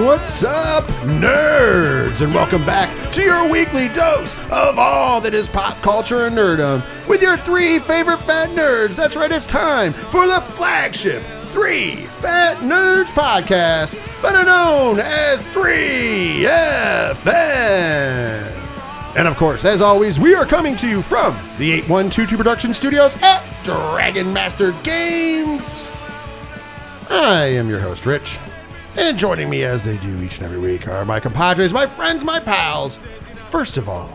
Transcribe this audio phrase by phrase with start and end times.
[0.00, 2.22] What's up, nerds?
[2.22, 6.82] And welcome back to your weekly dose of all that is pop culture and nerdom
[7.06, 8.96] with your three favorite fat nerds.
[8.96, 16.46] That's right, it's time for the flagship Three Fat Nerds podcast, better known as 3FN.
[19.18, 23.14] And of course, as always, we are coming to you from the 8122 Production Studios
[23.20, 25.86] at Dragon Master Games.
[27.10, 28.38] I am your host, Rich.
[29.00, 32.22] And joining me as they do each and every week are my compadres, my friends,
[32.22, 32.98] my pals.
[33.48, 34.14] First of all,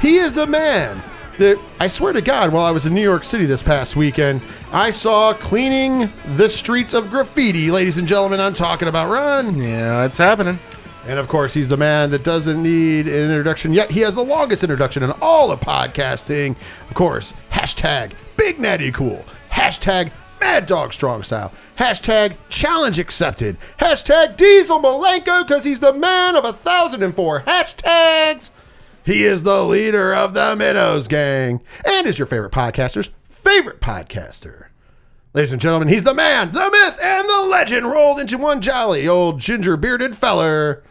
[0.00, 1.02] he is the man
[1.38, 4.40] that I swear to God, while I was in New York City this past weekend,
[4.72, 7.72] I saw cleaning the streets of graffiti.
[7.72, 9.56] Ladies and gentlemen, I'm talking about Ron.
[9.56, 10.60] Yeah, it's happening.
[11.08, 14.24] And of course, he's the man that doesn't need an introduction, yet he has the
[14.24, 16.54] longest introduction in all of podcasting.
[16.88, 24.36] Of course, hashtag Big Natty Cool, hashtag Mad Dog Strong Style, hashtag Challenge Accepted, hashtag
[24.36, 28.50] Diesel Malenko because he's the man of a thousand and four hashtags.
[29.04, 34.66] He is the leader of the Minnows Gang and is your favorite podcaster's favorite podcaster.
[35.32, 39.06] Ladies and gentlemen, he's the man, the myth, and the legend rolled into one jolly
[39.06, 40.82] old ginger bearded feller.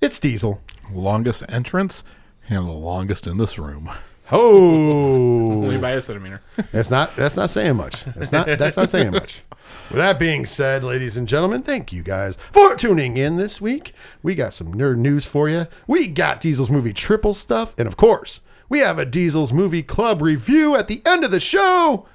[0.00, 0.60] It's Diesel.
[0.92, 2.04] longest entrance
[2.48, 3.90] and the longest in this room.
[4.32, 6.40] Oh, Only by a centimeter.
[6.72, 8.04] that's not that's not saying much.
[8.04, 9.42] That's not that's not saying much.
[9.88, 13.92] With that being said, ladies and gentlemen, thank you guys for tuning in this week.
[14.22, 15.66] We got some nerd news for you.
[15.88, 20.22] We got Diesel's movie triple stuff, and of course, we have a Diesel's movie club
[20.22, 22.06] review at the end of the show.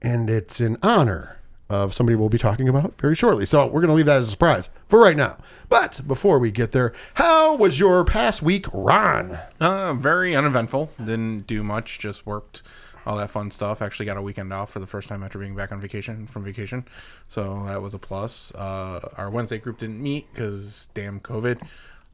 [0.00, 1.37] and it's in honor
[1.70, 3.44] of somebody we'll be talking about very shortly.
[3.44, 5.38] So we're going to leave that as a surprise for right now.
[5.68, 9.38] But before we get there, how was your past week, Ron?
[9.60, 10.90] Uh, very uneventful.
[10.98, 11.98] Didn't do much.
[11.98, 12.62] Just worked.
[13.06, 13.80] All that fun stuff.
[13.80, 16.44] Actually got a weekend off for the first time after being back on vacation from
[16.44, 16.86] vacation.
[17.26, 18.52] So that was a plus.
[18.54, 21.66] Uh, our Wednesday group didn't meet because damn COVID.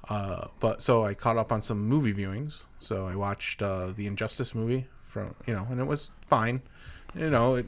[0.09, 2.63] Uh, but so I caught up on some movie viewings.
[2.79, 6.63] So I watched uh, the Injustice movie from you know, and it was fine.
[7.15, 7.67] You know, it,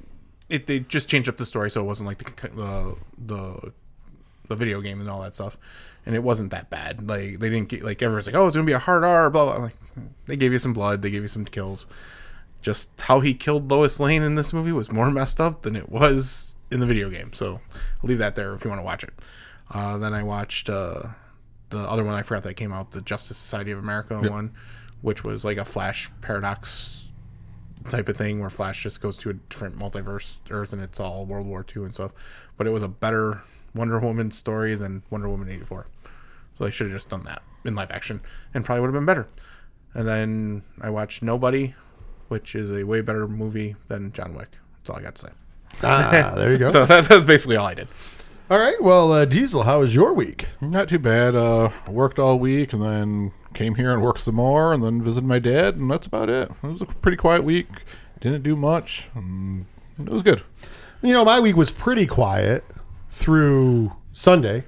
[0.48, 3.72] it they just changed up the story so it wasn't like the the the
[4.48, 5.58] the video game and all that stuff,
[6.04, 7.08] and it wasn't that bad.
[7.08, 9.44] Like they didn't get like everyone's like, oh, it's gonna be a hard R, blah
[9.44, 9.64] blah.
[9.64, 9.76] Like
[10.26, 11.86] they gave you some blood, they gave you some kills.
[12.62, 15.88] Just how he killed Lois Lane in this movie was more messed up than it
[15.88, 17.32] was in the video game.
[17.32, 17.60] So
[18.02, 19.14] I'll leave that there if you want to watch it.
[19.72, 21.02] Uh, then I watched uh,
[21.70, 24.52] the other one I forgot that came out, the Justice Society of America one,
[25.00, 27.05] which was like a Flash paradox
[27.90, 31.24] type of thing where Flash just goes to a different multiverse Earth and it's all
[31.24, 32.12] World War II and stuff.
[32.56, 33.42] But it was a better
[33.74, 35.86] Wonder Woman story than Wonder Woman eighty four.
[36.54, 38.20] So they should have just done that in live action
[38.54, 39.28] and probably would have been better.
[39.94, 41.74] And then I watched Nobody,
[42.28, 44.50] which is a way better movie than John Wick.
[44.78, 45.32] That's all I got to say.
[45.82, 46.68] Ah, there you go.
[46.68, 47.88] So that, that's basically all I did.
[48.48, 48.80] All right.
[48.80, 50.46] Well, uh, Diesel, how was your week?
[50.60, 51.34] Not too bad.
[51.34, 55.26] Uh, worked all week and then came here and worked some more and then visited
[55.26, 56.50] my dad, and that's about it.
[56.62, 57.66] It was a pretty quiet week.
[58.20, 59.08] Didn't do much.
[59.14, 59.66] And
[59.98, 60.42] it was good.
[61.02, 62.64] You know, my week was pretty quiet
[63.10, 64.64] through Sunday,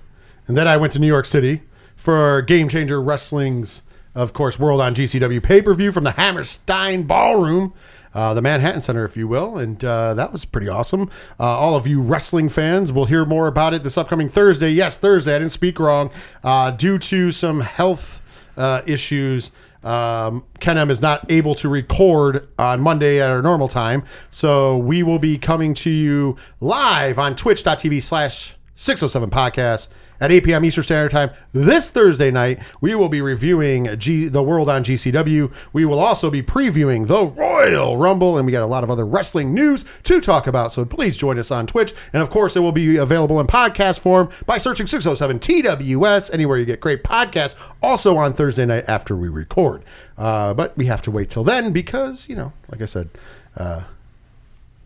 [0.47, 1.63] and then I went to New York City
[1.97, 3.83] for Game Changer Wrestling's,
[4.15, 7.75] of course, World on GCW pay per view from the Hammerstein Ballroom.
[8.15, 11.11] Uh, the Manhattan Center, if you will, and uh, that was pretty awesome.
[11.39, 14.71] Uh, all of you wrestling fans will hear more about it this upcoming Thursday.
[14.71, 15.35] Yes, Thursday.
[15.35, 16.11] I didn't speak wrong.
[16.43, 18.23] Uh, due to some health
[18.59, 19.51] uh, issues,
[19.83, 24.05] um, Ken M is not able to record on Monday at our normal time.
[24.29, 29.89] So we will be coming to you live on twitch.tv slash 607 podcast
[30.21, 30.65] at 8 p.m.
[30.65, 32.61] Eastern Standard Time this Thursday night.
[32.81, 35.53] We will be reviewing G- the World on GCW.
[35.73, 39.07] We will also be previewing the Royal Rumble, and we got a lot of other
[39.07, 40.73] wrestling news to talk about.
[40.73, 41.93] So please join us on Twitch.
[42.13, 46.59] And of course, it will be available in podcast form by searching 607 TWS anywhere
[46.59, 47.55] you get great podcasts.
[47.83, 49.85] Also on Thursday night after we record.
[50.17, 53.09] Uh, but we have to wait till then because, you know, like I said,
[53.57, 53.83] uh,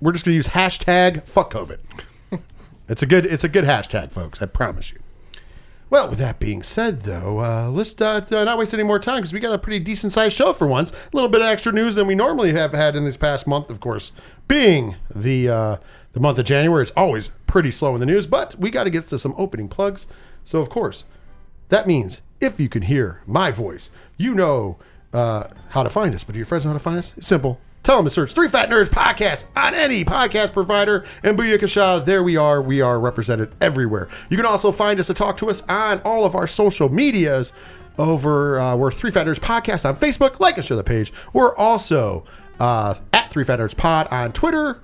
[0.00, 1.78] we're just going to use hashtag fuck COVID.
[2.88, 4.42] It's a good it's a good hashtag, folks.
[4.42, 4.98] I promise you.
[5.92, 9.34] Well, with that being said, though, uh, let's uh, not waste any more time because
[9.34, 10.90] we got a pretty decent sized show for once.
[10.90, 13.68] A little bit of extra news than we normally have had in this past month,
[13.68, 14.10] of course,
[14.48, 15.76] being the uh,
[16.12, 16.80] the month of January.
[16.80, 19.68] It's always pretty slow in the news, but we got to get to some opening
[19.68, 20.06] plugs.
[20.44, 21.04] So, of course,
[21.68, 24.78] that means if you can hear my voice, you know
[25.12, 26.24] uh, how to find us.
[26.24, 27.12] But do your friends know how to find us?
[27.18, 27.60] It's simple.
[27.82, 31.04] Tell them to search Three Fat Nerds Podcast on any podcast provider.
[31.24, 32.62] And Booyakasha, there we are.
[32.62, 34.08] We are represented everywhere.
[34.30, 37.52] You can also find us to talk to us on all of our social medias
[37.98, 40.38] over, uh, we're Three Fat Nerds Podcast on Facebook.
[40.38, 41.12] Like and share the page.
[41.32, 42.24] We're also
[42.60, 44.80] uh, at Three Fat Nerds Pod on Twitter,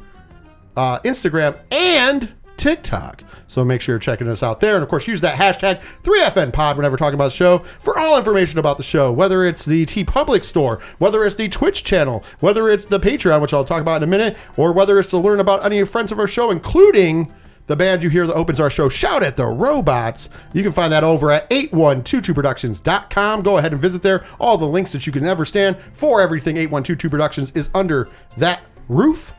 [0.76, 3.22] uh, Instagram, and TikTok.
[3.46, 4.74] So make sure you're checking us out there.
[4.74, 8.58] And of course, use that hashtag 3FNPod whenever talking about the show for all information
[8.58, 12.84] about the show, whether it's the TeePublic store, whether it's the Twitch channel, whether it's
[12.84, 15.64] the Patreon, which I'll talk about in a minute, or whether it's to learn about
[15.64, 17.32] any friends of our show, including
[17.68, 20.28] the band you hear that opens our show, Shout at the Robots.
[20.52, 23.42] You can find that over at 8122productions.com.
[23.42, 24.24] Go ahead and visit there.
[24.40, 28.08] All the links that you can ever stand for everything 8122 Productions is under
[28.38, 29.32] that roof.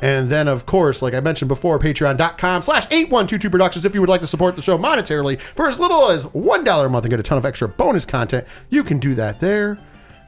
[0.00, 3.84] And then, of course, like I mentioned before, patreon.com slash 8122 Productions.
[3.84, 6.88] If you would like to support the show monetarily for as little as $1 a
[6.88, 9.78] month and get a ton of extra bonus content, you can do that there.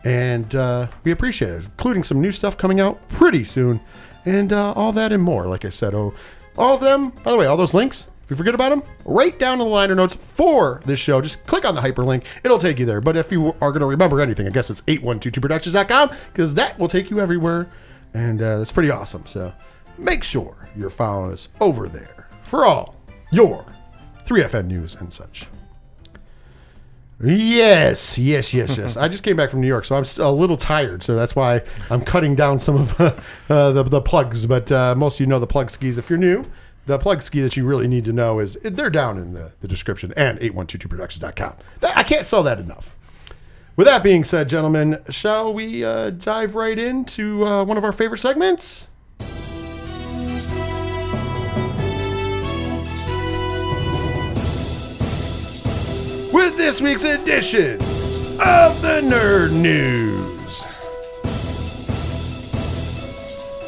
[0.04, 3.80] And uh, we appreciate it, including some new stuff coming out pretty soon.
[4.24, 5.94] And uh, all that and more, like I said.
[5.94, 6.14] Oh,
[6.56, 9.38] all of them, by the way, all those links, if you forget about them, right
[9.38, 11.20] down in the liner notes for this show.
[11.20, 12.24] Just click on the hyperlink.
[12.44, 13.00] It'll take you there.
[13.00, 16.88] But if you are going to remember anything, I guess it's 8122productions.com because that will
[16.88, 17.68] take you everywhere.
[18.14, 19.26] And uh, it's pretty awesome.
[19.26, 19.52] So
[19.98, 22.96] make sure you're following us over there for all
[23.30, 23.64] your
[24.24, 25.46] 3FN news and such.
[27.22, 28.96] Yes, yes, yes, yes.
[28.96, 31.02] I just came back from New York, so I'm a little tired.
[31.02, 31.60] So that's why
[31.90, 32.98] I'm cutting down some of
[33.50, 34.46] uh, the, the plugs.
[34.46, 35.98] But uh, most of you know the plug skis.
[35.98, 36.46] If you're new,
[36.86, 39.68] the plug ski that you really need to know is they're down in the, the
[39.68, 41.54] description and 8122productions.com.
[41.80, 42.96] That, I can't sell that enough.
[43.80, 47.92] With that being said, gentlemen, shall we uh, dive right into uh, one of our
[47.92, 48.88] favorite segments?
[56.30, 57.76] With this week's edition
[58.38, 60.39] of the Nerd News.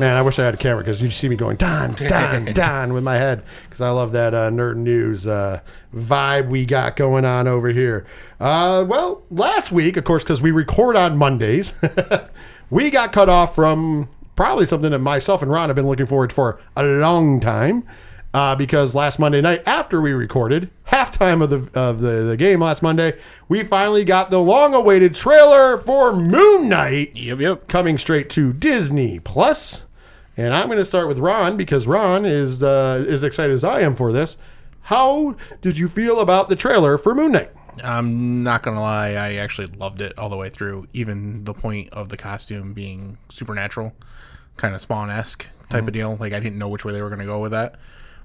[0.03, 2.93] Man, I wish I had a camera because you'd see me going Don, Don, Don
[2.93, 5.61] with my head because I love that uh, nerd news uh,
[5.95, 8.05] vibe we got going on over here.
[8.41, 11.75] Uh, well, last week, of course, because we record on Mondays,
[12.71, 16.31] we got cut off from probably something that myself and Ron have been looking forward
[16.31, 17.85] to for a long time.
[18.35, 22.61] Uh, because last Monday night, after we recorded halftime of the of the, the game
[22.61, 23.17] last Monday,
[23.49, 27.69] we finally got the long-awaited trailer for Moon Knight Yep, yep.
[27.69, 29.83] coming straight to Disney Plus.
[30.37, 33.81] And I'm going to start with Ron because Ron is uh, as excited as I
[33.81, 34.39] am for this.
[34.83, 37.51] How did you feel about the trailer for Moon Knight?
[37.83, 41.89] I'm not gonna lie, I actually loved it all the way through, even the point
[41.91, 43.95] of the costume being supernatural,
[44.57, 46.17] kind of Spawn esque type of deal.
[46.21, 47.77] Like I didn't know which way they were gonna go with that,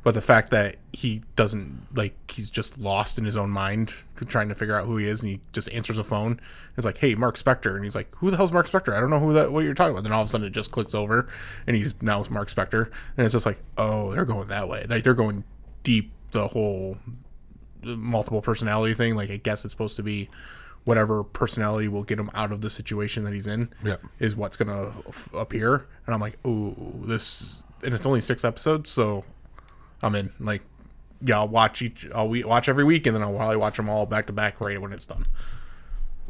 [0.07, 3.93] but the fact that he doesn't like he's just lost in his own mind,
[4.27, 6.39] trying to figure out who he is, and he just answers a phone.
[6.77, 8.93] It's like, "Hey, Mark Spector," and he's like, "Who the hell's Mark Spector?
[8.93, 10.51] I don't know who that what you're talking about." Then all of a sudden, it
[10.51, 11.27] just clicks over,
[11.67, 12.85] and he's now it's Mark Spector,
[13.17, 14.85] and it's just like, "Oh, they're going that way.
[14.87, 15.43] Like they're going
[15.83, 16.99] deep." The whole
[17.83, 19.13] multiple personality thing.
[19.17, 20.29] Like I guess it's supposed to be
[20.85, 23.67] whatever personality will get him out of the situation that he's in.
[23.83, 24.01] Yep.
[24.19, 25.85] is what's gonna f- appear.
[26.05, 29.25] And I'm like, ooh, this, and it's only six episodes, so
[30.01, 30.31] I'm in.
[30.39, 30.61] Like,
[31.21, 32.07] yeah, I'll watch each.
[32.13, 34.59] I'll we- watch every week, and then I'll probably watch them all back to back
[34.61, 35.25] right when it's done.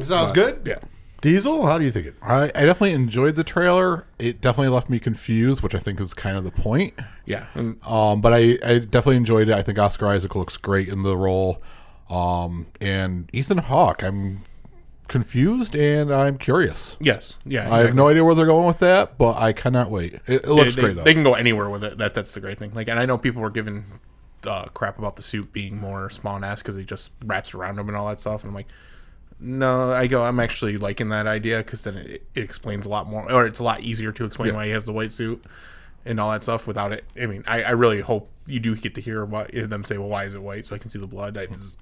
[0.01, 0.61] Sounds good.
[0.65, 0.79] Yeah.
[1.19, 2.15] Diesel, how do you think it?
[2.21, 4.05] I, I definitely enjoyed the trailer.
[4.19, 6.93] It definitely left me confused, which I think is kind of the point.
[7.25, 9.55] Yeah, and Um, but I, I definitely enjoyed it.
[9.55, 11.61] I think Oscar Isaac looks great in the role.
[12.09, 14.43] Um, and Ethan Hawke, I'm
[15.07, 16.97] confused and I'm curious.
[16.99, 17.73] yes, yeah.
[17.73, 20.15] I have no idea where they're going with that, but I cannot wait.
[20.27, 21.03] It, it looks they, great though.
[21.03, 21.97] They can go anywhere with it.
[21.97, 22.73] That that's the great thing.
[22.73, 23.85] Like, and I know people were giving
[24.45, 27.87] uh, crap about the suit being more Spawn esque because he just wraps around him
[27.87, 28.43] and all that stuff.
[28.43, 28.67] And I'm like,
[29.39, 30.23] no, I go.
[30.23, 33.59] I'm actually liking that idea because then it, it explains a lot more, or it's
[33.59, 35.43] a lot easier to explain why he has the white suit
[36.05, 37.03] and all that stuff without it.
[37.19, 39.97] I mean, I, I really hope you do get to hear what them say.
[39.97, 40.65] Well, why is it white?
[40.65, 41.37] So I can see the blood.
[41.37, 41.79] I just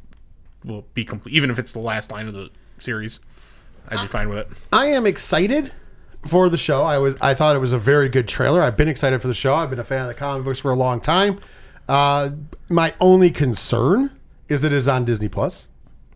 [0.65, 3.20] will be complete, even if it's the last line of the series.
[3.89, 4.48] I'd be fine with it.
[4.74, 5.72] I am excited
[6.25, 6.84] for the show.
[6.84, 8.62] I was I thought it was a very good trailer.
[8.62, 9.55] I've been excited for the show.
[9.55, 11.39] I've been a fan of the comic books for a long time.
[11.88, 12.32] Uh,
[12.67, 14.12] my only concern
[14.50, 15.67] is that it is on Disney Plus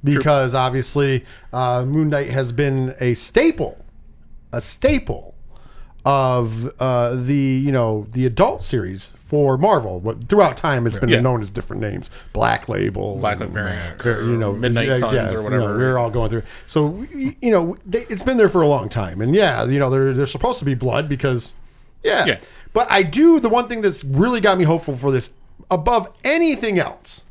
[0.03, 3.85] because obviously uh, Moon Knight has been a staple,
[4.51, 5.35] a staple
[6.05, 10.00] of uh, the you know the adult series for Marvel.
[10.00, 11.19] What throughout time it's been Yeah.
[11.21, 15.50] known as different names, Black Label, Black Variant, you know, Midnight Suns, yeah, or you
[15.51, 15.77] know, whatever.
[15.77, 16.43] we're all going through.
[16.65, 19.89] So you know, they, it's been there for a long time, and yeah, you know,
[19.91, 21.55] there, there's supposed to be blood because,
[22.03, 22.25] yeah.
[22.25, 22.39] Yeah.
[22.74, 25.33] But I do the one thing that's really got me hopeful for this
[25.71, 27.25] above anything else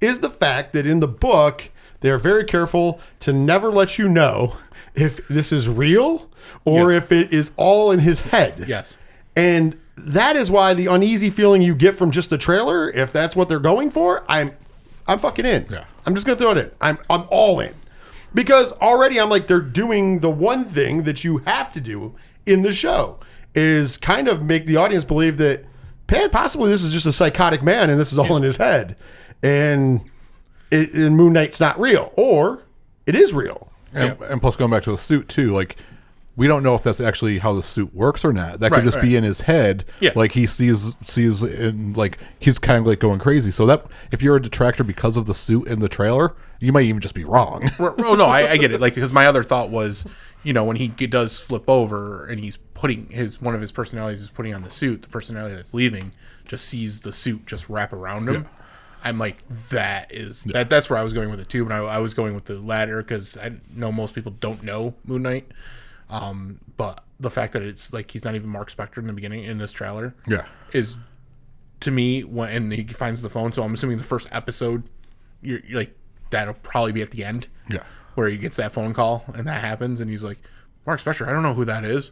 [0.00, 4.08] is the fact that in the book they are very careful to never let you
[4.08, 4.56] know
[4.94, 6.30] if this is real
[6.64, 7.02] or Yes.
[7.04, 8.66] if it is all in his head.
[8.68, 8.98] Yes.
[9.34, 13.36] And that is why the uneasy feeling you get from just the trailer, if that's
[13.36, 14.52] what they're going for, I'm
[15.06, 15.66] I'm fucking in.
[15.70, 15.84] Yeah.
[16.06, 16.70] I'm just gonna throw it in.
[16.80, 17.74] I'm I'm all in.
[18.32, 22.14] Because already I'm like they're doing the one thing that you have to do
[22.46, 23.18] in the show
[23.54, 25.64] is kind of make the audience believe that
[26.32, 28.96] possibly this is just a psychotic man, and this is all in his head,
[29.42, 30.00] and,
[30.70, 32.62] it, and Moon Knight's not real, or
[33.06, 33.70] it is real.
[33.94, 35.76] And, and plus, going back to the suit too, like
[36.36, 38.60] we don't know if that's actually how the suit works or not.
[38.60, 39.84] That could Right, just be in his head.
[40.00, 40.10] Yeah.
[40.16, 43.50] like he sees sees in like he's kind of like going crazy.
[43.50, 46.84] So that if you're a detractor because of the suit in the trailer, you might
[46.84, 47.70] even just be wrong.
[47.78, 48.80] oh no, I, I get it.
[48.80, 50.06] Like because my other thought was,
[50.42, 54.22] you know, when he does flip over and he's putting his one of his personalities
[54.22, 56.12] is putting on the suit, the personality that's leaving
[56.46, 58.46] just sees the suit just wrap around him.
[59.04, 60.68] I'm like, that is that.
[60.70, 61.64] That's where I was going with it too.
[61.64, 64.94] But I, I was going with the latter because I know most people don't know
[65.04, 65.46] Moon Knight.
[66.14, 69.44] Um, but the fact that it's like he's not even Mark Spector in the beginning
[69.44, 70.46] in this trailer, Yeah.
[70.72, 70.96] is
[71.80, 73.52] to me when and he finds the phone.
[73.52, 74.84] So I'm assuming the first episode,
[75.42, 75.94] you're, you're like
[76.30, 77.82] that'll probably be at the end Yeah.
[78.14, 80.38] where he gets that phone call and that happens and he's like
[80.86, 82.10] mark spector i don't know who that is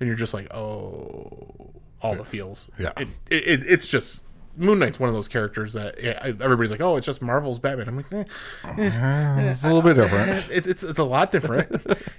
[0.00, 1.70] and you're just like oh
[2.00, 2.92] all the feels Yeah.
[2.96, 4.24] it, it, it, it's just
[4.56, 7.96] moon knight's one of those characters that everybody's like oh it's just marvel's batman i'm
[7.96, 8.24] like eh,
[8.76, 10.46] It's a little bit different.
[10.50, 11.70] it's, it's, it's a lot different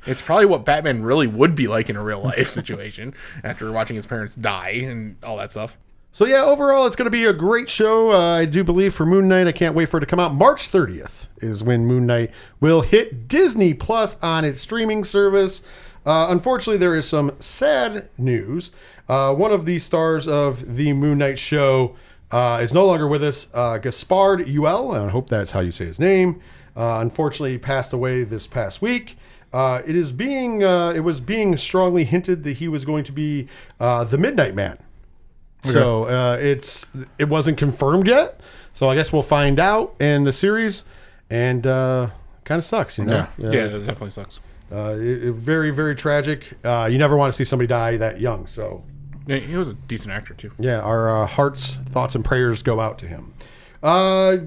[0.06, 3.14] it's probably what batman really would be like in a real life situation
[3.44, 5.78] after watching his parents die and all that stuff
[6.12, 8.12] So yeah, overall, it's going to be a great show.
[8.12, 9.48] Uh, I do believe for Moon Knight.
[9.48, 10.32] I can't wait for it to come out.
[10.32, 15.64] March 30th is when Moon Knight will hit Disney Plus on its streaming service.
[16.06, 18.70] Uh, unfortunately, there is some sad news.
[19.10, 21.96] Uh, one of the stars of the Moon Knight show
[22.34, 23.48] uh, is no longer with us.
[23.54, 26.42] Uh, Gaspard Ulliel, I hope that's how you say his name.
[26.76, 29.16] Uh, unfortunately, passed away this past week.
[29.54, 33.12] Uh, it is being uh, it was being strongly hinted that he was going to
[33.12, 33.48] be
[33.80, 34.78] uh, the Midnight Man.
[35.66, 36.86] So uh, it's
[37.18, 38.42] it wasn't confirmed yet.
[38.74, 40.84] So I guess we'll find out in the series,
[41.30, 42.10] and uh,
[42.44, 43.28] kind of sucks, you know.
[43.38, 43.52] Yeah.
[43.52, 44.40] yeah it definitely sucks
[44.72, 46.54] Uh, it, it- very very tragic.
[46.66, 48.48] Uh, you never want to see somebody die that young.
[48.48, 48.84] So
[49.26, 52.80] yeah, he was a decent actor too yeah, our uh, hearts, thoughts, and prayers go
[52.80, 53.34] out to him.
[53.82, 54.38] Uh,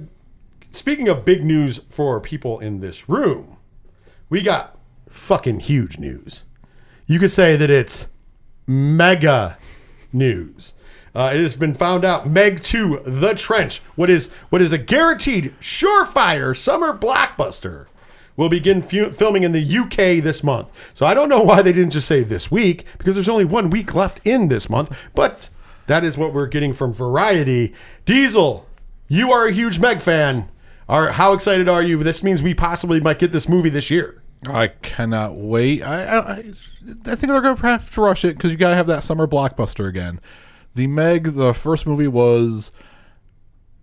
[0.72, 3.56] speaking of big news for people in this room,
[4.28, 4.78] we got
[5.08, 6.44] fucking huge news.
[7.06, 8.06] You could say that it's
[8.66, 9.56] mega
[10.12, 10.74] news.
[11.14, 14.78] Uh, it has been found out Meg 2 The Trench, what is what is a
[14.78, 17.86] guaranteed surefire summer blockbuster,
[18.36, 20.68] will begin fu- filming in the UK this month.
[20.94, 23.70] So I don't know why they didn't just say this week because there's only one
[23.70, 25.48] week left in this month, but
[25.86, 27.72] that is what we're getting from Variety.
[28.04, 28.66] Diesel,
[29.08, 30.48] you are a huge Meg fan.
[30.88, 32.02] Are how excited are you?
[32.02, 34.22] This means we possibly might get this movie this year.
[34.46, 35.82] I cannot wait.
[35.82, 36.42] I I, I
[37.16, 39.26] think they're going to have to rush it because you got to have that summer
[39.26, 40.20] blockbuster again.
[40.74, 42.70] The Meg, the first movie was,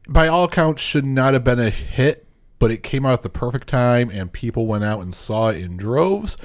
[0.07, 2.27] by all accounts, should not have been a hit,
[2.63, 5.57] but it came out at the perfect time and people went out and saw it
[5.57, 6.37] in droves.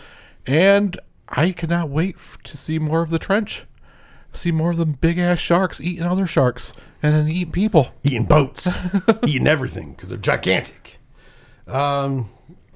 [0.48, 0.98] And
[1.28, 3.66] I cannot wait f- to see more of the trench.
[4.32, 6.72] See more of them big ass sharks eating other sharks
[7.04, 7.92] and then eating people.
[8.02, 8.66] eating boats,
[9.28, 10.98] eating everything because they're gigantic.
[11.68, 12.30] Um,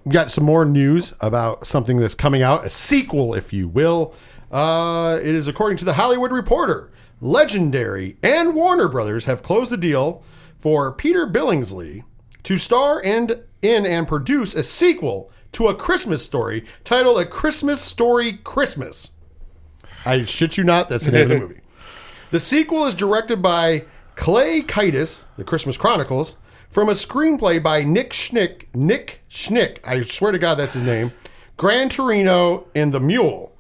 [0.05, 4.15] we got some more news about something that's coming out, a sequel, if you will.
[4.53, 6.93] Uh, it is according to the Hollywood Reporter.
[7.21, 10.23] Legendary and Warner Brothers have closed the deal
[10.55, 12.05] for Peter Billingsley
[12.45, 17.81] to star and in and produce a sequel to a Christmas story titled A Christmas
[17.81, 19.13] Story Christmas.
[20.05, 21.61] I shit you not, that's the name of the movie.
[22.31, 23.85] The sequel is directed by
[24.15, 26.37] Clay Kaytis, The Christmas Chronicles,
[26.71, 28.69] from a screenplay by Nick Schnick.
[28.75, 31.13] Nick Schnick, I swear to God that's his name.
[31.59, 33.52] Gran Torino and The Mule.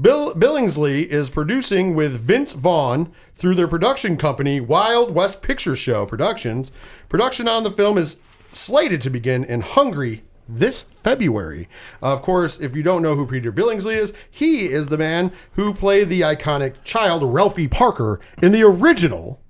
[0.00, 6.06] Bill Billingsley is producing with Vince Vaughn through their production company Wild West Picture Show
[6.06, 6.72] Productions.
[7.10, 8.16] Production on the film is
[8.50, 11.68] slated to begin in Hungary this February.
[12.02, 15.30] Uh, of course, if you don't know who Peter Billingsley is, he is the man
[15.52, 19.42] who played the iconic child Ralphie Parker in the original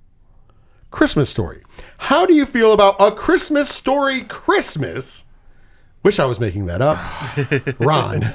[0.91, 1.63] Christmas Story.
[1.99, 5.23] How do you feel about a Christmas Story Christmas?
[6.03, 6.99] Wish I was making that up.
[7.79, 8.33] Ron.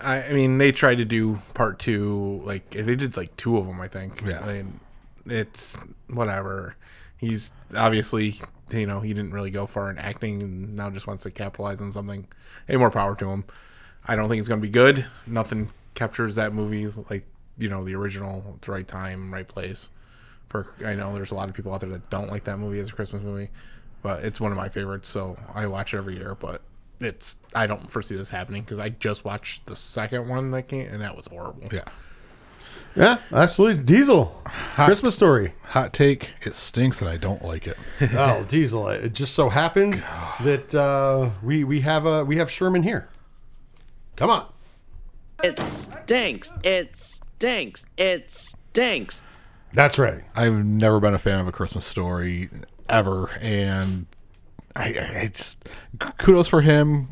[0.00, 2.40] I, I mean, they tried to do part two.
[2.44, 4.22] Like they did like two of them, I think.
[4.26, 4.40] Yeah.
[4.40, 4.80] I mean,
[5.26, 5.78] it's
[6.08, 6.76] whatever.
[7.16, 8.40] He's obviously,
[8.70, 11.80] you know, he didn't really go far in acting, and now just wants to capitalize
[11.80, 12.28] on something.
[12.66, 13.44] Hey, more power to him.
[14.06, 15.06] I don't think it's gonna be good.
[15.26, 17.24] Nothing captures that movie like
[17.58, 18.54] you know the original.
[18.56, 19.90] It's the right time, right place.
[20.48, 22.78] For I know there's a lot of people out there that don't like that movie
[22.78, 23.50] as a Christmas movie,
[24.02, 25.08] but it's one of my favorites.
[25.08, 26.34] So I watch it every year.
[26.34, 26.62] But
[27.00, 30.88] it's I don't foresee this happening because I just watched the second one that came
[30.88, 31.68] and that was horrible.
[31.72, 31.84] Yeah.
[32.96, 33.84] Yeah, absolutely.
[33.84, 34.42] Diesel.
[34.74, 35.54] Christmas story.
[35.66, 37.76] Hot take: It stinks, and I don't like it.
[38.14, 38.88] Oh, Diesel.
[38.88, 40.02] It just so happens
[40.40, 43.08] that uh, we we have a we have Sherman here.
[44.16, 44.46] Come on.
[45.44, 46.52] It stinks.
[46.64, 47.86] It stinks.
[47.96, 49.22] It stinks.
[49.72, 50.22] That's right.
[50.34, 52.48] I've never been a fan of a Christmas story
[52.88, 54.06] ever, and
[54.78, 54.90] I, I
[55.24, 55.56] it's
[56.18, 57.08] kudos for him.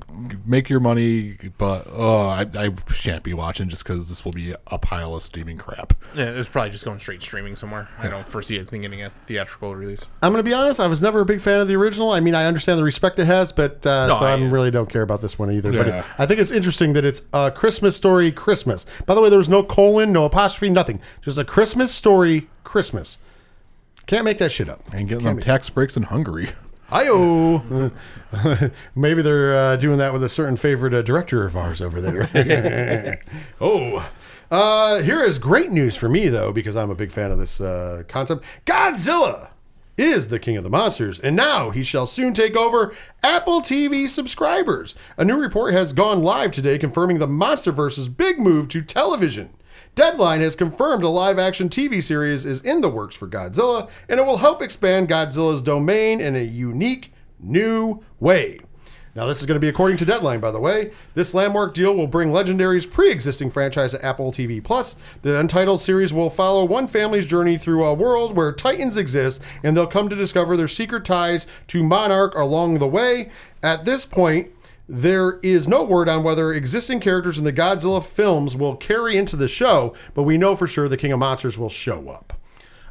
[0.46, 4.54] Make your money, but oh, I, I shan't be watching just because this will be
[4.68, 5.92] a pile of steaming crap.
[6.14, 7.88] Yeah, it's probably just going straight streaming somewhere.
[7.98, 10.06] I don't foresee anything getting a theatrical release.
[10.22, 10.78] I'm going to be honest.
[10.78, 12.12] I was never a big fan of the original.
[12.12, 14.70] I mean, I understand the respect it has, but uh, No, so I, I- really
[14.70, 15.72] don't care about this one either.
[15.72, 18.86] But it, I think it's interesting that it's a Christmas story Christmas.
[19.06, 21.00] By the way, there was no colon, no apostrophe, nothing.
[21.20, 23.18] Just a Christmas story Christmas.
[24.06, 24.82] Can't make that shit up.
[24.92, 26.50] And getting them tax breaks in Hungary.
[26.90, 27.92] Ayo.
[28.94, 33.20] Maybe they're uh, doing that with a certain favorite uh, director of ours over there.
[33.60, 34.10] oh.
[34.48, 37.60] Uh, here is great news for me, though, because I'm a big fan of this
[37.60, 38.44] uh, concept.
[38.64, 39.50] Godzilla
[39.96, 44.08] is the king of the monsters, and now he shall soon take over Apple TV
[44.08, 44.94] subscribers.
[45.16, 49.50] A new report has gone live today confirming the Monsterverse's big move to television.
[49.96, 54.20] Deadline has confirmed a live action TV series is in the works for Godzilla, and
[54.20, 58.58] it will help expand Godzilla's domain in a unique, new way.
[59.14, 60.92] Now, this is going to be according to Deadline, by the way.
[61.14, 64.62] This landmark deal will bring Legendary's pre existing franchise to Apple TV.
[64.62, 69.40] Plus, the Untitled series will follow one family's journey through a world where Titans exist,
[69.62, 73.30] and they'll come to discover their secret ties to Monarch along the way.
[73.62, 74.50] At this point,
[74.88, 79.36] there is no word on whether existing characters in the Godzilla films will carry into
[79.36, 82.32] the show, but we know for sure the King of Monsters will show up.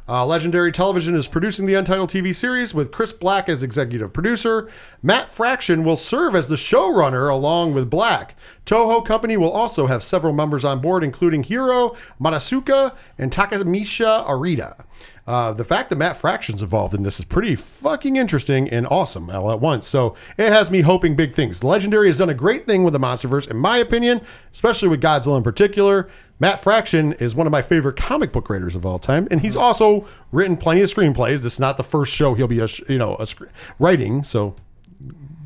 [0.08, 4.70] Uh, Legendary Television is producing the Untitled TV series with Chris Black as executive producer.
[5.02, 8.36] Matt Fraction will serve as the showrunner along with Black.
[8.66, 14.84] Toho Company will also have several members on board, including Hiro Manasuka and Takemasa Arita.
[15.26, 19.28] Uh, the fact that Matt Fraction's involved in this is pretty fucking interesting and awesome
[19.28, 19.86] all at once.
[19.88, 21.64] So it has me hoping big things.
[21.64, 24.20] Legendary has done a great thing with the MonsterVerse, in my opinion,
[24.52, 26.08] especially with Godzilla in particular.
[26.38, 29.56] Matt Fraction is one of my favorite comic book writers of all time, and he's
[29.56, 31.38] also written plenty of screenplays.
[31.38, 33.42] This is not the first show he'll be, a, you know, a sc-
[33.78, 34.54] writing, so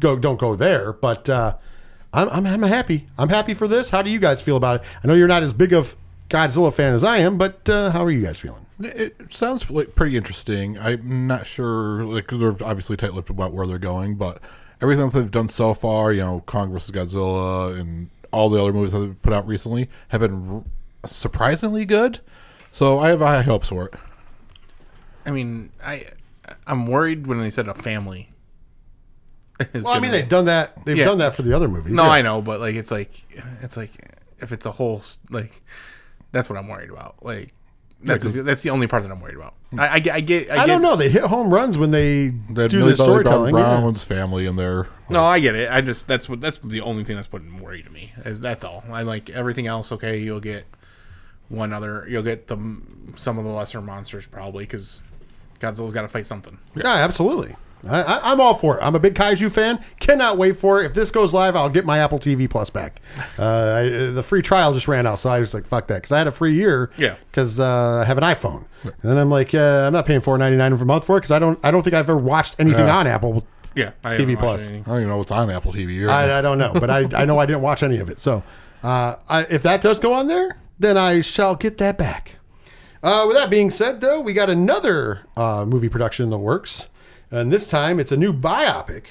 [0.00, 0.92] go don't go there.
[0.92, 1.56] But uh,
[2.12, 3.06] I'm, I'm I'm happy.
[3.16, 3.90] I'm happy for this.
[3.90, 4.86] How do you guys feel about it?
[5.02, 5.94] I know you're not as big of
[6.28, 8.66] Godzilla fan as I am, but uh, how are you guys feeling?
[8.82, 10.78] It sounds like pretty interesting.
[10.78, 14.40] I'm not sure, like they're obviously tight-lipped about where they're going, but
[14.80, 16.90] everything that they've done so far, you know, Kong vs.
[16.90, 20.64] Godzilla and all the other movies that they've put out recently have been r-
[21.08, 22.20] surprisingly good.
[22.70, 23.94] So I have high hopes for it.
[25.26, 26.04] I mean, I
[26.66, 28.30] I'm worried when they said a family.
[29.74, 30.84] is Well, I gonna- mean, they've done that.
[30.86, 31.04] They've Yeah.
[31.04, 31.92] done that for the other movies.
[31.92, 32.10] No, Yeah.
[32.10, 33.10] I know, but like it's like
[33.60, 33.90] it's like
[34.38, 35.62] if it's a whole like
[36.32, 37.16] that's what I'm worried about.
[37.22, 37.52] Like
[38.02, 39.54] that's that's the only part that I'm worried about.
[39.70, 39.80] Hmm.
[39.80, 40.96] I, I get I get I, I get, don't know.
[40.96, 43.54] They hit home runs when they They do Millie the Bobby storytelling.
[43.54, 43.80] yeah.
[43.80, 44.88] Brown's family in there.
[45.08, 45.70] No, I get it.
[45.70, 48.12] I just that's what that's the only thing that's putting worry to me.
[48.24, 48.84] Is that's all.
[48.90, 49.92] I like everything else.
[49.92, 50.64] Okay, you'll get
[51.48, 52.06] one other.
[52.08, 52.56] You'll get the
[53.16, 55.02] some of the lesser monsters probably because
[55.58, 56.58] Godzilla's got to fight something.
[56.74, 57.56] Yeah, absolutely.
[57.88, 58.82] I, I, I'm all for it.
[58.82, 59.82] I'm a big kaiju fan.
[60.00, 60.86] Cannot wait for it.
[60.86, 63.00] If this goes live, I'll get my Apple TV Plus back.
[63.38, 66.12] Uh, I, the free trial just ran out, so I was like, "Fuck that," because
[66.12, 66.90] I had a free year.
[66.96, 67.16] Yeah.
[67.30, 70.36] Because uh, I have an iPhone, and then I'm like, uh, I'm not paying four
[70.38, 71.58] ninety nine a month for it because I don't.
[71.62, 72.96] I don't think I've ever watched anything Yeah.
[72.96, 73.46] on Apple.
[73.74, 74.68] Yeah, I TV Plus.
[74.68, 74.82] anything.
[74.84, 76.04] I don't even know what's on Apple TV.
[76.06, 78.20] Or I, I don't know, but I, I know I didn't watch any of it.
[78.20, 78.42] So
[78.82, 82.36] uh, I, if that does go on there, then I shall get that back.
[83.02, 86.88] Uh, with that being said, though, we got another uh, movie production in the works,
[87.30, 89.06] and this time it's a new biopic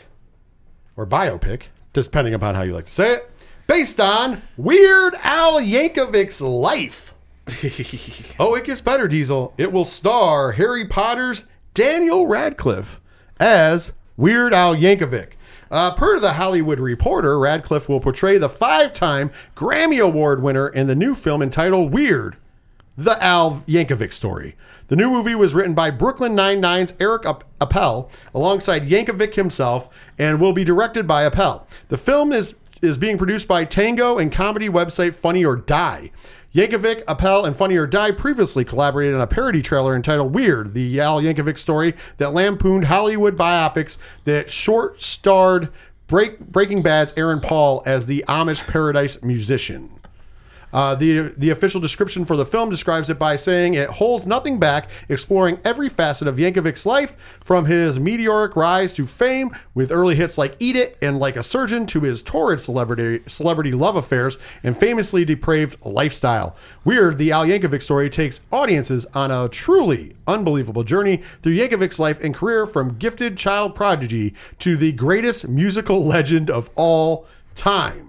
[0.95, 3.31] or biopic, depending upon how you like to say it,
[3.67, 7.13] based on Weird Al Yankovic's life.
[8.41, 9.53] Oh, it gets better, Diesel.
[9.57, 13.01] It will star Harry Potter's Daniel Radcliffe
[13.39, 15.31] as Weird Al Yankovic.
[15.71, 20.87] Uh, per the Hollywood Reporter, Radcliffe will portray the five time Grammy Award winner in
[20.87, 22.37] the new film entitled Weird
[22.99, 24.57] The Al Yankovic Story.
[24.89, 27.23] The new movie was written by Brooklyn Nine-Nine's Eric
[27.61, 31.65] Appel alongside Yankovic himself and will be directed by Appel.
[31.87, 36.11] The film is is being produced by Tango and comedy website Funny or Die.
[36.53, 40.99] Yankovic, Appel, and Funny or Die previously collaborated on a parody trailer entitled Weird, the
[40.99, 45.69] Al Yankovic story that lampooned Hollywood biopics that short starred
[46.07, 49.98] Break, Breaking Bad's Aaron Paul as the Amish Paradise musician.
[50.71, 54.59] Uh, the the official description for the film describes it by saying it holds nothing
[54.59, 60.15] back, exploring every facet of Yankovic's life, from his meteoric rise to fame with early
[60.15, 64.37] hits like "Eat It" and "Like a Surgeon" to his torrid celebrity celebrity love affairs
[64.63, 66.55] and famously depraved lifestyle.
[66.83, 72.19] Weird, the Al Yankovic story takes audiences on a truly unbelievable journey through Yankovic's life
[72.23, 78.08] and career, from gifted child prodigy to the greatest musical legend of all time.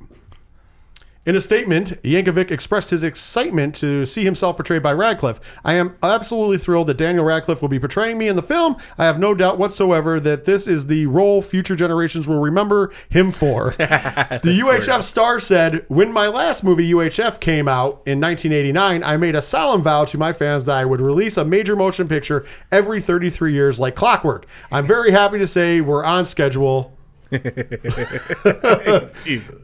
[1.27, 5.39] In a statement, Yankovic expressed his excitement to see himself portrayed by Radcliffe.
[5.63, 8.79] I am absolutely thrilled that Daniel Radcliffe will be portraying me in the film.
[8.97, 13.33] I have no doubt whatsoever that this is the role future generations will remember him
[13.33, 13.71] for.
[13.73, 19.35] the UHF star said, When my last movie, UHF, came out in 1989, I made
[19.35, 22.99] a solemn vow to my fans that I would release a major motion picture every
[22.99, 24.47] 33 years like clockwork.
[24.73, 26.97] I'm very happy to say we're on schedule.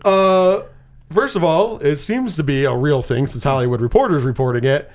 [0.05, 0.63] Uh,
[1.11, 4.91] First of all, it seems to be a real thing since Hollywood Reporter's reporting it.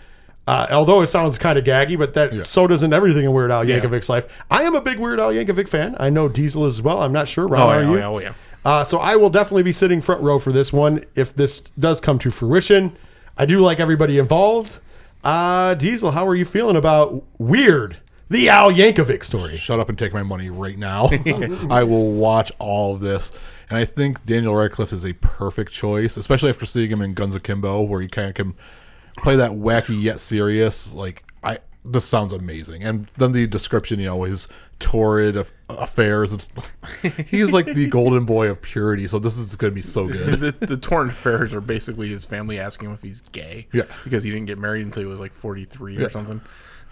[0.48, 3.64] Uh, although it sounds kind of gaggy, but that so doesn't everything in Weird Al
[3.64, 4.28] Yankovic's life.
[4.50, 5.96] I am a big Weird Al Yankovic fan.
[6.00, 7.02] I know Diesel as well.
[7.04, 7.48] I'm not sure.
[7.48, 7.90] Ron, Oh, are you?
[7.92, 8.34] oh, yeah, oh, yeah.
[8.66, 12.02] Uh, so I will definitely be sitting front row for this one if this does
[12.02, 12.96] come to fruition.
[13.38, 14.80] I do like everybody involved.
[15.24, 17.98] Uh, Diesel, how are you feeling about Weird,
[18.32, 19.58] the Al Yankovic story?
[19.58, 21.10] Shut up and take my money right now.
[21.70, 23.32] I will watch all of this.
[23.70, 27.36] And I think Daniel Radcliffe is a perfect choice, especially after seeing him in Guns
[27.36, 28.56] Akimbo, where he kind of can
[29.18, 30.94] play that wacky yet serious.
[30.94, 32.84] Like, I this sounds amazing.
[32.84, 34.48] And then the description, you know, his
[34.80, 36.48] torrid aff- affairs.
[37.28, 39.08] He's like the golden boy of purity.
[39.08, 40.40] So this is going to be so good.
[40.40, 43.68] the, the torn affairs are basically his family asking him if he's gay.
[43.74, 43.84] Yeah.
[44.04, 46.06] Because he didn't get married until he was like 43 Yeah.
[46.06, 46.42] or something.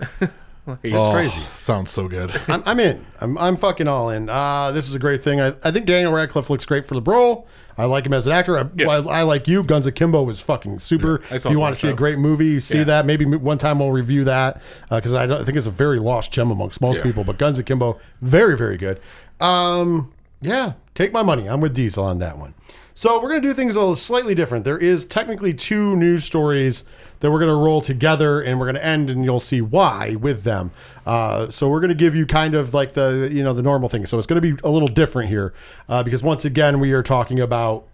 [0.65, 1.41] Like, It's Oh, crazy.
[1.55, 2.31] Sounds so good.
[2.47, 3.05] I'm, I'm in.
[3.21, 4.29] I'm, I'm fucking all in.
[4.29, 5.41] Uh, this is a great thing.
[5.41, 7.47] I, I think Daniel Radcliffe looks great for the role.
[7.77, 8.57] I like him as an actor.
[8.59, 8.89] I, Yeah.
[8.89, 9.63] I, I like you.
[9.63, 11.21] Guns Akimbo was fucking super.
[11.31, 12.83] I if you want to see a great movie, see Yeah.
[12.85, 13.05] that.
[13.05, 16.51] Maybe one time we'll review that because I, I think it's a very lost gem
[16.51, 17.03] amongst most Yeah.
[17.03, 17.23] people.
[17.23, 18.99] But Guns Akimbo, very very good.
[19.39, 21.47] Um, yeah, take my money.
[21.47, 22.53] I'm with Diesel on that one.
[22.99, 24.65] So we're gonna do things a little slightly different.
[24.65, 26.83] There is technically two news stories
[27.21, 30.71] that we're gonna roll together, and we're gonna end, and you'll see why with them.
[31.05, 34.05] Uh, so we're gonna give you kind of like the you know the normal thing.
[34.05, 35.53] So it's gonna be a little different here
[35.88, 37.88] uh, because once again we are talking about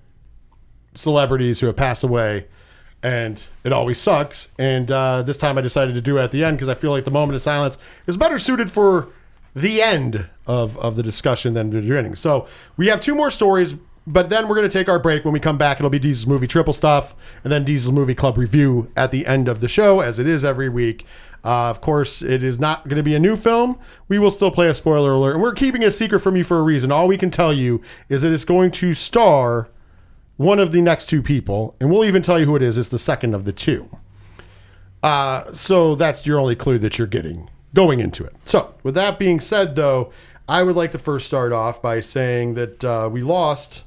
[0.96, 2.48] celebrities who have passed away,
[3.04, 4.48] and it always sucks.
[4.58, 6.89] And uh, this time I decided to do it at the end because I feel
[6.89, 9.10] like the moment of silence is better suited for
[9.56, 12.15] the end of, of the discussion than the beginning.
[12.15, 13.76] So we have two more stories,
[14.08, 15.26] but then we're going to take our break.
[15.26, 18.38] When we come back, it'll be Diesel's movie triple stuff, and then Diesel's movie club
[18.38, 21.06] review at the end of the show, as it is every week.
[21.44, 23.80] Uh, of course, it is not going to be a new film.
[24.08, 26.60] We will still play a spoiler alert, and we're keeping a secret from you for
[26.60, 26.91] a reason.
[26.91, 29.70] All we can tell you is that it's going to star
[30.38, 32.78] one of the next two people, and we'll even tell you who it is.
[32.78, 33.89] It's the second of the two.
[35.04, 38.34] Uh, so that's your only clue that you're getting going into it.
[38.46, 40.12] So, with that being said, though,
[40.50, 43.84] I would like to first start off by saying that uh, we lost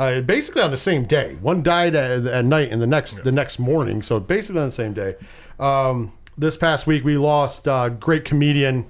[0.00, 1.36] uh, basically on the same day.
[1.42, 4.02] One died at, at night, and the next the next morning.
[4.02, 5.16] So basically on the same day.
[5.58, 8.86] Um, this past week, we lost uh, great comedian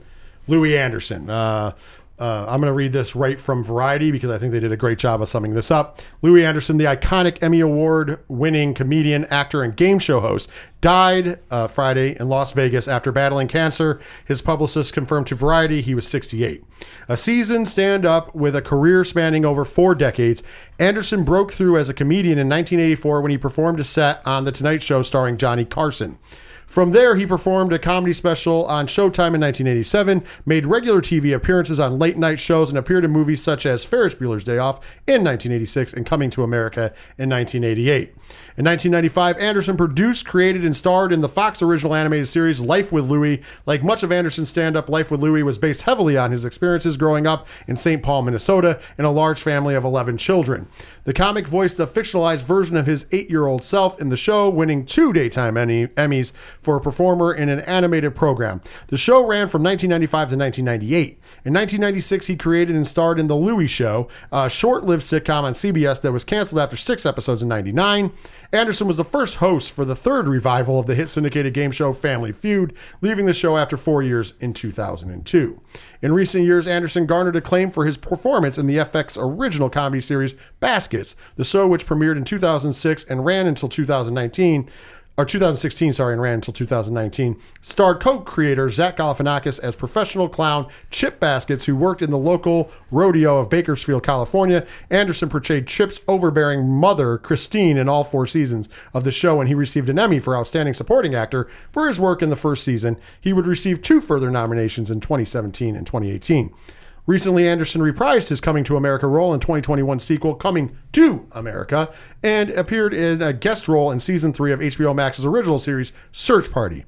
[0.47, 1.29] Louie Anderson.
[1.29, 1.75] Uh,
[2.21, 4.77] uh, I'm going to read this right from Variety because I think they did a
[4.77, 6.01] great job of summing this up.
[6.21, 10.51] Louie Anderson, the iconic Emmy Award winning comedian, actor, and game show host,
[10.83, 13.99] died uh, Friday in Las Vegas after battling cancer.
[14.25, 16.63] His publicist confirmed to Variety he was 68.
[17.09, 20.43] A seasoned stand up with a career spanning over four decades,
[20.79, 24.53] Anderson broke through as a comedian in 1984 when he performed a set on The
[24.53, 26.19] Tonight Show starring Johnny Carson.
[26.71, 31.81] From there, he performed a comedy special on Showtime in 1987, made regular TV appearances
[31.81, 35.25] on late night shows, and appeared in movies such as Ferris Bueller's Day Off in
[35.25, 38.15] 1986 and Coming to America in 1988.
[38.57, 43.11] In 1995, Anderson produced, created, and starred in the Fox original animated series Life with
[43.11, 43.43] Louie.
[43.67, 46.97] Like much of Anderson's stand up, Life with Louie was based heavily on his experiences
[46.97, 48.01] growing up in St.
[48.01, 50.69] Paul, Minnesota, in a large family of 11 children.
[51.03, 54.49] The comic voiced a fictionalized version of his eight year old self in the show,
[54.49, 58.61] winning two daytime Emmy- Emmys for a performer in an animated program.
[58.89, 61.09] The show ran from 1995 to 1998.
[61.45, 65.55] In 1996, he created and starred in The Louie Show, a short lived sitcom on
[65.55, 68.13] CBS that was canceled after six episodes in 99.
[68.53, 71.93] Anderson was the first host for the third revival of the hit syndicated game show
[71.93, 75.61] Family Feud, leaving the show after four years in 2002.
[76.03, 80.35] In recent years, Anderson garnered acclaim for his performance in the FX original comedy series
[80.59, 84.69] Baskets, the show which premiered in 2006 and ran until 2019
[85.17, 91.21] or 2016, sorry, and ran until 2019, starred co-creator Zach Galifianakis as professional clown Chip
[91.21, 94.67] Baskets, who worked in the local rodeo of Bakersfield, California.
[94.89, 99.55] Anderson portrayed Chip's overbearing mother, Christine, in all four seasons of the show, and he
[99.55, 102.97] received an Emmy for Outstanding Supporting Actor for his work in the first season.
[103.21, 106.55] He would receive two further nominations in 2017 and 2018.
[107.11, 111.93] Recently, Anderson reprised his Coming to America role in 2021 sequel Coming to America
[112.23, 116.53] and appeared in a guest role in season three of HBO Max's original series Search
[116.53, 116.85] Party.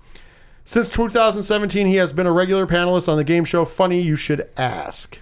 [0.64, 4.48] Since 2017, he has been a regular panelist on the game show Funny You Should
[4.56, 5.18] Ask.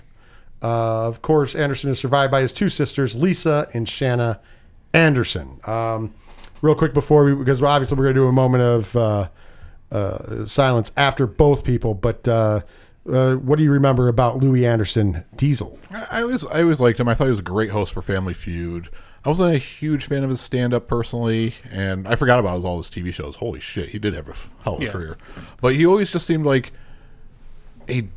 [0.62, 4.38] Uh, of course, Anderson is survived by his two sisters, Lisa and Shanna
[4.92, 5.60] Anderson.
[5.64, 6.12] Um,
[6.60, 9.28] real quick before we, because obviously we're going to do a moment of uh,
[9.90, 12.28] uh, silence after both people, but
[13.08, 15.78] uh, uh, what do you remember about Louie Anderson Diesel?
[15.90, 17.08] I I always I always liked him.
[17.08, 18.88] I thought he was a great host for Family Feud.
[19.24, 22.64] I wasn't a huge fan of his stand up personally, and I forgot about his,
[22.64, 23.36] all his TV shows.
[23.36, 24.92] Holy shit, he did have a f- hell of a Yeah.
[24.92, 25.18] career.
[25.60, 26.72] But he always just seemed like
[27.88, 28.08] a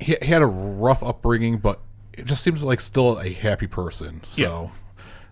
[0.00, 1.80] he, he had a rough upbringing, but
[2.14, 4.22] it just seems like still a happy person.
[4.30, 4.70] So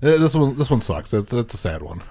[0.02, 1.10] uh, this one this one sucks.
[1.10, 2.02] That's, that's a sad one.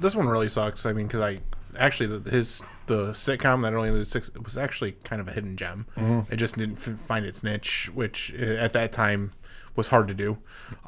[0.00, 0.84] this one really sucks.
[0.84, 1.40] I mean, because I
[1.78, 5.86] actually the, his the sitcom that only six was actually kind of a hidden gem.
[6.30, 9.32] It just didn't f- find its niche, which uh, at that time
[9.76, 10.38] was hard to do.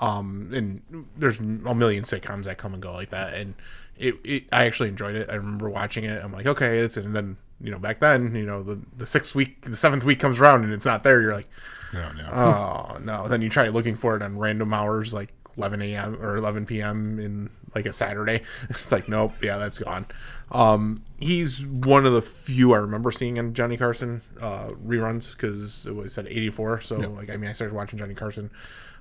[0.01, 3.55] Um, and there's a million sitcoms that come and go like that, and
[3.97, 5.29] it, it I actually enjoyed it.
[5.31, 6.23] I remember watching it.
[6.25, 9.35] I'm like, okay, it's and then you know back then you know the the sixth
[9.35, 11.21] week the seventh week comes around and it's not there.
[11.21, 11.49] You're like,
[11.93, 12.29] No, no.
[12.33, 16.37] oh no then you try looking for it on random hours like 11 a.m or
[16.37, 18.43] 11 p.m in like a saturday.
[18.71, 20.07] It's like nope yeah that's gone.
[20.51, 25.87] Um he's one of the few i remember seeing on johnny carson uh reruns because
[25.87, 28.51] it was at 84 so like i mean i started watching johnny carson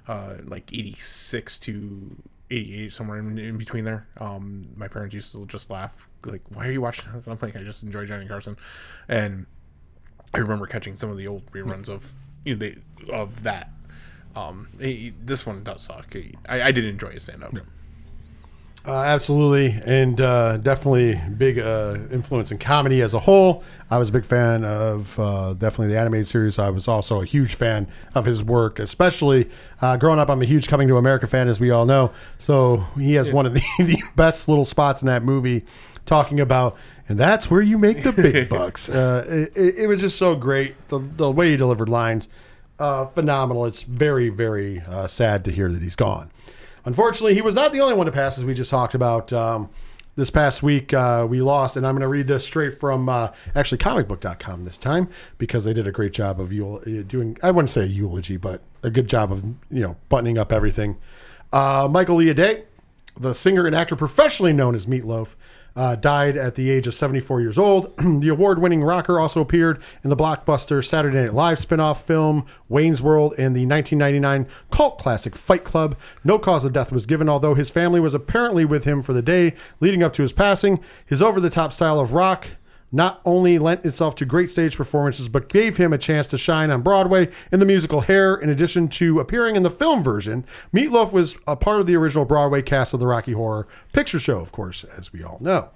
[0.07, 2.15] uh like 86 to
[2.51, 4.07] 88 somewhere in, in between there.
[4.17, 7.27] Um my parents used to just laugh like why are you watching this?
[7.27, 8.57] I'm like i just enjoy johnny carson.
[9.07, 9.45] And
[10.33, 12.13] I remember catching some of the old reruns of
[12.45, 12.75] you know, they,
[13.11, 13.71] of that.
[14.47, 16.15] Um, he- this one does suck.
[16.47, 17.53] I, I did enjoy his stand up.
[18.87, 23.61] Uh, absolutely, and uh, definitely big uh, influence in comedy as a whole.
[23.91, 26.57] I was a big fan of uh, definitely the animated series.
[26.57, 29.49] I was also a huge fan of his work, especially
[29.81, 30.29] uh, growing up.
[30.29, 32.13] I'm a huge Coming to America fan, as we all know.
[32.37, 35.65] So he has one of the, the best little spots in that movie,
[36.05, 36.77] talking about,
[37.09, 38.87] and that's where you make the big bucks.
[38.87, 40.75] Uh, it, it, it was just so great.
[40.87, 42.29] The, the way he delivered lines,
[42.79, 43.65] uh, phenomenal.
[43.65, 46.31] It's very, very uh, sad to hear that he's gone.
[46.85, 49.31] Unfortunately, he was not the only one to pass, as we just talked about.
[49.33, 49.69] Um,
[50.15, 53.31] this past week, uh, we lost, and I'm going to read this straight from uh,
[53.55, 57.51] actually comicbook.com this time because they did a great job of eul- uh, doing, I
[57.51, 60.97] wouldn't say a eulogy, but a good job of, you know, buttoning up everything.
[61.53, 62.63] Uh, Michael Lee Aday,
[63.17, 65.35] the singer and actor professionally known as Meatloaf,
[65.79, 67.95] uh, died at the age of 74 years old.
[68.19, 72.45] the award winning rocker also appeared in the blockbuster Saturday Night Live spin off film
[72.67, 75.97] Wayne's World and the 1999 cult classic Fight Club.
[76.21, 79.21] No cause of death was given, although his family was apparently with him for the
[79.21, 80.81] day leading up to his passing.
[81.05, 82.49] His over the top style of rock
[82.91, 86.71] not only lent itself to great stage performances, but gave him a chance to shine
[86.71, 88.35] on Broadway in the musical Hair.
[88.35, 92.25] In addition to appearing in the film version, Meatloaf was a part of the original
[92.25, 95.69] Broadway cast of the Rocky Horror Picture Show, of course, as we all know.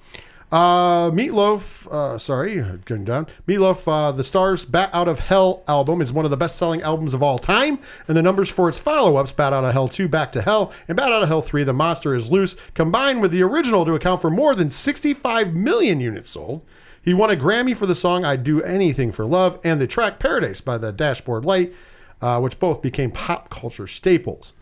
[0.54, 3.26] Uh, Meatloaf, uh, sorry, going down.
[3.48, 6.84] Meatloaf, uh, the Stars Bat Out of Hell album is one of the best selling
[6.84, 9.88] albums of all time, and the numbers for its follow ups, Bat Out of Hell
[9.88, 13.20] 2, Back to Hell, and Bat Out of Hell 3, The Monster is Loose, combined
[13.20, 16.62] with the original to account for more than 65 million units sold.
[17.04, 20.20] He won a Grammy for the song I'd Do Anything for Love and the track
[20.20, 21.74] Paradise by the Dashboard Light,
[22.22, 24.54] uh, which both became pop culture staples.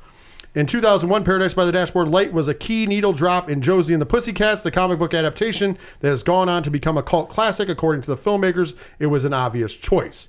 [0.56, 4.02] In 2001, Paradise by the Dashboard Light was a key needle drop in Josie and
[4.02, 7.70] the Pussycats, the comic book adaptation that has gone on to become a cult classic.
[7.70, 10.28] According to the filmmakers, it was an obvious choice.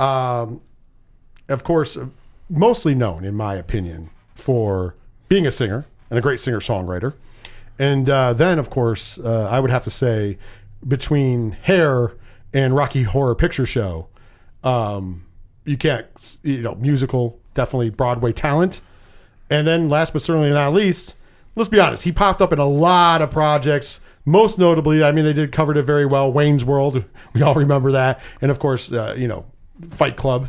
[0.00, 0.60] Um,
[1.48, 1.96] of course,
[2.50, 4.96] mostly known, in my opinion, for
[5.28, 7.14] being a singer and a great singer songwriter.
[7.78, 10.38] And uh, then, of course, uh, I would have to say
[10.86, 12.12] between Hair
[12.52, 14.08] and Rocky Horror Picture Show,
[14.64, 15.26] um,
[15.64, 16.06] you can't,
[16.42, 18.80] you know, musical, definitely Broadway talent.
[19.50, 21.14] And then, last but certainly not least,
[21.54, 24.00] let's be honest, he popped up in a lot of projects.
[24.24, 26.32] Most notably, I mean, they did covered it very well.
[26.32, 29.46] Wayne's World, we all remember that, and of course, uh, you know,
[29.90, 30.48] Fight Club,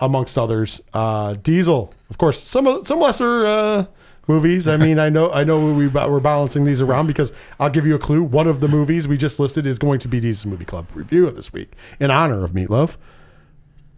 [0.00, 0.80] amongst others.
[0.94, 3.86] Uh, Diesel, of course, some some lesser uh,
[4.28, 4.68] movies.
[4.68, 7.94] I mean, I know I know we we're balancing these around because I'll give you
[7.94, 8.22] a clue.
[8.22, 11.26] One of the movies we just listed is going to be Diesel's Movie Club review
[11.26, 12.96] of this week in honor of Meatloaf.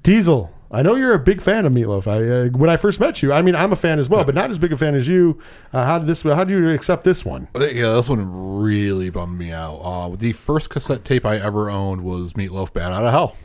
[0.02, 2.06] Diesel, I know you're a big fan of Meatloaf.
[2.06, 4.34] I uh, when I first met you, I mean, I'm a fan as well, but
[4.34, 5.38] not as big a fan as you.
[5.72, 6.22] Uh, how did this?
[6.22, 7.48] How do you accept this one?
[7.54, 9.76] Yeah, this one really bummed me out.
[9.76, 13.36] Uh, the first cassette tape I ever owned was Meatloaf Bat Out of Hell.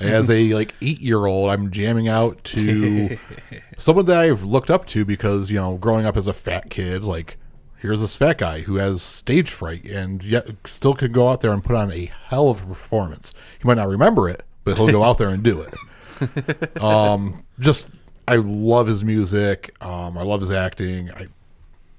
[0.00, 3.16] As a like eight year old, I'm jamming out to
[3.78, 7.04] someone that I've looked up to because you know, growing up as a fat kid,
[7.04, 7.36] like
[7.78, 11.52] here's this fat guy who has stage fright and yet still can go out there
[11.52, 13.32] and put on a hell of a performance.
[13.58, 15.74] He might not remember it, but he'll go out there and do it.
[16.80, 17.86] Um, just
[18.26, 19.74] I love his music.
[19.80, 21.10] Um, I love his acting.
[21.10, 21.26] I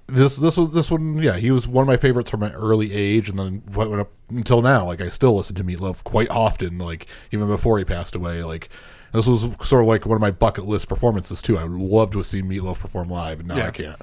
[0.08, 2.94] this this one this one yeah he was one of my favorites from an early
[2.94, 6.78] age and then went up until now like I still listen to Meatloaf quite often
[6.78, 8.70] like even before he passed away like
[9.14, 12.12] this was sort of like one of my bucket list performances too I would love
[12.12, 14.00] to have seen Meatloaf perform live and now I can't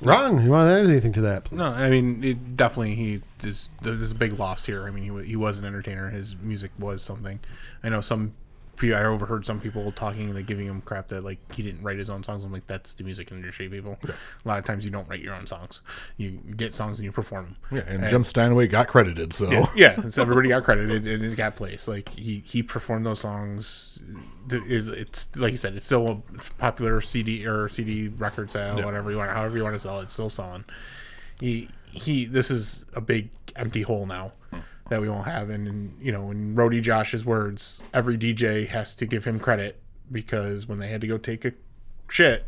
[0.00, 1.44] Ron, you want to add anything to that?
[1.44, 1.56] Please?
[1.56, 3.68] No, I mean, it definitely he is.
[3.82, 4.86] There's a big loss here.
[4.86, 6.10] I mean, he he was an entertainer.
[6.10, 7.40] His music was something.
[7.82, 8.34] I know some.
[8.82, 12.10] I overheard some people talking, like giving him crap that like he didn't write his
[12.10, 12.44] own songs.
[12.44, 13.98] I'm like, that's the music industry, people.
[14.04, 15.82] A lot of times you don't write your own songs.
[16.16, 17.56] You get songs and you perform them.
[17.78, 21.56] Yeah, and Jim Steinman got credited, so yeah, it's everybody got credited and it got
[21.56, 21.88] placed.
[21.88, 24.00] Like he he performed those songs.
[24.50, 29.10] Is it's like you said, it's still a popular CD or CD record sale, whatever
[29.10, 30.64] you want, however you want to sell it, it's still selling.
[31.40, 34.32] He he, this is a big empty hole now
[34.88, 35.50] that we won't have.
[35.50, 39.80] And, and you know, in Rody Josh's words, every DJ has to give him credit
[40.10, 41.52] because when they had to go take a
[42.10, 42.46] shit,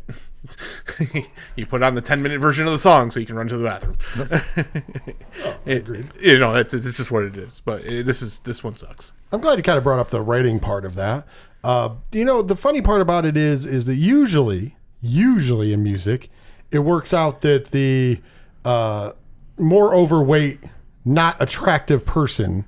[1.55, 3.57] you put on the ten minute version of the song so you can run to
[3.57, 3.97] the bathroom.
[5.65, 5.87] It-
[6.21, 7.61] You know, it's, it's just what it is.
[7.63, 9.13] But it, this is this one sucks.
[9.31, 11.25] I'm glad you kind of brought up the writing part of that.
[11.63, 16.29] Uh, you know, the funny part about it is, is that usually, usually in music,
[16.71, 18.19] it works out that the
[18.65, 19.11] uh,
[19.59, 20.59] more overweight,
[21.05, 22.65] not attractive person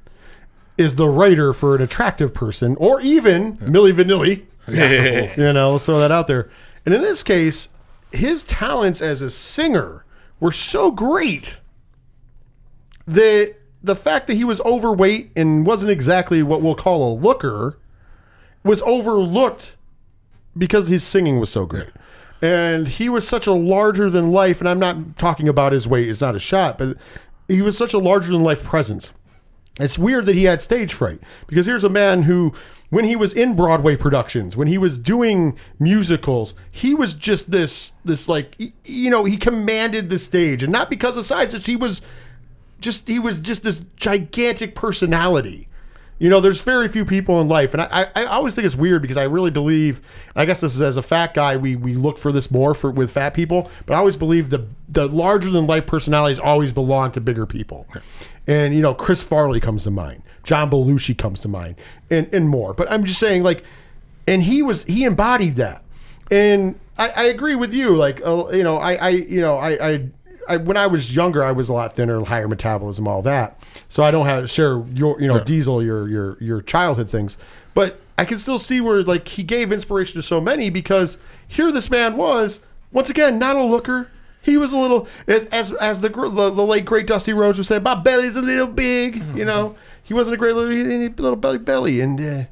[0.78, 4.46] is the writer for an attractive person, or even Milli Vanilli.
[5.38, 6.50] you know, throw that out there.
[6.86, 7.69] And in this case,
[8.12, 10.06] his talents as a singer
[10.39, 11.60] were so great
[13.06, 17.78] that the fact that he was overweight and wasn't exactly what we'll call a looker
[18.63, 19.76] was overlooked
[20.58, 21.89] because his singing was so great.
[22.41, 26.10] And he was such a larger than life, and I'm not talking about his weight,
[26.10, 26.98] it's not a shot, but
[27.48, 29.12] he was such a larger than life presence.
[29.80, 32.54] It's weird that he had stage fright because here's a man who,
[32.90, 37.94] when he was in Broadway productions, when he was doing musicals, he was just this,
[38.06, 41.76] this like, you know, he commanded the stage, and not because of size, just he
[41.76, 42.02] was
[42.80, 45.68] just he was just this gigantic personality.
[46.19, 48.76] You know, there's very few people in life, and I, I, I always think it's
[48.76, 50.02] weird because I really believe.
[50.36, 52.91] I guess this is as a fat guy, we we look for this more for
[52.91, 57.12] with fat people, but I always believe the the larger than life personalities always belong
[57.13, 57.88] to bigger people.
[58.47, 61.76] And you know, Chris Farley comes to mind, John Belushi comes to mind,
[62.10, 62.73] and and more.
[62.73, 63.63] But I'm just saying, like,
[64.28, 65.84] and he was he embodied that,
[66.32, 67.95] and I, I agree with you.
[67.95, 70.10] Like, uh, you know, I I you know I I.
[70.48, 73.60] I, when I was younger, I was a lot thinner, higher metabolism, all that.
[73.90, 77.38] So I don't have share your, you know, diesel your your your childhood things.
[77.74, 81.72] But I can still see where like he gave inspiration to so many because here
[81.72, 82.60] this man was
[82.92, 84.10] once again not a looker.
[84.42, 87.68] He was a little as as as the the, the late great Dusty Rhodes would
[87.68, 89.24] say, my belly's a little big.
[89.36, 92.44] You know, he wasn't a great little, he had a little belly belly, and uh,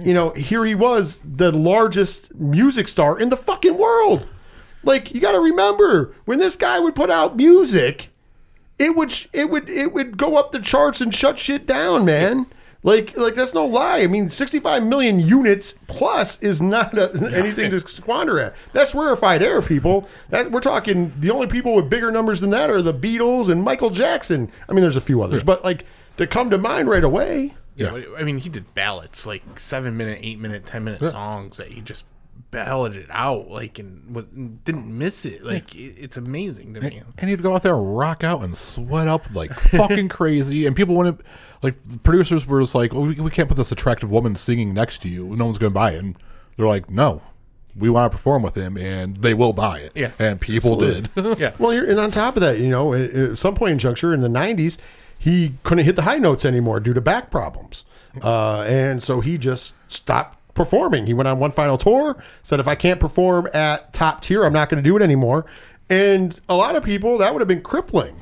[0.00, 4.28] you know here he was the largest music star in the fucking world.
[4.86, 8.08] Like you got to remember when this guy would put out music,
[8.78, 12.46] it would it would it would go up the charts and shut shit down, man.
[12.84, 14.00] Like like that's no lie.
[14.02, 18.54] I mean, 65 million units plus is not a, anything to squander at.
[18.72, 20.08] That's rarefied air, people.
[20.30, 21.12] That we're talking.
[21.18, 24.52] The only people with bigger numbers than that are the Beatles and Michael Jackson.
[24.68, 25.84] I mean, there's a few others, but like
[26.16, 27.54] to come to mind right away.
[27.74, 31.68] Yeah, I mean, he did ballads, like seven minute, eight minute, ten minute songs that
[31.72, 32.06] he just
[32.56, 35.44] balladed it out, like and was, didn't miss it.
[35.44, 37.02] Like it, it's amazing to me.
[37.18, 40.66] and he'd go out there and rock out and sweat up like fucking crazy.
[40.66, 41.20] And people wouldn't
[41.62, 44.72] like the producers were just like, well, we, we can't put this attractive woman singing
[44.74, 45.24] next to you.
[45.36, 45.98] No one's going to buy it.
[45.98, 46.16] And
[46.56, 47.22] they're like, no,
[47.76, 49.92] we want to perform with him, and they will buy it.
[49.94, 51.10] Yeah, and people did.
[51.38, 53.78] Yeah, Well, you're, and on top of that, you know, at, at some point in
[53.78, 54.78] juncture in the '90s,
[55.18, 57.84] he couldn't hit the high notes anymore due to back problems,
[58.22, 61.06] uh, and so he just stopped performing.
[61.06, 64.52] He went on one final tour, said, "If I can't perform at top tier, I'm
[64.52, 65.46] not going to do it anymore."
[65.88, 68.16] And a lot of people that would have been crippling.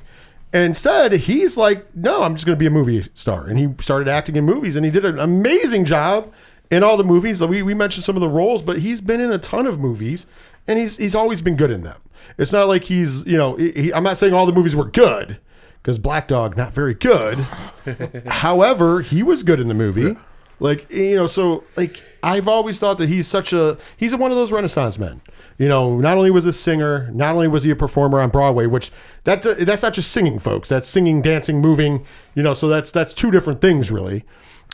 [0.53, 4.09] Instead, he's like, "No, I'm just going to be a movie star," and he started
[4.09, 6.31] acting in movies, and he did an amazing job
[6.70, 7.40] in all the movies.
[7.40, 10.27] We we mentioned some of the roles, but he's been in a ton of movies,
[10.66, 12.00] and he's he's always been good in them.
[12.38, 15.38] It's not like he's you know he, I'm not saying all the movies were good
[15.83, 17.46] because Black Dog not very good.
[18.27, 20.17] However, he was good in the movie.
[20.61, 24.37] Like you know, so like I've always thought that he's such a he's one of
[24.37, 25.21] those Renaissance men.
[25.59, 28.67] You know, not only was a singer, not only was he a performer on Broadway,
[28.67, 28.90] which
[29.25, 30.69] that that's not just singing, folks.
[30.69, 32.05] That's singing, dancing, moving.
[32.35, 34.25] You know, so that's that's two different things, really.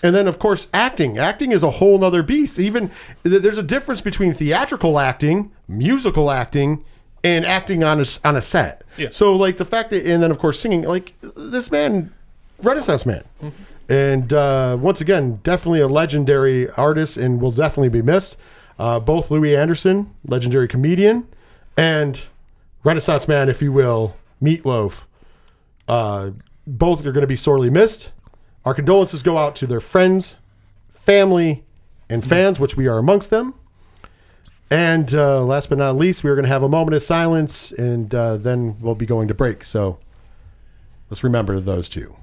[0.03, 1.18] And then, of course, acting.
[1.18, 2.59] Acting is a whole nother beast.
[2.59, 2.91] Even
[3.22, 6.85] there's a difference between theatrical acting, musical acting,
[7.22, 8.83] and acting on a, on a set.
[8.97, 9.09] Yeah.
[9.12, 10.83] So, like the fact that, and then of course, singing.
[10.83, 12.12] Like this man,
[12.62, 13.62] Renaissance man, mm-hmm.
[13.91, 18.36] And uh, once again, definitely a legendary artist, and will definitely be missed.
[18.78, 21.26] Uh, both Louie Anderson, legendary comedian,
[21.76, 22.22] and
[22.84, 25.03] Renaissance man, if you will, Meatloaf.
[25.88, 26.30] Uh,
[26.68, 28.12] both are going to be sorely missed.
[28.64, 30.36] Our condolences go out to their friends,
[30.93, 31.64] family,
[32.09, 33.55] and fans, which we are amongst them.
[34.70, 37.72] And uh, last but not least, we are going to have a moment of silence,
[37.72, 39.64] and uh, then we'll be going to break.
[39.64, 39.99] So
[41.11, 42.14] let's remember those two.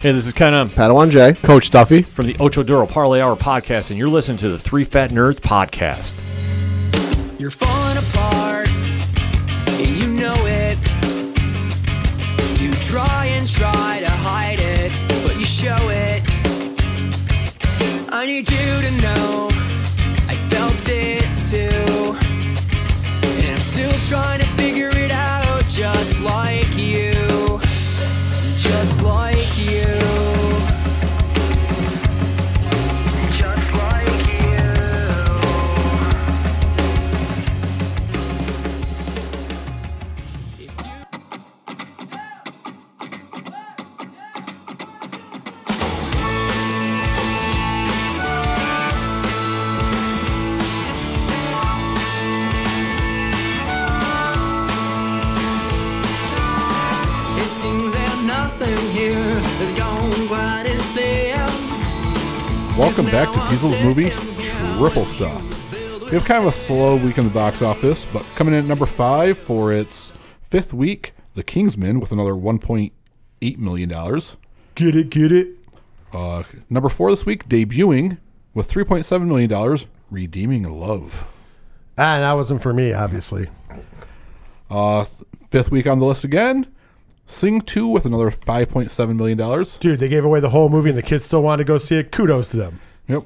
[0.00, 0.70] Hey, this is Ken M.
[0.70, 1.34] Padawan J.
[1.34, 2.02] Coach Duffy.
[2.02, 5.40] from the Ocho Duro Parlay Hour podcast, and you're listening to the Three Fat Nerds
[5.40, 6.20] podcast.
[7.36, 10.78] You're falling apart, and you know it.
[12.60, 14.92] You try and try to hide it,
[15.26, 16.22] but you show it.
[18.12, 19.48] I need you to know
[20.28, 22.16] I felt it too.
[23.40, 24.47] And I'm still trying to
[62.78, 64.10] Welcome back to Diesel's movie
[64.40, 65.72] Triple Stuff.
[66.00, 68.66] We have kind of a slow week in the box office, but coming in at
[68.66, 70.12] number five for its
[70.42, 73.88] fifth week, The King's Man with another $1.8 million.
[74.76, 75.48] Get it, get it.
[76.12, 78.18] Uh, number four this week, debuting
[78.54, 81.26] with $3.7 million, Redeeming Love.
[81.96, 83.48] And that wasn't for me, obviously.
[84.70, 86.68] Uh, th- fifth week on the list again,
[87.30, 89.64] Sing 2 with another $5.7 million.
[89.80, 91.96] Dude, they gave away the whole movie and the kids still wanted to go see
[91.96, 92.10] it.
[92.10, 92.80] Kudos to them.
[93.06, 93.24] Yep.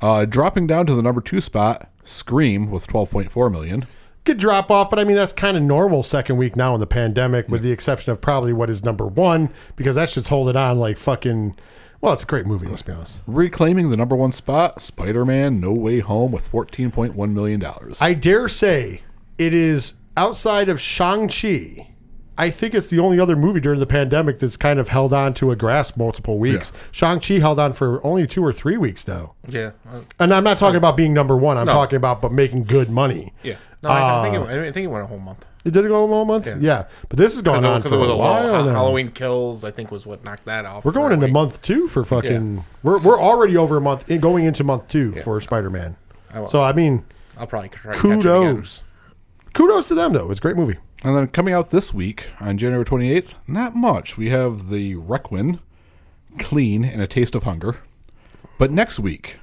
[0.00, 3.86] Uh, dropping down to the number two spot, Scream with 12.4 million.
[4.22, 6.86] Good drop off, but I mean, that's kind of normal second week now in the
[6.86, 10.78] pandemic, with the exception of probably what is number one, because that's just holding on
[10.78, 11.56] like fucking.
[12.00, 13.20] Well, it's a great movie, let's be honest.
[13.26, 18.00] Reclaiming the number one spot, Spider-Man: No Way Home with 14.1 million dollars.
[18.00, 19.02] I dare say
[19.38, 21.89] it is outside of Shang-Chi.
[22.40, 25.34] I think it's the only other movie during the pandemic that's kind of held on
[25.34, 26.72] to a grasp multiple weeks.
[26.90, 29.34] Shang-Chi held on for only two or three weeks, though.
[29.46, 29.72] Yeah.
[29.90, 31.58] uh, And I'm not talking about being number one.
[31.58, 31.72] I'm No.
[31.72, 33.32] talking about but making good money.
[33.42, 33.56] Yeah.
[33.82, 35.44] No, I, I think Uh, it, I think it went a whole month.
[35.64, 36.46] It did it go a whole month?
[36.60, 36.84] Yeah.
[37.10, 38.50] But this is going on Because for a while.
[38.50, 38.68] while.
[38.68, 40.84] Halloween Kills, I think, was what knocked that off.
[40.86, 41.34] We're going into week.
[41.34, 42.64] month two for fucking.
[42.82, 45.96] We're, we're already over a month, in, going into month two for Spider Man.
[46.48, 47.04] So, I mean,
[47.36, 48.22] I'll probably try to catch it again.
[48.22, 48.82] kudos.
[49.52, 50.30] Kudos to them, though.
[50.30, 50.76] It's a great movie.
[51.02, 54.16] And then coming out this week on January 28th, not much.
[54.16, 55.60] We have the Requin,
[56.38, 57.78] Clean, and A Taste of Hunger.
[58.58, 59.38] But next week,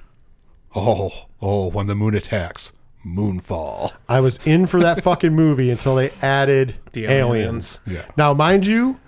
[0.76, 2.74] oh, oh, when the moon attacks,
[3.06, 3.94] Moonfall.
[4.10, 7.80] I was in for that fucking movie until they added The aliens.
[7.88, 8.06] aliens.
[8.08, 8.12] Yeah.
[8.18, 9.00] Now, mind you,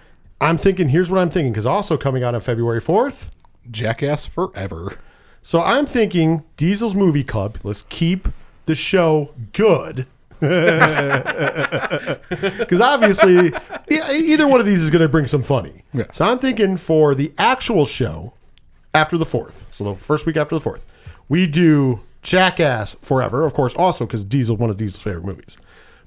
[0.41, 3.29] I'm thinking, here's what I'm thinking, because also coming out on February 4th.
[3.69, 4.97] Jackass Forever.
[5.41, 7.57] So I'm thinking Diesel's Movie Club.
[7.63, 8.29] Let's keep
[8.65, 10.07] the show good.
[12.59, 13.47] Because obviously,
[13.91, 15.83] e- either one of these is going to bring some funny.
[15.93, 16.05] Yeah.
[16.11, 18.33] So I'm thinking for the actual show
[18.93, 20.85] after the fourth, so the first week after the fourth,
[21.27, 25.57] we do Jackass Forever, of course, also because Diesel one of Diesel's favorite movies.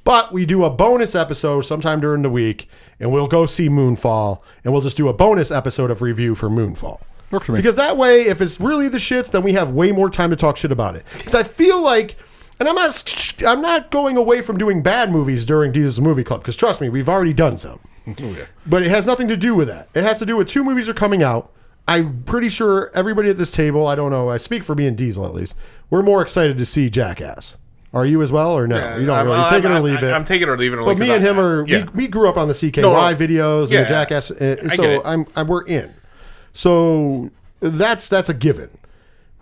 [0.05, 2.69] But we do a bonus episode sometime during the week,
[2.99, 6.49] and we'll go see Moonfall, and we'll just do a bonus episode of review for
[6.49, 7.01] Moonfall.
[7.31, 7.61] Works for me.
[7.61, 10.37] Because that way, if it's really the shits, then we have way more time to
[10.37, 11.05] talk shit about it.
[11.17, 12.17] Because I feel like,
[12.69, 16.43] and I'm not, I'm not going away from doing bad movies during Diesel's Movie Club.
[16.43, 17.81] Because trust me, we've already done some.
[18.67, 19.89] But it has nothing to do with that.
[19.95, 21.51] It has to do with two movies are coming out.
[21.89, 24.97] I'm pretty sure everybody at this table, I don't know, I speak for me and
[24.97, 25.57] Diesel at least,
[25.91, 27.57] we're more excited to see Jackass.
[27.93, 28.77] Are you as well, or no?
[28.77, 30.13] Yeah, you don't I'm- really I'm- take it or I'm- leave it.
[30.13, 31.85] I'm taking it or leaving it But me and him are yeah.
[31.93, 33.15] we, we grew up on the CKY No, no.
[33.17, 33.83] videos and Yeah.
[33.83, 35.03] the Jackass, uh, I so.
[35.05, 35.93] I'm, I'm we're in.
[36.55, 38.71] So that's that's a given.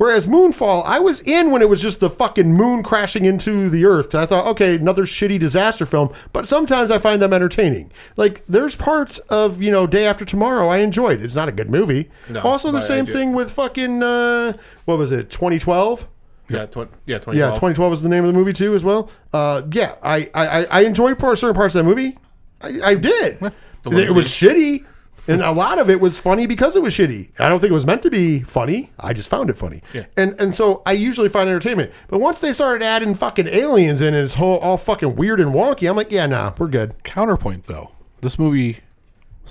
[0.01, 3.85] Whereas Moonfall, I was in when it was just the fucking moon crashing into the
[3.85, 4.15] earth.
[4.15, 6.11] I thought, okay, another shitty disaster film.
[6.33, 7.93] But sometimes I find them entertaining.
[8.17, 11.21] Like there's parts of you know Day After Tomorrow I enjoyed.
[11.21, 12.09] It's not a good movie.
[12.31, 14.55] No, also, the same thing with fucking uh,
[14.87, 15.29] what was it?
[15.29, 16.09] 2012.
[16.49, 17.37] Yeah, tw- yeah, 2012.
[17.37, 19.11] Yeah, 2012 was the name of the movie too, as well.
[19.35, 22.17] Uh, yeah, I I, I- I enjoyed part, certain parts of that movie.
[22.63, 23.39] I, I did.
[23.43, 24.87] it was shitty,
[25.31, 27.31] and a lot of it was funny because it was shitty.
[27.41, 28.91] I don't think it was meant to be funny.
[28.99, 29.83] I just found it funny.
[29.93, 30.07] Yeah.
[30.17, 31.93] And and so I usually find entertainment.
[32.09, 35.53] But once they started adding fucking aliens in and it's whole, all fucking weird and
[35.55, 37.03] wonky, I'm like, yeah, nah, we're good.
[37.05, 38.81] Counterpoint, though, this movie,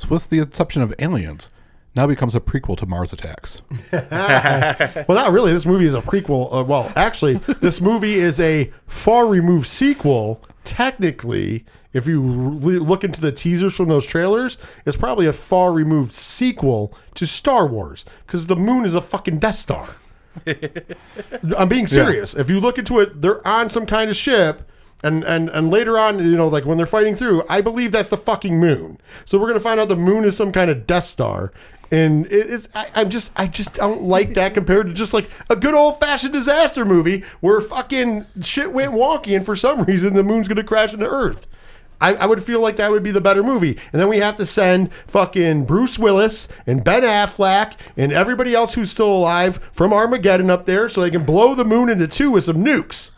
[0.09, 1.49] with the exception of aliens,
[1.95, 3.61] now becomes a prequel to Mars Attacks.
[3.91, 5.51] Well, not really.
[5.51, 6.53] This movie is a prequel.
[6.53, 10.41] Uh, well, actually, this movie is a far removed sequel.
[10.63, 15.71] Technically, if you re- look into the teasers from those trailers, it's probably a far
[15.71, 19.87] removed sequel to Star Wars because the moon is a fucking Death Star.
[21.57, 22.35] I'm being serious.
[22.35, 24.69] If you look into it, they're on some kind of ship.
[25.01, 28.09] And, and and later on, you know, like when they're fighting through, I believe that's
[28.09, 28.99] the fucking moon.
[29.23, 31.53] So we're gonna find out the moon is some kind of Death Star,
[31.89, 35.29] and it, it's I, I'm just I just don't like that compared to just like
[35.49, 40.15] a good old fashioned disaster movie where fucking shit went wonky, and for some reason
[40.15, 41.47] the moon's gonna crash into Earth.
[42.01, 43.77] I, I would feel like that would be the better movie.
[43.91, 48.73] And then we have to send fucking Bruce Willis and Ben Affleck and everybody else
[48.75, 52.31] who's still alive from Armageddon up there so they can blow the moon into two
[52.31, 53.11] with some nukes.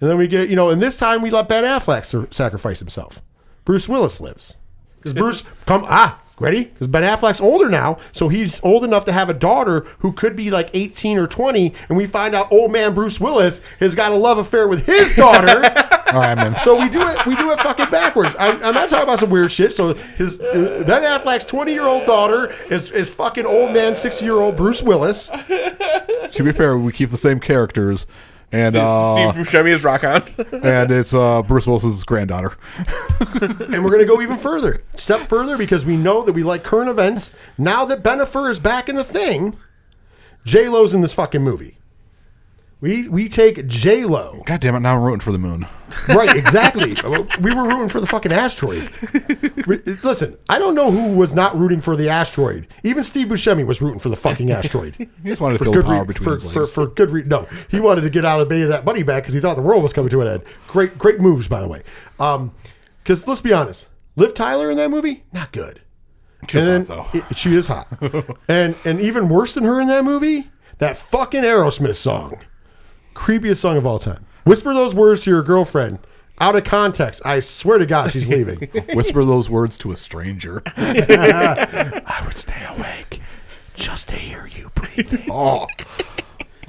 [0.00, 2.78] And then we get, you know, and this time we let Ben Affleck sa- sacrifice
[2.78, 3.20] himself.
[3.64, 4.56] Bruce Willis lives.
[4.96, 6.64] Because Bruce, come, ah, ready?
[6.64, 10.36] Because Ben Affleck's older now, so he's old enough to have a daughter who could
[10.36, 11.74] be like 18 or 20.
[11.88, 15.14] And we find out old man Bruce Willis has got a love affair with his
[15.16, 15.62] daughter.
[16.12, 16.56] All right, man.
[16.56, 17.26] So we do it.
[17.26, 18.34] We do it fucking backwards.
[18.38, 19.74] I'm, I'm not talking about some weird shit.
[19.74, 24.24] So his uh, Ben Affleck's 20 year old daughter is is fucking old man 60
[24.24, 25.26] year old Bruce Willis.
[25.28, 28.06] to be fair, we keep the same characters,
[28.52, 30.22] and uh, Steve Buscemi is Rock On.
[30.62, 32.56] and it's uh, Bruce Willis's granddaughter.
[33.40, 36.88] And we're gonna go even further, step further, because we know that we like current
[36.88, 37.30] events.
[37.58, 39.56] Now that Bennifer is back in the thing,
[40.44, 41.77] J Lo's in this fucking movie.
[42.80, 44.40] We we take J Lo.
[44.46, 44.80] God damn it!
[44.80, 45.66] Now I'm rooting for the moon.
[46.08, 46.96] Right, exactly.
[47.40, 48.90] we were rooting for the fucking asteroid.
[50.04, 52.66] Listen, I don't know who was not rooting for the asteroid.
[52.84, 54.94] Even Steve Buscemi was rooting for the fucking asteroid.
[54.98, 56.72] He just wanted to for feel the good power re- between for, his legs.
[56.72, 57.28] for good reason.
[57.30, 59.40] No, he wanted to get out of the bay of that money back because he
[59.40, 60.42] thought the world was coming to an end.
[60.68, 61.82] Great, great moves, by the way.
[62.20, 62.52] Um,
[63.02, 65.80] because let's be honest, Liv Tyler in that movie, not good.
[66.48, 67.88] She was And hot, then- it- she is hot,
[68.48, 72.40] and and even worse than her in that movie, that fucking Aerosmith song,
[73.18, 74.24] creepiest song of all time.
[74.44, 75.98] Whisper those words to your girlfriend.
[76.40, 78.58] Out of context, I swear to God, she's leaving.
[78.94, 80.62] Whisper those words to a stranger.
[80.76, 83.20] I would stay awake
[83.74, 85.28] just to hear you breathing.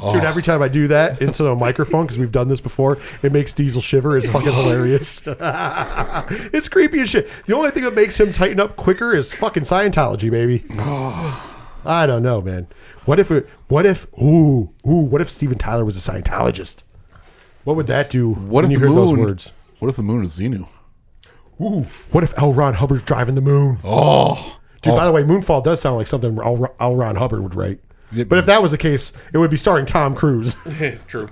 [0.02, 3.00] Oh, Dude, every time I do that into a microphone, because we've done this before,
[3.22, 4.18] it makes Diesel shiver.
[4.18, 5.28] It's fucking hilarious.
[5.28, 7.30] it's creepy as shit.
[7.46, 10.64] The only thing that makes him tighten up quicker is fucking Scientology, baby.
[11.86, 12.68] I don't know, man.
[13.10, 13.50] What if it?
[13.70, 14.06] What if?
[14.22, 15.00] Ooh, ooh.
[15.00, 16.84] What if Steven Tyler was a Scientologist?
[17.64, 18.30] What would that do?
[18.30, 19.22] what when if you the hear those moon?
[19.22, 19.52] words?
[19.80, 20.68] What if the moon is Xenu?
[21.60, 22.54] Ooh, what if L.
[22.54, 23.80] Ron Hubbard's driving the moon?
[23.84, 25.08] Oh, Dude, by oh.
[25.08, 26.72] the way, Moonfall does sound like something L.
[26.80, 26.96] L.
[26.96, 27.80] Ron Hubbard would write.
[28.12, 30.56] Yeah, But if that was the case, it would be starring Tom Cruise.
[31.08, 31.30] True.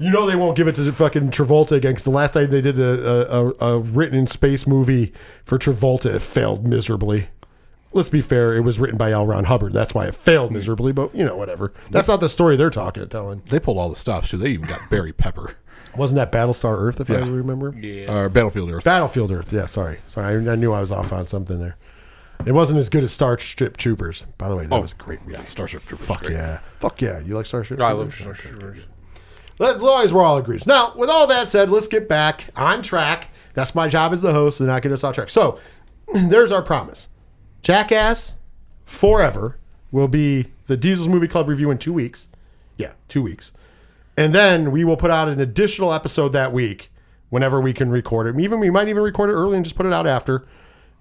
[0.00, 2.60] You know they won't give it to fucking Travolta again because the last time they
[2.60, 5.12] did a, a, a, a written in space movie
[5.44, 7.28] for Travolta, it failed miserably.
[7.94, 9.26] Let's be fair, it was written by L.
[9.26, 9.72] Ron Hubbard.
[9.72, 11.72] That's why it failed miserably, but you know, whatever.
[11.90, 13.42] That's not the story they're talking telling.
[13.48, 14.38] they pulled all the stops too.
[14.38, 15.56] They even got Barry Pepper
[15.96, 17.74] Wasn't that Battlestar Earth, if I remember?
[17.78, 18.02] Yeah.
[18.02, 18.24] remember?
[18.24, 18.84] or Battlefield Earth.
[18.84, 20.00] Battlefield Earth, yeah, sorry.
[20.06, 21.76] Sorry, I, I knew I was off on something there.
[22.44, 24.24] It wasn't as good as Starship Troopers.
[24.36, 25.34] By the way, that oh, was a great movie.
[25.34, 26.06] yeah, Starship Troopers.
[26.06, 26.32] Fuck great.
[26.32, 26.60] yeah.
[26.80, 27.20] Fuck yeah.
[27.20, 28.04] You like Starship I Troopers?
[28.04, 28.84] love Starship Troopers.
[29.60, 30.66] As long as we're all agreed.
[30.66, 33.28] Now, with all that said, let's get back on track.
[33.54, 35.28] That's my job as the host to not get us off track.
[35.28, 35.60] So,
[36.14, 37.06] there's our promise.
[37.62, 38.34] Jackass
[38.84, 39.56] Forever
[39.90, 42.28] will be the Diesels Movie Club review in two weeks.
[42.76, 43.52] Yeah, two weeks.
[44.16, 46.90] And then we will put out an additional episode that week
[47.30, 48.38] whenever we can record it.
[48.40, 50.44] Even we might even record it early and just put it out after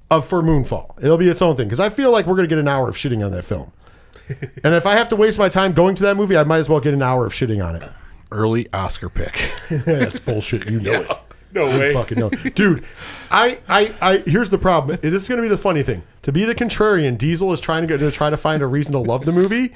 [0.10, 1.02] of for Moonfall.
[1.04, 2.88] It'll be its own thing because I feel like we're going to get an hour
[2.88, 3.72] of shitting on that film.
[4.64, 6.70] and if I have to waste my time going to that movie, I might as
[6.70, 7.90] well get an hour of shitting on it.
[8.32, 9.52] Early Oscar pick.
[9.70, 10.70] That's bullshit.
[10.70, 11.12] You know it.
[11.54, 11.94] No You way.
[11.94, 12.86] fucking know, dude.
[13.30, 14.18] I, I, I.
[14.20, 14.98] Here's the problem.
[15.02, 16.04] It is going to be the funny thing.
[16.24, 18.94] To be the contrarian, Diesel is trying to get to try to find a reason
[18.94, 19.74] to love the movie,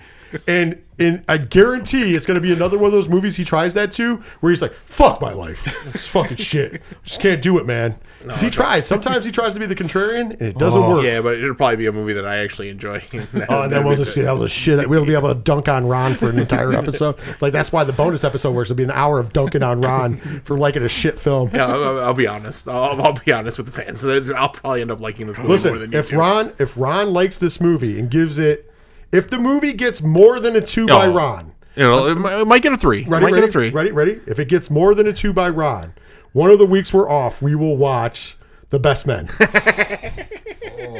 [0.47, 3.73] and and I guarantee it's going to be another one of those movies he tries
[3.73, 5.65] that to, where he's like, "Fuck my life.
[5.87, 6.81] It's fucking shit.
[7.03, 7.95] Just can't do it, man."
[8.27, 8.87] 'Cause he tries.
[8.87, 10.95] Sometimes he tries to be the contrarian, and it doesn't oh.
[10.95, 11.03] work.
[11.03, 13.01] Yeah, but it'll probably be a movie that I actually enjoy.
[13.49, 14.89] Oh, and then we'll just be able to shit.
[14.89, 17.15] We'll be able to dunk on Ron for an entire episode.
[17.41, 18.71] Like that's why the bonus episode works.
[18.71, 21.51] It'll be an hour of dunking on Ron for liking a shit film.
[21.53, 22.67] Yeah, I'll, I'll be honest.
[22.67, 24.03] I'll, I'll be honest with the fans.
[24.31, 26.17] I'll probably end up liking this movie more Listen, than you if two.
[26.17, 28.71] Ron if Ron likes this movie and gives it,
[29.11, 31.13] if the movie gets more than a two by Oh.
[31.13, 33.01] Ron, you know, it might, it might get a three.
[33.01, 33.69] It ready, might ready, get a three.
[33.69, 34.19] ready, ready.
[34.27, 35.93] If it gets more than a two by Ron,
[36.33, 38.37] one of the weeks we're off, we will watch
[38.69, 39.27] The Best Men.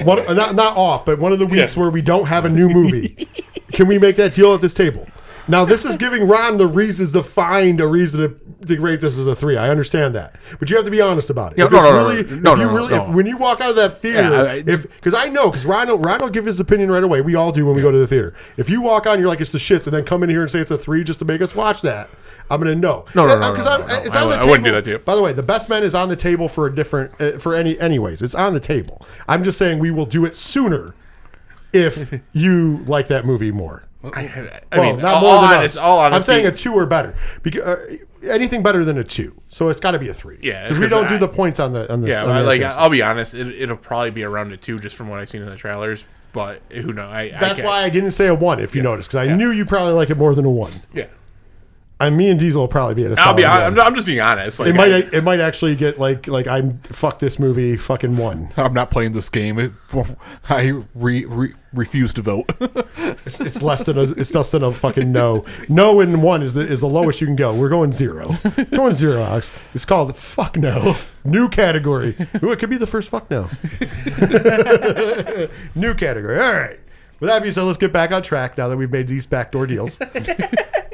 [0.04, 1.82] one, uh, not not off, but one of the weeks Yeah.
[1.82, 3.16] where we don't have a new movie.
[3.72, 5.08] Can we make that deal at this table?
[5.48, 9.18] Now this is giving Ron the reasons to find a reason to to rate this
[9.20, 9.58] as a three.
[9.58, 11.60] I understand that, but you have to be honest about it.
[11.60, 13.04] Yeah, if no, no, no, really, no, no, if no, no, really, no.
[13.10, 15.66] if when you walk out of that theater, Yeah, I- if because I know because
[15.66, 17.22] Ryan, Ryan will give his opinion right away.
[17.22, 18.34] We all do when we go to the theater.
[18.58, 20.50] If you walk on, you're like it's the shits, and then come in here and
[20.50, 22.10] say it's a three just to make us watch that.
[22.50, 23.06] I'm gonna know.
[23.14, 23.94] No, no, Uh, no, 'cause no, I'm- no, no.
[24.04, 24.50] It's I on the would- I table.
[24.50, 24.98] wouldn't do that to you.
[25.00, 27.54] By the way, the best men is on the table for a different uh, for
[27.54, 28.22] any anyways.
[28.24, 29.06] It's on the table.
[29.28, 30.96] I'm just saying we will do it sooner
[31.72, 33.84] if you like that movie more.
[34.14, 36.16] I, I Well, mean, not all, more all than honest, all honesty.
[36.16, 37.16] I'm saying a two or better.
[37.44, 37.98] Because uh,
[38.30, 40.40] anything better than a two, so it's got to be a three.
[40.42, 42.10] Yeah, because we don't I- do the points on the on the.
[42.10, 42.62] yeah, on the like.
[42.62, 45.42] I'll be honest, it, it'll probably be around a two just from what I've seen
[45.42, 46.06] in the trailers.
[46.34, 47.12] But who knows?
[47.14, 48.60] I, that's why I didn't say a one.
[48.60, 50.72] If you noticed, because I knew you probably like it more than a one.
[50.94, 51.06] Yeah,
[51.98, 53.22] And me and Diesel will probably be at a.
[53.22, 53.44] I'll be.
[53.44, 53.88] solid I'm.
[53.88, 54.60] I'm just being honest.
[54.60, 54.92] Like, It might.
[54.92, 58.50] I- it might actually get like like I'm fuck this movie fucking one.
[58.58, 59.58] I'm not playing this game.
[59.58, 59.72] It,
[60.50, 62.52] I re, re, refuse to vote.
[63.26, 64.04] It's, it's less than a.
[64.04, 65.46] It's less than a fucking no.
[65.70, 67.54] No in one is the is the lowest you can go.
[67.56, 68.38] We're going zero.
[68.72, 69.52] going zero, Alex.
[69.74, 70.96] It's called fuck no.
[71.24, 72.16] New category.
[72.44, 73.46] Ooh, it could be the first fuck no.
[75.76, 76.40] New category.
[76.40, 76.80] All right.
[77.20, 79.66] With that being said, let's get back on track now that we've made these backdoor
[79.68, 79.98] deals.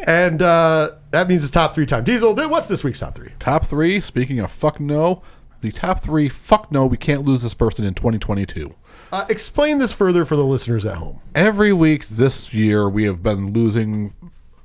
[0.05, 2.03] And uh, that means it's top three time.
[2.03, 3.31] Diesel, then what's this week's top three?
[3.39, 4.01] top three.
[4.01, 5.21] Speaking of fuck no,
[5.61, 6.29] the top three.
[6.29, 6.85] Fuck no.
[6.85, 8.75] We can't lose this person in 2022.
[9.11, 11.21] Uh, explain this further for the listeners at home.
[11.35, 14.13] Every week this year, we have been losing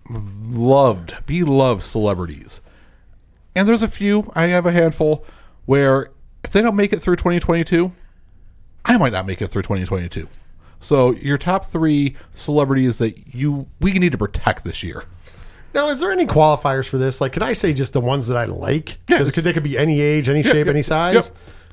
[0.08, 2.60] loved, beloved celebrities.
[3.56, 5.24] And there's a few, I have a handful,
[5.64, 6.10] where
[6.44, 7.90] if they don't make it through 2022,
[8.84, 10.28] I might not make it through 2022.
[10.78, 15.04] So your top three celebrities that you we need to protect this year.
[15.76, 17.20] Now, is there any qualifiers for this?
[17.20, 18.96] Like, could I say just the ones that I like?
[19.04, 21.14] Because they could be any age, any shape, yeah, any size.
[21.14, 21.24] yep.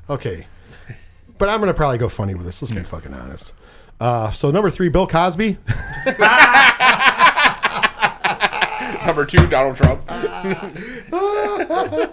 [0.09, 0.45] Okay,
[1.37, 2.61] but I'm gonna probably go funny with this.
[2.61, 3.53] Let's be fucking honest.
[4.01, 5.57] Uh, so number three, Bill Cosby.
[9.05, 10.01] number two, Donald Trump.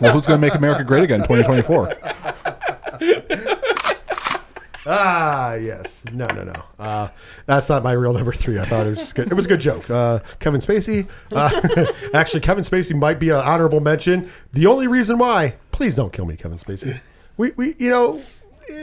[0.00, 3.48] Well, who's going to make America great again in 2024?
[4.92, 6.02] Ah, yes.
[6.12, 6.62] No, no, no.
[6.76, 7.08] Uh,
[7.46, 8.58] that's not my real number three.
[8.58, 9.30] I thought it was just good.
[9.30, 9.88] It was a good joke.
[9.88, 11.08] Uh, Kevin Spacey.
[11.32, 14.28] Uh, actually, Kevin Spacey might be an honorable mention.
[14.52, 16.98] The only reason why, please don't kill me, Kevin Spacey.
[17.36, 18.20] We, we, you know,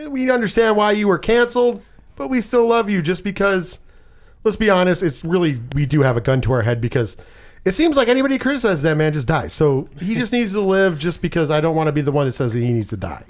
[0.10, 1.84] we understand why you were canceled,
[2.16, 3.80] but we still love you just because.
[4.46, 5.04] Let's be honest.
[5.04, 7.18] It's really we do have a gun to our head because.
[7.66, 9.52] It seems like anybody who criticizes that man just dies.
[9.52, 12.26] So he just needs to live just because I don't want to be the one
[12.26, 13.26] that says that he needs to die.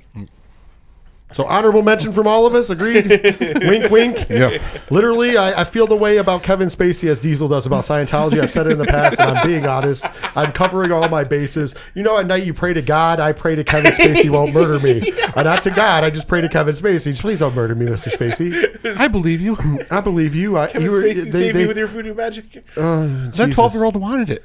[1.34, 2.70] So honorable mention from all of us.
[2.70, 3.06] Agreed.
[3.60, 4.30] wink, wink.
[4.30, 4.58] Yeah.
[4.90, 8.42] Literally, I, I feel the way about Kevin Spacey as Diesel does about Scientology.
[8.42, 10.06] I've said it in the past, and I'm being honest.
[10.38, 11.76] I'm covering all my bases.
[11.96, 13.20] You know, at night you pray to God.
[13.20, 15.12] I pray to Kevin Spacey won't murder me.
[15.38, 16.04] Uh, not to God.
[16.04, 17.12] I just pray to Kevin Spacey.
[17.12, 18.10] Just Please don't murder me, Mr.
[18.10, 18.98] Spacey.
[19.00, 19.56] I believe you.
[19.92, 20.58] I believe you.
[20.58, 22.50] I, Kevin you were, Spacey they- save they- me with your voodoo magic.
[22.74, 24.40] That 12 year old wanted it.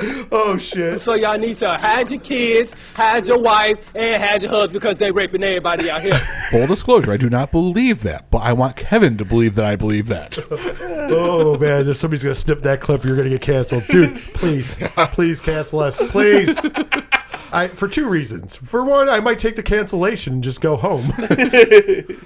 [0.32, 1.00] oh shit.
[1.00, 4.98] So y'all need to hide your kids, hide your wife, and hide your husband because
[4.98, 6.18] they raping everybody out here.
[6.50, 9.76] Full disclosure, I do not believe that, but I want Kevin to believe that I
[9.76, 10.38] believe that.
[11.10, 13.02] Oh man, there's somebody's gonna snip that clip.
[13.02, 14.14] You're gonna get canceled, dude.
[14.16, 16.60] Please, please cancel us, please.
[17.52, 18.56] I for two reasons.
[18.56, 21.12] For one, I might take the cancellation and just go home,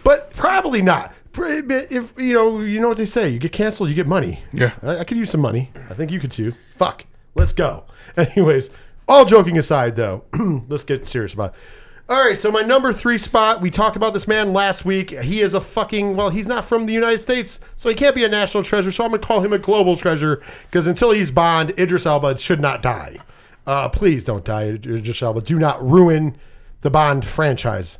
[0.02, 1.14] but probably not.
[1.34, 3.28] If you know, you know what they say.
[3.28, 4.40] You get canceled, you get money.
[4.52, 4.72] Yeah.
[4.82, 5.70] I, I could use some money.
[5.88, 6.52] I think you could too.
[6.74, 7.84] Fuck, let's go.
[8.16, 8.70] Anyways,
[9.08, 10.24] all joking aside, though,
[10.68, 11.54] let's get serious about.
[11.54, 11.60] It.
[12.08, 13.60] All right, so my number three spot.
[13.60, 15.10] We talked about this man last week.
[15.10, 16.30] He is a fucking well.
[16.30, 18.90] He's not from the United States, so he can't be a national treasure.
[18.90, 22.60] So I'm gonna call him a global treasure because until he's Bond, Idris Elba should
[22.60, 23.18] not die.
[23.66, 25.40] Uh, please don't die, Idris Elba.
[25.40, 26.36] Do not ruin
[26.82, 27.98] the Bond franchise.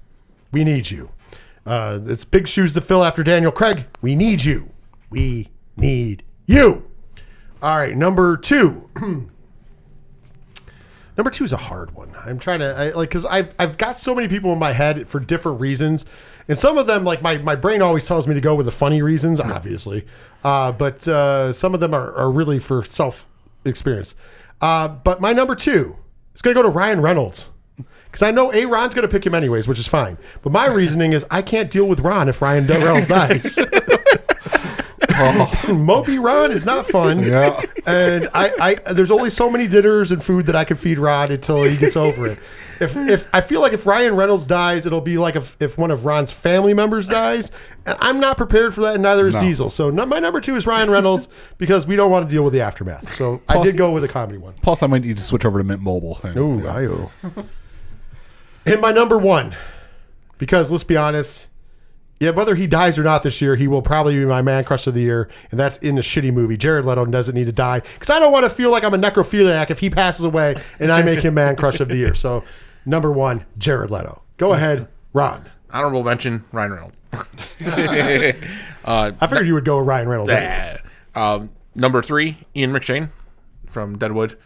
[0.50, 1.10] We need you.
[1.64, 3.86] Uh, it's big shoes to fill after Daniel Craig.
[4.02, 4.70] We need you.
[5.08, 6.91] We need you.
[7.62, 8.90] All right, number two.
[11.16, 12.12] number two is a hard one.
[12.24, 15.06] I'm trying to I, like because I've I've got so many people in my head
[15.06, 16.04] for different reasons,
[16.48, 18.72] and some of them like my, my brain always tells me to go with the
[18.72, 20.04] funny reasons, obviously,
[20.42, 23.28] uh, but uh, some of them are, are really for self
[23.64, 24.16] experience.
[24.60, 25.96] Uh, but my number two
[26.34, 27.50] is going to go to Ryan Reynolds.
[27.76, 28.66] Because I know A.
[28.66, 30.18] Ron's going to pick him anyways, which is fine.
[30.42, 33.56] But my reasoning is I can't deal with Ron if Ryan Reynolds dies.
[35.68, 37.22] Mopey Ron is not fun.
[37.22, 37.60] Yeah.
[37.86, 41.32] And I, I, there's only so many dinners and food that I can feed Ron
[41.32, 42.38] until he gets over it.
[42.80, 45.90] If, if I feel like if Ryan Reynolds dies, it'll be like if, if one
[45.90, 47.52] of Ron's family members dies,
[47.86, 49.40] and I'm not prepared for that, and neither is No.
[49.40, 49.70] Diesel.
[49.70, 51.28] So no, my number two is Ryan Reynolds
[51.58, 53.12] because we don't want to deal with the aftermath.
[53.14, 54.54] So I did go with a comedy one.
[54.62, 56.20] Plus, I might need to switch over to Mint Mobile.
[56.36, 56.82] Ooh, I
[58.66, 59.54] And my number one,
[60.38, 61.48] because let's be honest,
[62.22, 64.86] Yeah, whether he dies or not this year, he will probably be my man crush
[64.86, 66.56] of the year, and that's in a shitty movie.
[66.56, 68.98] Jared Leto doesn't need to die because I don't want to feel like I'm a
[68.98, 72.14] necrophiliac if he passes away and I make him man crush of the year.
[72.14, 72.44] So,
[72.86, 74.22] number one, Jared Leto.
[74.36, 75.48] Go ahead, Ron.
[75.70, 76.98] Honorable mention: Ryan Reynolds.
[78.84, 80.30] I figured you would go with Ryan Reynolds.
[80.32, 80.78] anyways.
[81.14, 83.08] um, number three, Ian McShane
[83.66, 84.38] from Deadwood,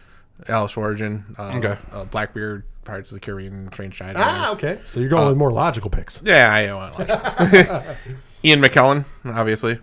[0.47, 1.77] Alice Origin, uh, Okay.
[1.91, 4.15] uh, Blackbeard, Pirates of the Caribbean, Strange Tide.
[4.17, 4.79] Ah, okay.
[4.85, 6.21] So you're going with more logical picks.
[6.23, 7.07] Yeah, I like
[8.43, 9.77] Ian McKellen, obviously.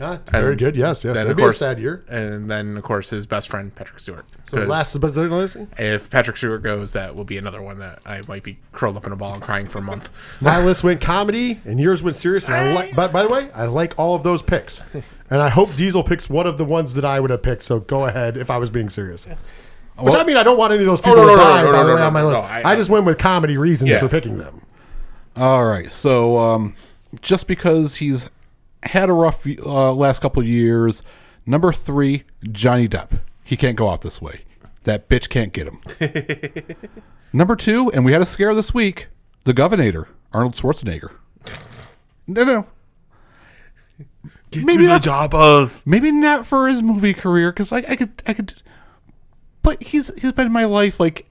[0.00, 0.76] Ah, very And good.
[0.76, 1.14] Yes, yes.
[1.16, 2.04] Then That'd of be course, a sad year.
[2.08, 4.26] and then of course his best friend Patrick Stewart.
[4.44, 8.22] So last but the if Patrick Stewart goes, that will be another one that I
[8.28, 10.40] might be curled up in a ball and crying for a month.
[10.40, 12.46] My list went comedy, and yours went serious.
[12.46, 15.48] And I like, but by the way, I like all of those picks, and I
[15.48, 17.64] hope Diesel picks one of the ones that I would have picked.
[17.64, 19.26] So go ahead if I was being serious.
[20.00, 21.62] Which I mean, I don't want any of those people no, no, to no, die
[21.62, 22.42] no, by no, the way no, on my no, list.
[22.42, 23.98] no, I, I- just went with comedy reasons Yeah.
[24.00, 24.62] for picking them.
[25.36, 25.90] All right.
[25.90, 26.74] So um,
[27.20, 28.28] just because he's
[28.84, 31.02] had a rough uh, last couple of years,
[31.46, 33.20] number three, Johnny Depp.
[33.44, 34.42] He can't go out this way.
[34.84, 35.80] That bitch can't get him.
[37.32, 39.08] number two, and we had a scare this week,
[39.44, 41.12] the Governor, Arnold Schwarzenegger.
[42.26, 42.66] No, no.
[44.50, 45.82] Get Maybe to the not- jobbers.
[45.86, 48.54] Maybe not for his movie career, because I, I could, I could.
[49.68, 51.26] But he's he's been in my life like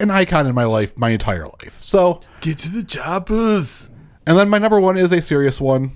[0.00, 1.80] an icon in my life my entire life.
[1.80, 3.90] So Get to the jobbers.
[4.26, 5.92] And then my number one is a serious one.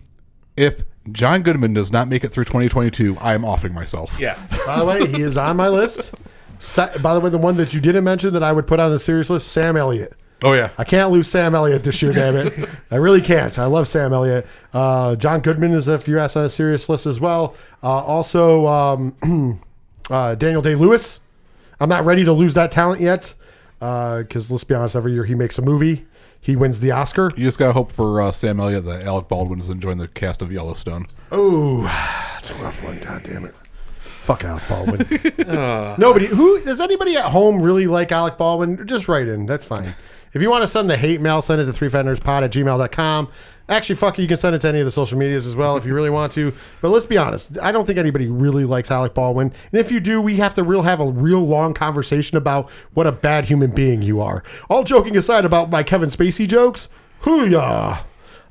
[0.57, 4.17] If John Goodman does not make it through 2022, I am offing myself.
[4.21, 4.39] Yeah.
[4.65, 6.15] By the way, he is on my list.
[6.61, 8.93] Sa- by the way, the one that you didn't mention that I would put on
[8.93, 10.13] the serious list, Sam Elliott.
[10.45, 10.71] Oh yeah.
[10.79, 12.69] I can't lose Sam Elliott this year, damn it.
[12.93, 13.59] I really can't.
[13.59, 14.47] I love Sam Elliott.
[14.73, 17.57] Uh, John Goodman is, if you ask, on a serious list as well.
[17.83, 19.61] Uh, also, um,
[20.11, 21.19] uh, Daniel Day Lewis.
[21.81, 23.35] I'm not ready to lose that talent yet
[23.79, 26.07] because let's be honest, every year he makes a movie,
[26.41, 27.33] he wins the Oscar.
[27.37, 30.43] You just gotta hope for uh, Sam Elliott that Alec Baldwin is enjoying the cast
[30.43, 31.07] of Yellowstone.
[31.33, 32.99] Oh, that's a rough one.
[33.01, 33.55] God damn it.
[34.23, 35.01] Fuck Alec Baldwin.
[35.99, 38.87] Nobody who does anybody at home really like Alec Baldwin?
[38.87, 39.47] Just write in.
[39.47, 39.95] That's fine.
[40.33, 43.29] If you want to send the hate mail, send it to 3 pod at gmail.com.
[43.71, 45.77] Actually, fuck it, you can send it to any of the social medias as well
[45.77, 46.53] if you really want to.
[46.81, 49.53] But let's be honest, I don't think anybody really likes Alec Baldwin.
[49.71, 53.07] And if you do, we have to real have a real long conversation about what
[53.07, 54.43] a bad human being you are.
[54.69, 56.89] All joking aside about my Kevin Spacey jokes,
[57.21, 58.03] hoo-yah.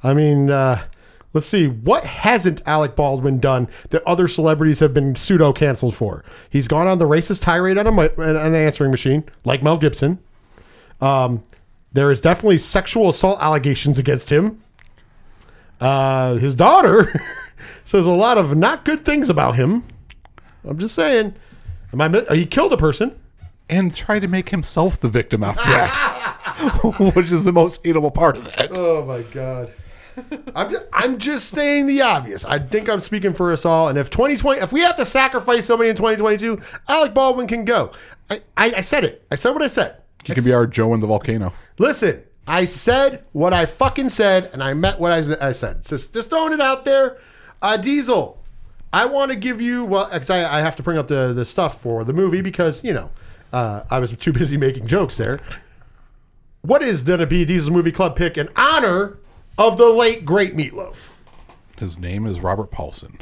[0.02, 0.86] I mean, uh,
[1.34, 1.68] let's see.
[1.68, 6.24] What hasn't Alec Baldwin done that other celebrities have been pseudo canceled for?
[6.50, 10.20] He's gone on the racist tirade on a, an answering machine, like Mel Gibson.
[11.02, 11.44] Um,
[11.92, 14.62] there is definitely sexual assault allegations against him.
[15.80, 17.22] Uh, his daughter
[17.84, 19.84] says a lot of not good things about him.
[20.68, 21.36] I'm just saying.
[21.92, 23.20] Am I, he killed a person.
[23.72, 26.80] And try to make himself the victim after that,
[27.16, 28.72] which is the most hateable part of that.
[28.80, 29.72] Oh my god.
[30.56, 32.44] I'm just, I'm just saying the obvious.
[32.46, 33.88] I think I'm speaking for us all.
[33.88, 37.92] And if 2020, if we have to sacrifice somebody in 2022, Alec Baldwin can go.
[38.30, 39.26] I, I, I said it.
[39.30, 40.02] I said what I said.
[40.24, 41.54] He could be our Joe in the volcano.
[41.78, 45.86] Listen, I said what I fucking said, and I meant what I, I said.
[45.86, 47.18] Just, just throwing it out there.
[47.62, 48.42] Uh, Diesel,
[48.92, 51.46] I want to give you well, because I, I have to bring up the the
[51.46, 53.12] stuff for the movie because you know
[53.54, 55.40] uh, I was too busy making jokes there.
[56.62, 59.18] What is going to be Diesel's movie club pick in honor
[59.58, 61.16] of the late great Meatloaf?
[61.78, 63.20] His name is Robert Paulson.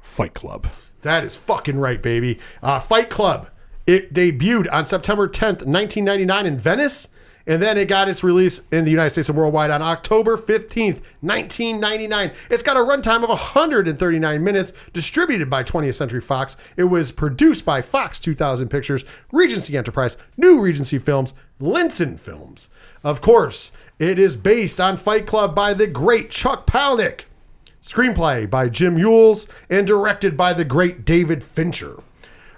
[0.00, 0.66] Fight Club.
[1.02, 2.38] That is fucking right, baby.
[2.62, 3.48] Uh, Fight Club.
[3.86, 7.08] It debuted on September 10th, 1999 in Venice,
[7.46, 11.00] and then it got its release in the United States and worldwide on October 15th,
[11.20, 12.32] 1999.
[12.50, 16.56] It's got a runtime of 139 minutes, distributed by 20th Century Fox.
[16.76, 22.68] It was produced by Fox 2000 Pictures, Regency Enterprise, New Regency Films, Linson Films.
[23.04, 27.20] Of course, it is based on Fight Club by the great Chuck Palahniuk.
[27.82, 32.02] Screenplay by Jim Uhls and directed by the great David Fincher.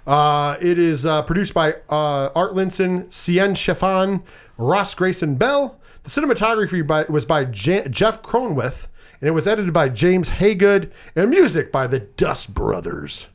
[0.07, 4.23] Uh, it is uh, produced by uh, Art Linson, Ceán Chaffin,
[4.59, 5.79] Ross Grayson Bell.
[6.03, 8.87] The cinematography by, was by Je- Jeff Cronenweth,
[9.21, 13.27] and it was edited by James Haygood, and music by the Dust Brothers.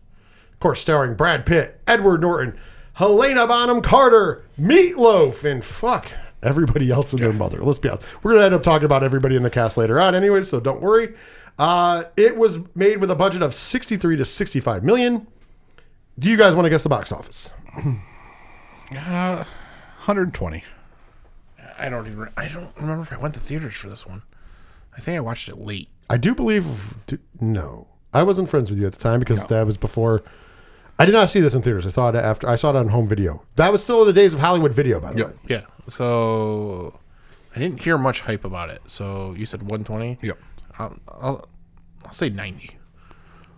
[0.52, 2.58] Of course, starring Brad Pitt, Edward Norton,
[2.94, 6.10] Helena Bonham Carter, Meatloaf, and fuck
[6.42, 7.62] everybody else and their mother.
[7.64, 8.06] Let's be honest.
[8.22, 10.60] We're going to end up talking about everybody in the cast later on anyway, so
[10.60, 11.14] don't worry.
[11.58, 15.26] Uh, it was made with a budget of 63 to 65 million.
[16.18, 17.50] Do you guys want to guess the box office?
[18.92, 20.62] 120.
[21.78, 22.28] I don't even.
[22.36, 24.22] I don't remember if I went to theaters for this one.
[24.96, 25.88] I think I watched it late.
[26.10, 26.66] I do believe.
[27.40, 30.22] No, I wasn't friends with you at the time because that was before.
[30.98, 31.86] I did not see this in theaters.
[31.86, 32.48] I saw it after.
[32.48, 33.42] I saw it on home video.
[33.56, 35.28] That was still in the days of Hollywood video, by the Yep.
[35.28, 35.34] way.
[35.48, 35.60] Yeah.
[35.88, 37.00] So
[37.54, 38.82] I didn't hear much hype about it.
[38.86, 40.18] So you said 120.
[40.22, 40.38] Yep.
[40.78, 41.48] I'll, I'll,
[42.04, 42.76] I'll say 90.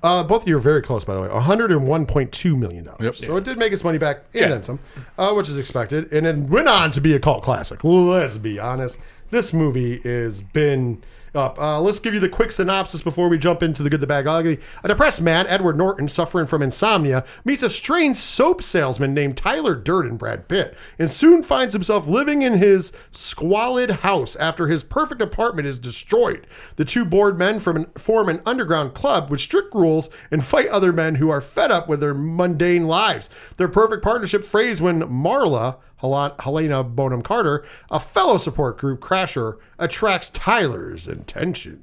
[0.07, 1.29] Uh, both of you are very close, by the way.
[1.29, 2.89] $101.2 million.
[3.01, 3.17] Yep.
[3.17, 4.49] So it did make its money back and Yeah.
[4.51, 4.79] then some,
[5.19, 6.13] uh, which is expected.
[6.13, 7.83] And it went on to be a cult classic.
[7.83, 9.01] Let's be honest.
[9.31, 11.03] This movie has been
[11.37, 11.59] up.
[11.59, 14.27] Uh, let's give you the quick synopsis before we jump into the good, the bad,
[14.27, 14.59] ugly.
[14.83, 19.75] A depressed man, Edward Norton, suffering from insomnia, meets a strange soap salesman named Tyler
[19.75, 25.21] Durden, Brad Pitt, and soon finds himself living in his squalid house after his perfect
[25.21, 26.47] apartment is destroyed.
[26.77, 30.69] The two bored men from an, form an underground club with strict rules and fight
[30.69, 33.31] other men who are fed up with their mundane lives.
[33.57, 40.31] Their perfect partnership frays when Marla, Helena Bonham Carter, a fellow support group crasher, attracts
[40.31, 41.83] Tyler's attention.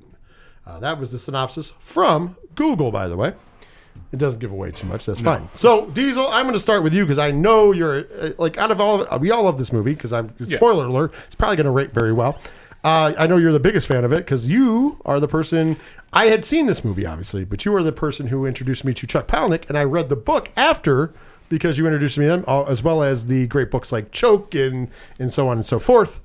[0.65, 3.33] Uh, that was the synopsis from Google, by the way.
[4.11, 5.05] It doesn't give away too much.
[5.05, 5.49] That's fine.
[5.55, 8.71] So, Diesel, I'm going to start with you because I know you're uh, like out
[8.71, 9.05] of all.
[9.19, 10.33] We all love this movie because I'm.
[10.49, 11.13] Spoiler alert!
[11.25, 12.39] It's probably going to rate very well.
[12.83, 15.77] Uh, I know you're the biggest fan of it because you are the person.
[16.11, 19.07] I had seen this movie, obviously, but you are the person who introduced me to
[19.07, 21.13] Chuck Palahniuk, and I read the book after
[21.53, 24.89] because you introduced me to uh, as well as the great books like Choke and
[25.19, 26.19] and so on and so forth.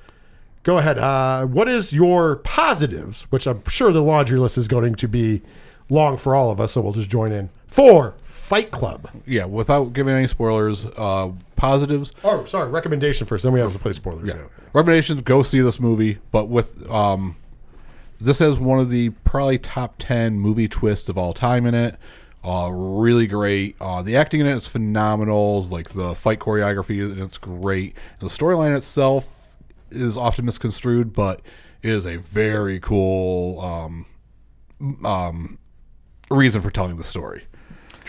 [0.63, 0.99] Go ahead.
[0.99, 3.23] Uh, what is your positives?
[3.31, 5.43] Which I'm sure the laundry list is going to be
[5.89, 7.51] long for all of us, so we'll just join in.
[7.67, 9.09] For Fight Club.
[9.27, 12.13] Yeah, without giving any spoilers, uh, positives.
[12.25, 12.71] Oh, sorry.
[12.71, 13.45] Recommendation first.
[13.45, 14.27] Then we have to play spoilers.
[14.27, 14.37] Yeah.
[14.73, 17.37] Recommendations: Go see this movie, but with um,
[18.21, 21.97] this has one of the probably top ten movie twists of all time in it.
[22.49, 23.77] Uh, really great.
[23.79, 25.65] Uh, the acting in it is phenomenal.
[25.65, 27.95] Like the fight choreography, and it's great.
[28.21, 29.51] The storyline itself
[29.91, 31.43] is often misconstrued, but
[31.83, 34.07] it is a very cool um,
[35.05, 35.59] um,
[36.31, 37.43] reason for telling the story.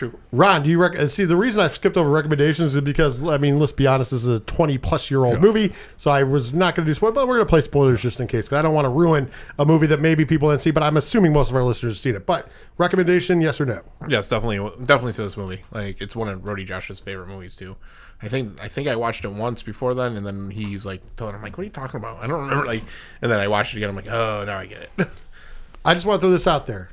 [0.00, 0.18] True.
[0.32, 3.58] Ron, do you rec- see the reason I skipped over recommendations is because I mean,
[3.58, 6.74] let's be honest, this is a 20 plus year old movie, so I was not
[6.74, 8.62] going to do spoilers, but we're going to play spoilers just in case because I
[8.62, 11.50] don't want to ruin a movie that maybe people didn't see, but I'm assuming most
[11.50, 12.24] of our listeners have seen it.
[12.24, 12.48] But
[12.78, 13.82] recommendation, yes or no?
[14.08, 15.64] Yes, definitely, definitely see this movie.
[15.70, 17.76] Like it's one of Rody Josh's favorite movies too.
[18.22, 21.34] I think I think I watched it once before then, and then he's like telling
[21.34, 22.64] him like, "What are you talking about?" I don't remember.
[22.64, 22.84] Like,
[23.20, 23.90] and then I watched it again.
[23.90, 25.08] I'm like, "Oh, now I get it."
[25.84, 26.88] I just want to throw this out there.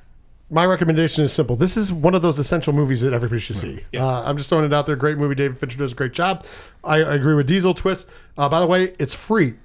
[0.49, 1.57] My recommendation is simple.
[1.57, 3.83] This is one of those essential movies that everybody should see.
[3.93, 4.95] Uh, I'm just throwing it out there.
[4.95, 5.35] Great movie.
[5.35, 6.45] David Fincher does a great job.
[6.85, 8.07] I, I agree with Diesel Twist.
[8.37, 9.55] Uh, by the way, it's free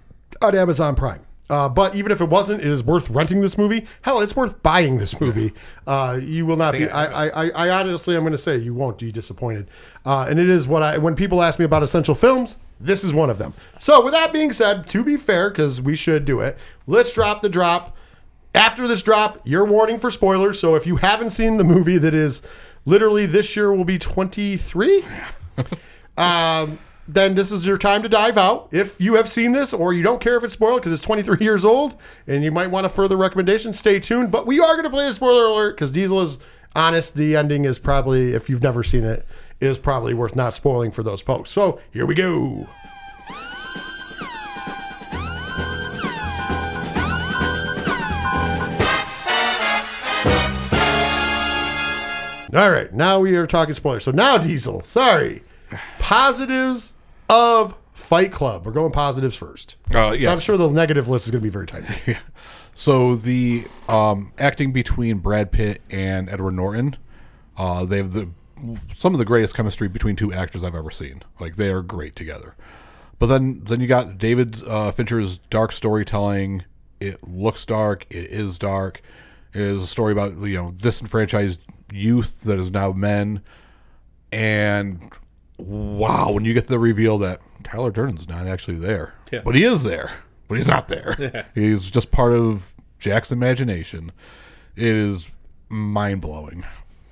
[0.41, 1.21] on Amazon Prime.
[1.49, 3.87] Uh, but even if it wasn't, it is worth renting this movie.
[4.01, 5.53] Hell, it's worth buying this movie.
[5.87, 6.89] Uh, you will not be.
[6.89, 9.69] I I, I, I, I honestly, I'm going to say you won't be disappointed.
[10.07, 10.99] Uh, and it is what I.
[10.99, 13.53] When people ask me about essential films, this is one of them.
[13.81, 16.57] So with that being said, to be fair, because we should do it,
[16.87, 17.97] let's drop the drop.
[18.55, 20.61] After this drop, your warning for spoilers.
[20.61, 22.43] So if you haven't seen the movie that is
[22.85, 25.05] literally this year will be 23,
[26.17, 26.79] um,
[27.09, 28.69] then this is your time to dive out.
[28.71, 31.39] If you have seen this or you don't care if it's spoiled because it's 23
[31.41, 31.97] years old
[32.27, 34.31] and you might want a further recommendation, stay tuned.
[34.31, 36.39] But we are going to play a spoiler alert because Diesel is
[36.75, 37.15] honest.
[37.15, 39.27] The ending is probably, if you've never seen it,
[39.61, 41.51] is probably worth not spoiling for those folks.
[41.51, 42.69] So here we go.
[52.55, 54.05] All right, now we are talking spoilers.
[54.05, 55.43] So now, Diesel, sorry.
[55.99, 56.93] Positives
[57.31, 58.67] of Fight Club.
[58.67, 59.77] We're going positives first.
[59.95, 61.87] Uh, So I'm sure the negative list is going to be very tiny.
[62.75, 66.97] So the um, acting between Brad Pitt and Edward Norton,
[67.59, 68.31] uh, they have the
[68.95, 71.23] some of the greatest chemistry between two actors I've ever seen.
[71.39, 72.55] Like they are great together.
[73.19, 76.65] But then then you got David uh, Fincher's dark storytelling.
[76.99, 78.07] It looks dark.
[78.09, 79.03] It is dark.
[79.53, 81.61] It is a story about you know disenfranchised
[81.95, 83.43] youth that is now men.
[84.31, 85.13] And
[85.59, 89.15] wow, when you get the reveal that Tyler Durden's not actually there,
[89.45, 90.13] but he is there,
[90.49, 91.47] but he's not there.
[91.55, 94.13] He's just part of Jack's imagination.
[94.75, 95.29] It is
[95.69, 96.65] mind blowing,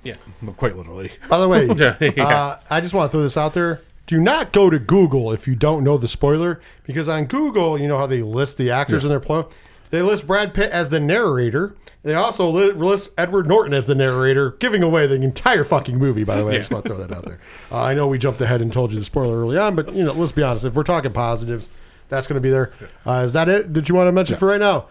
[0.03, 0.15] yeah.
[0.57, 1.11] quite literally.
[1.29, 1.67] By the way,
[2.17, 2.27] Yeah.
[2.27, 3.81] uh, I just want to throw this out there.
[4.07, 7.87] Do not go to Google if you don't know the spoiler, because on Google, you
[7.87, 9.43] know how they list the actors in their play.
[9.91, 11.75] They list Brad Pitt as the narrator.
[12.03, 16.23] They also list Edward Norton as the narrator, giving away the entire fucking movie.
[16.23, 17.39] By the way, I just want to throw that out there.
[17.71, 20.03] Uh, I know we jumped ahead and told you the spoiler early on, but you
[20.03, 20.65] know, let's be honest.
[20.65, 21.69] If we're talking positives,
[22.09, 22.73] that's going to be there.
[23.05, 23.73] Uh, is that it?
[23.73, 24.87] Did you want to mention for right now?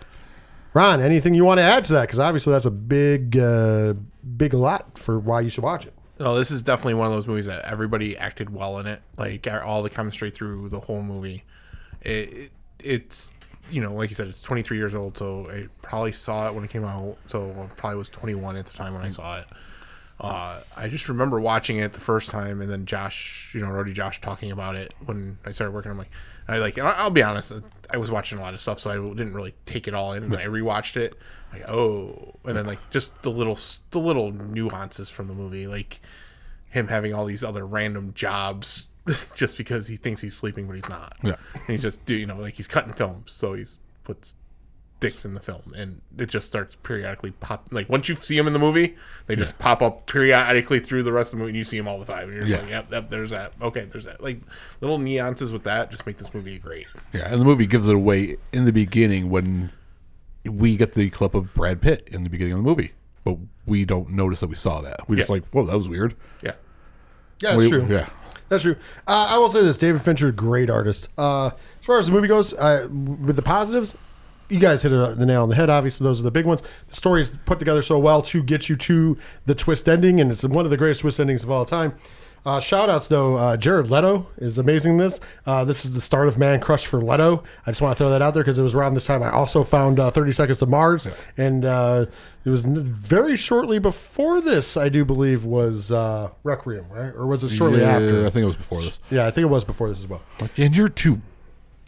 [0.73, 2.03] Ron, anything you want to add to that?
[2.03, 3.95] Because obviously that's a big, uh,
[4.37, 5.95] big lot for why you should watch it.
[6.21, 9.01] No, this is definitely one of those movies that everybody acted well in it.
[9.17, 11.45] Like all the chemistry through the whole movie.
[12.03, 13.33] It, it it's
[13.71, 16.65] you know, like you said, it's 23 years old, so I probably saw it when
[16.65, 17.17] it came out.
[17.27, 19.47] So I probably was 21 at the time when I saw it.
[20.21, 23.95] Uh, I just remember watching it the first time, and then Josh, you know, Rody
[23.95, 25.91] Josh talking about it when I started working.
[25.91, 26.11] I'm like,
[26.47, 27.55] I like, and I'll be honest,
[27.91, 30.35] I was watching a lot of stuff, so I didn't really take it all in.
[30.35, 31.15] I rewatched it,
[31.53, 33.59] like, oh, and then like just the little,
[33.93, 36.01] the little nuances from the movie, like
[36.69, 38.90] him having all these other random jobs
[39.35, 41.17] just because he thinks he's sleeping, but he's not.
[41.23, 41.35] Yeah.
[41.55, 44.35] and he's just do you know like he's cutting films, so he's puts
[45.01, 47.69] dicks in the film, and it just starts periodically pop.
[47.71, 48.97] Like once you see him in the movie,
[49.27, 51.89] they just pop up periodically through the rest of the movie, and you see him
[51.89, 52.25] all the time.
[52.29, 52.61] And you're just Yeah.
[52.61, 53.55] like, yep, yep, there's that.
[53.63, 54.23] Okay, there's that.
[54.23, 54.41] Like
[54.83, 56.87] little nuances with that just make this movie great.
[57.15, 59.73] Yeah, and the movie gives it away in the beginning when
[60.45, 62.93] we get the clip of Brad Pitt in the beginning of the movie,
[63.25, 65.09] but we don't notice that we saw that.
[65.09, 66.15] We just like, whoa, that was weird.
[66.43, 66.53] Yeah,
[67.41, 67.87] Yeah, that's We- true.
[67.89, 68.09] Yeah,
[68.51, 68.77] That's true.
[69.07, 71.09] Uh, I will say this: David Fincher, great artist.
[71.17, 73.95] Uh, as far as the movie goes, uh, with the positives,
[74.49, 75.71] you guys hit the nail on the head.
[75.71, 76.63] Obviously, those are the big ones.
[76.89, 80.33] The story is put together so well to get you to the twist ending, and
[80.33, 81.95] it's one of the greatest twist endings of all time.
[82.47, 84.93] Uh, shout outs though, uh, Jared Leto is amazing.
[84.93, 87.45] in This uh, this is the start of Man Crush for Leto.
[87.67, 89.31] I just want to throw that out there because it was around this time I
[89.31, 92.07] also found uh, Thirty Seconds to Mars, and uh,
[92.45, 94.77] it was n- very shortly before this.
[94.77, 97.15] I do believe was uh, Requiem, right?
[97.15, 98.27] Or was it shortly Yeah, after?
[98.27, 98.99] I think it was before this.
[99.11, 100.23] Yeah, I think it was before this as well.
[100.57, 101.21] And you're too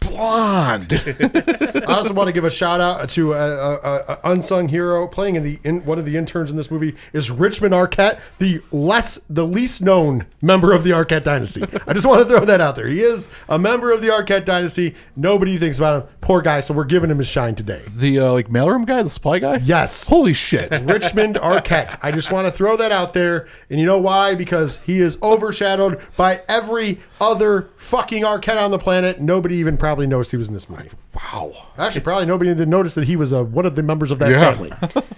[0.09, 0.93] blonde.
[1.87, 5.07] I also want to give a shout out to a, a, a- a unsung hero
[5.07, 8.61] playing in the in, one of the interns in this movie is Richmond Arquette, the
[8.71, 11.63] less the least known member of the Arquette dynasty.
[11.87, 12.87] I just want to throw that out there.
[12.87, 14.95] He is a member of the Arquette dynasty.
[15.15, 16.09] Nobody thinks about him.
[16.21, 16.61] Poor guy.
[16.61, 17.81] So we're giving him his shine today.
[17.95, 19.57] the uh, like mailroom guy, the supply guy.
[19.57, 20.07] Yes.
[20.07, 20.71] Holy shit.
[20.83, 21.97] Richmond Arquette.
[22.01, 23.47] I just want to throw that out there.
[23.69, 24.35] And you know why?
[24.35, 26.99] Because he is overshadowed by every
[27.31, 29.19] other fucking Arquette on the planet.
[29.21, 30.89] Nobody even probably noticed he was in this movie.
[31.15, 31.53] wow.
[31.77, 34.31] Actually, probably nobody even noticed that he was uh, one of the members of that
[34.31, 34.53] Yeah.
[34.53, 34.71] family.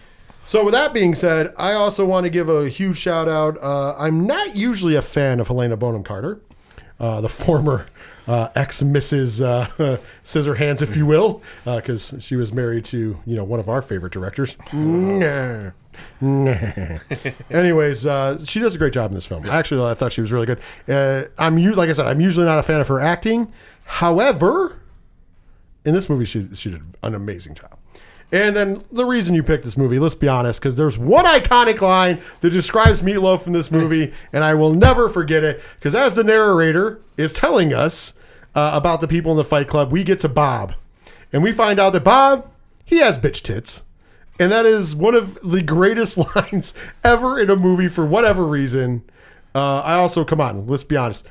[0.47, 3.57] So, with that being said, I also want to give a huge shout out.
[3.63, 6.39] Uh, I'm not usually a fan of Helena Bonham Carter,
[6.99, 7.87] uh, the former
[8.27, 9.41] uh, ex Mrs.
[9.43, 9.67] Uh,
[10.23, 14.13] Scissorhands, if you will, because she was married to you know one of our favorite
[14.13, 14.57] directors.
[14.73, 15.71] Nah.
[16.19, 16.97] Nah.
[17.49, 19.45] Anyways, uh, she does a great job in this film.
[19.45, 20.59] Actually, I thought she was really good.
[20.87, 23.51] Uh, I'm u- like I said, I'm usually not a fan of her acting.
[23.85, 24.81] However,
[25.85, 27.77] in this movie, she she did an amazing job.
[28.31, 31.79] And then the reason you picked this movie, let's be honest, because there's one iconic
[31.79, 35.61] line that describes Meatloaf in this movie, and I will never forget it.
[35.75, 38.13] Because as the narrator is telling us
[38.55, 40.73] uh, about the people in the Fight Club, we get to Bob,
[41.31, 42.49] and we find out that Bob
[42.85, 43.81] he has bitch tits,
[44.39, 46.73] and that is one of the greatest lines
[47.03, 49.03] ever in a movie for whatever reason.
[49.53, 51.27] Uh, I also come on, let's be honest.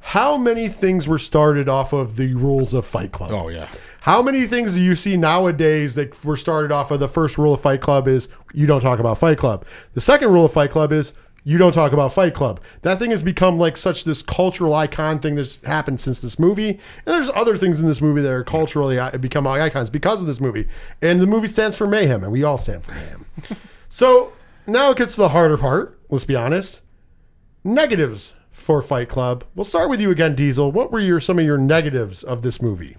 [0.00, 3.32] How many things were started off of the rules of Fight Club?
[3.32, 3.68] Oh yeah.
[4.08, 7.52] How many things do you see nowadays that were started off of the first rule
[7.52, 9.66] of Fight Club is you don't talk about Fight Club.
[9.92, 11.12] The second rule of Fight Club is
[11.44, 12.58] you don't talk about Fight Club.
[12.80, 16.70] That thing has become like such this cultural icon thing that's happened since this movie.
[16.70, 20.26] And there's other things in this movie that are culturally uh, become icons because of
[20.26, 20.66] this movie.
[21.02, 23.26] And the movie stands for mayhem, and we all stand for mayhem.
[23.90, 24.32] so
[24.66, 26.00] now it gets to the harder part.
[26.08, 26.80] Let's be honest.
[27.62, 29.44] Negatives for Fight Club.
[29.54, 30.72] We'll start with you again, Diesel.
[30.72, 32.96] What were your some of your negatives of this movie?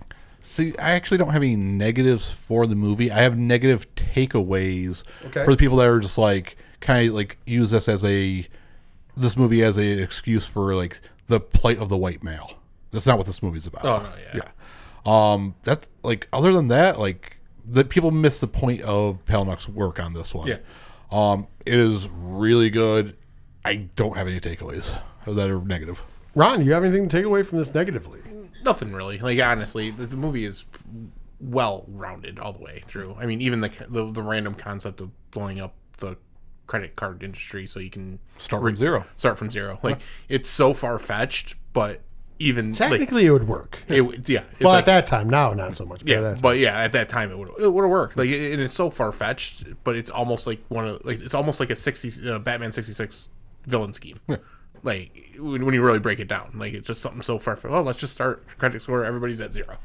[0.49, 3.11] See, I actually don't have any negatives for the movie.
[3.11, 5.45] I have negative takeaways Okay.
[5.45, 8.47] for the people that are just like kind of like use this as a
[9.15, 12.53] this movie as a excuse for like the plight of the white male.
[12.89, 13.85] That's not what this movie's about.
[13.85, 14.41] Oh, no, yeah.
[15.05, 15.33] yeah.
[15.33, 17.37] Um, that's like other than that, like
[17.67, 20.47] that people miss the point of Palahniuk's work on this one.
[20.47, 20.57] Yeah.
[21.11, 23.15] Um, it is really good.
[23.63, 26.01] I don't have any takeaways that are negative.
[26.33, 28.21] Ron, you have anything to take away from this negatively?
[28.63, 29.19] Nothing really.
[29.19, 30.65] Like honestly, the, the movie is
[31.39, 33.15] well rounded all the way through.
[33.19, 36.17] I mean, even the, the the random concept of blowing up the
[36.67, 39.05] credit card industry so you can Start from zero.
[39.17, 39.79] start from zero.
[39.81, 42.01] Like it's so far fetched, but
[42.41, 43.79] even like, Technically, it would work.
[43.89, 45.99] it, yeah, it's well, like, at that time, now not so much.
[46.01, 46.41] But yeah, at that time.
[46.41, 48.15] but yeah, at that time it would it would have worked.
[48.17, 51.33] Like it, and it's so far fetched, but it's almost like one of like it's
[51.33, 53.29] almost like a sixty uh, Batman sixty six
[53.65, 54.17] villain scheme.
[54.83, 57.55] Like when, when you really break it down, like it's just something so far.
[57.55, 59.03] From well, let's just start credit score.
[59.03, 59.77] Everybody's at zero,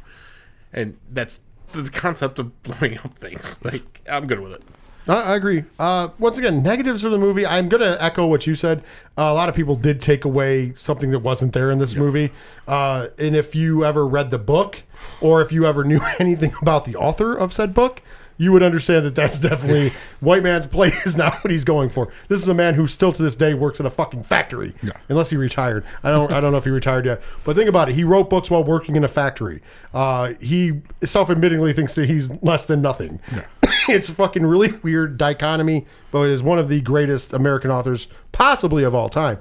[0.72, 1.40] and that's
[1.72, 3.61] the concept of blowing up things.
[3.64, 4.62] Like I'm good with it.
[5.07, 5.64] I, agree.
[5.78, 7.47] Uh, once again, negatives for the movie.
[7.47, 8.82] I'm going to echo what you said.
[9.18, 12.32] Uh, a lot of people did take away something that wasn't there in this movie.
[12.66, 14.82] Uh, and if you ever read the book,
[15.20, 18.01] or if you ever knew anything about the author of said book,
[18.37, 22.12] you would understand that that's definitely white man's play is not what he's going for.
[22.28, 24.74] This is a man who still to this day works in a fucking factory,
[25.09, 25.85] unless he retired.
[26.03, 26.32] I don't.
[26.32, 27.22] I don't know if he retired yet.
[27.45, 27.95] But think about it.
[27.95, 29.62] He wrote books while working in a factory.
[29.93, 33.20] Uh, he self-admittingly thinks that he's less than nothing.
[33.32, 33.45] Yeah.
[33.89, 38.82] it's fucking really weird dichotomy, but it is one of the greatest American authors possibly
[38.82, 39.39] of all time.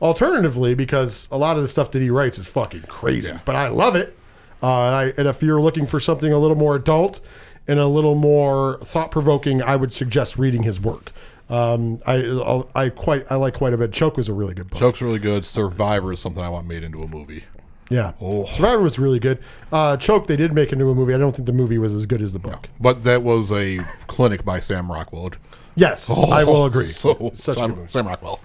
[0.00, 3.66] Alternatively, because a lot of the stuff that he writes is fucking crazy, but I
[3.66, 4.16] love it.
[4.62, 7.20] Uh, and, I, and if you're looking for something a little more adult
[7.68, 11.12] and a little more thought provoking, I would suggest reading his work.
[11.50, 13.92] Um, I I quite I like quite a bit.
[13.92, 14.78] Choke was a really good book.
[14.78, 15.46] Choke's really good.
[15.46, 17.44] Survivor is something I want made into a movie.
[17.90, 19.38] Yeah, Survivor was really good.
[19.72, 21.14] Uh, Choke they did make into a movie.
[21.14, 22.68] I don't think the movie was as good as the book.
[22.78, 25.30] But that was a clinic by Sam Rockwell.
[25.74, 26.86] Yes, I will agree.
[26.86, 27.56] So Such.
[27.56, 28.40] Sam, Sam Rockwell.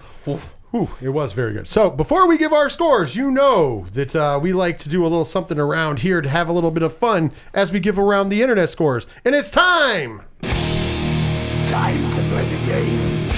[0.74, 1.68] Whew, it was very good.
[1.68, 5.04] So before we give our scores, you know that uh, we like to do a
[5.04, 8.28] little something around here to have a little bit of fun as we give around
[8.28, 9.06] the internet scores.
[9.24, 10.22] And it's time.
[10.42, 13.30] Time to play the game.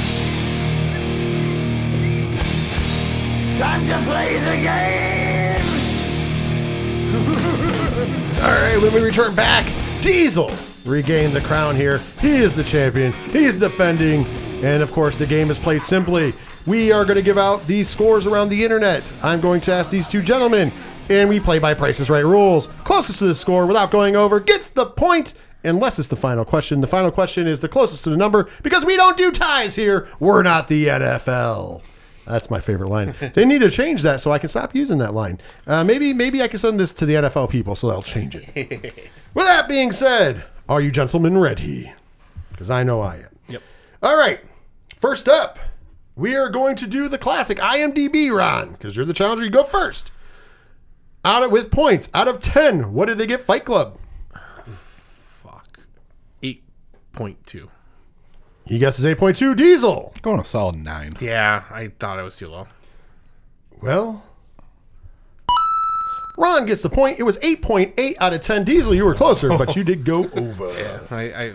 [3.59, 5.62] Time to play the game.
[8.43, 9.70] All right, when we return back,
[10.01, 10.53] Diesel
[10.87, 11.99] regained the crown here.
[12.18, 13.12] He is the champion.
[13.30, 14.24] He's defending.
[14.62, 16.32] And of course, the game is played simply.
[16.66, 19.04] We are going to give out these scores around the internet.
[19.22, 20.72] I'm going to ask these two gentlemen,
[21.11, 22.68] and we play by Prices Right rules.
[22.82, 26.80] Closest to the score without going over gets the point, unless it's the final question.
[26.80, 30.09] The final question is the closest to the number because we don't do ties here.
[30.18, 31.82] We're not the NFL.
[32.26, 33.14] That's my favorite line.
[33.34, 35.38] they need to change that so I can stop using that line.
[35.66, 38.46] Uh, maybe maybe I can send this to the NFL people so they'll change it.
[39.34, 41.92] With that being said, are you gentlemen ready?
[42.50, 43.36] Because I know I am.
[44.07, 44.12] Yep.
[44.12, 44.40] All right.
[44.96, 45.59] First up,
[46.14, 49.44] we are going to do the classic IMDb, Ron, because you're the challenger.
[49.44, 50.11] You go first.
[51.24, 53.98] Out of with points out of ten, what did they get Fight Club?
[55.42, 55.80] Fuck.
[56.42, 56.62] Eight
[57.12, 57.68] point two.
[58.64, 60.14] He gets his eight point two Diesel.
[60.22, 61.14] Going a solid nine.
[61.20, 62.68] Yeah, I thought it was too low.
[63.82, 64.22] Well,
[66.38, 67.18] Ron gets the point.
[67.18, 68.94] It was eight point eight out of ten Diesel.
[68.94, 70.72] You were closer, but you did go over.
[70.78, 71.52] Yeah, I I,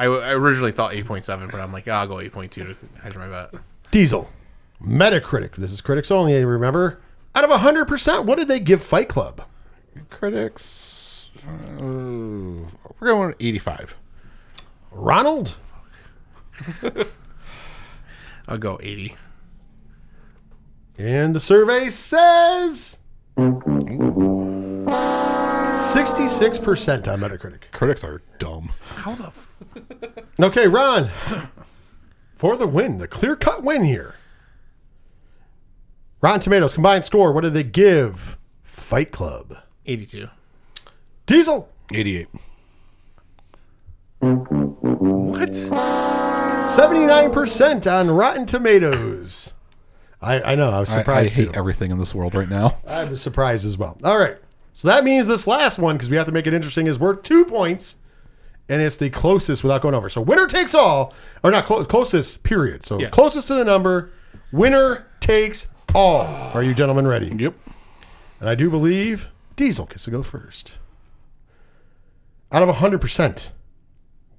[0.00, 2.64] I, I originally thought eight point seven, but I'm like, I'll go eight point two
[2.64, 3.54] to hedge my bet.
[3.90, 4.30] Diesel,
[4.82, 5.56] Metacritic.
[5.56, 6.42] This is critics only.
[6.44, 7.00] Remember,
[7.34, 9.42] out of hundred percent, what did they give Fight Club?
[10.08, 11.30] Critics.
[11.46, 12.66] Uh,
[12.98, 13.96] we're going 85.
[14.92, 15.56] Ronald,
[18.48, 19.14] I'll go eighty.
[20.98, 22.98] and the survey says
[25.80, 27.62] sixty-six percent on Metacritic.
[27.72, 28.72] Critics are dumb.
[28.96, 29.26] How the?
[29.26, 29.46] F-
[30.38, 31.10] Okay, Ron,
[32.34, 34.14] for the win, the clear-cut win here.
[36.22, 37.32] Rotten Tomatoes combined score.
[37.32, 39.56] What did they give Fight Club?
[39.86, 40.28] eighty two.
[41.26, 42.26] Diesel, 88.
[44.20, 45.50] What?
[45.50, 49.52] 79% on Rotten Tomatoes.
[50.20, 51.52] I, I know, I was I, I surprised hate too.
[51.54, 52.78] everything in this world right now.
[52.86, 53.96] I was surprised as well.
[54.04, 54.36] All right.
[54.72, 57.22] So that means this last one, because we have to make it interesting, is worth
[57.22, 57.96] two points.
[58.68, 60.08] And it's the closest without going over.
[60.08, 61.12] So winner takes all,
[61.42, 62.84] or not clo- closest, period.
[62.86, 63.08] So Yeah.
[63.08, 64.10] closest to the number,
[64.52, 66.22] winner takes all.
[66.54, 67.34] Are you gentlemen ready?
[67.36, 67.54] Yep.
[68.38, 70.74] And I do believe Diesel gets to go first.
[72.52, 73.50] Out of 100%,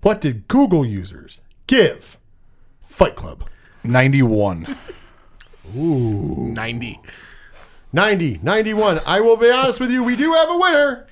[0.02, 2.18] what did Google users give
[2.88, 3.44] Fight Club?
[3.84, 4.78] 91.
[5.74, 7.00] Ninety.
[7.94, 9.02] 90, 91.
[9.06, 11.08] I will be honest with you, we do have a winner.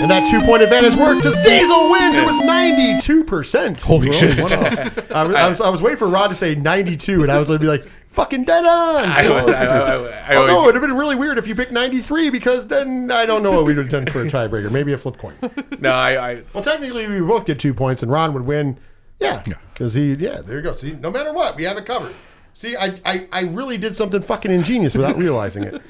[0.00, 2.16] And that two point advantage worked as Diesel wins.
[2.16, 3.80] It was 92%.
[3.80, 4.30] Holy shit.
[4.30, 5.12] only one off.
[5.12, 7.48] I, was, I, was, I was waiting for Rod to say 92, and I was
[7.48, 9.04] going to be like, fucking dead on.
[9.04, 12.30] I, I, I, I, Although it would have been really weird if you picked 93
[12.30, 14.70] because then I don't know what we would have done for a tiebreaker.
[14.70, 15.34] Maybe a flip coin.
[15.78, 18.78] no, I, I, Well, technically, we both get two points and Ron would win.
[19.20, 19.42] Yeah.
[19.72, 20.72] Because he, yeah, there you go.
[20.72, 22.14] See, no matter what, we have it covered.
[22.58, 25.80] See, I, I, I really did something fucking ingenious without realizing it.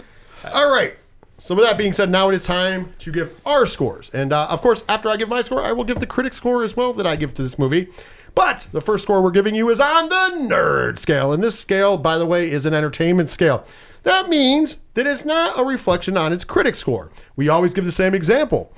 [0.52, 0.98] All right.
[1.38, 4.10] So, with that being said, now it is time to give our scores.
[4.10, 6.62] And uh, of course, after I give my score, I will give the critic score
[6.62, 7.88] as well that I give to this movie.
[8.34, 11.32] But the first score we're giving you is on the nerd scale.
[11.32, 13.64] And this scale, by the way, is an entertainment scale.
[14.02, 17.10] That means that it's not a reflection on its critic score.
[17.34, 18.74] We always give the same example.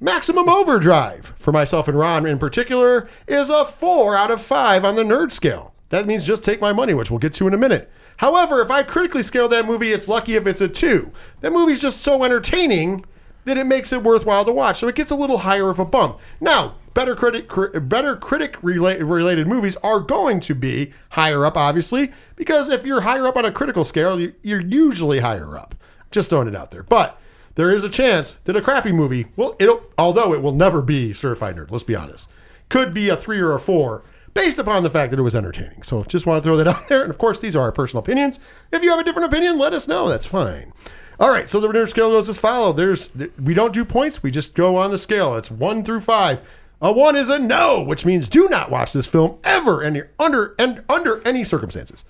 [0.00, 4.96] Maximum Overdrive, for myself and Ron in particular, is a 4 out of 5 on
[4.96, 5.71] the nerd scale.
[5.92, 7.90] That means just take my money, which we'll get to in a minute.
[8.16, 11.12] However, if I critically scale that movie, it's lucky if it's a 2.
[11.42, 13.04] That movie's just so entertaining
[13.44, 15.84] that it makes it worthwhile to watch, so it gets a little higher of a
[15.84, 16.18] bump.
[16.40, 21.58] Now, better critic cri- better critic rela- related movies are going to be higher up
[21.58, 25.74] obviously, because if you're higher up on a critical scale, you- you're usually higher up.
[26.10, 26.84] Just throwing it out there.
[26.84, 27.20] But
[27.56, 31.12] there is a chance that a crappy movie well it'll although it will never be
[31.12, 32.30] certified nerd, let's be honest.
[32.70, 34.02] Could be a 3 or a 4
[34.34, 35.82] based upon the fact that it was entertaining.
[35.82, 37.02] So just want to throw that out there.
[37.02, 38.40] And of course, these are our personal opinions.
[38.70, 40.08] If you have a different opinion, let us know.
[40.08, 40.72] That's fine.
[41.20, 42.76] All right, so the nerd scale goes as follows.
[42.76, 43.10] There's
[43.40, 45.36] we don't do points, we just go on the scale.
[45.36, 46.40] It's one through five.
[46.80, 50.56] A one is a no, which means do not watch this film ever and under
[50.58, 52.04] and under any circumstances.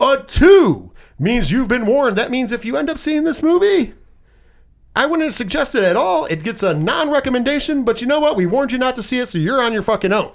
[0.00, 2.18] A two means you've been warned.
[2.18, 3.94] That means if you end up seeing this movie,
[4.94, 6.26] I wouldn't suggest it at all.
[6.26, 8.36] It gets a non-recommendation, but you know what?
[8.36, 10.32] We warned you not to see it, so you're on your fucking own.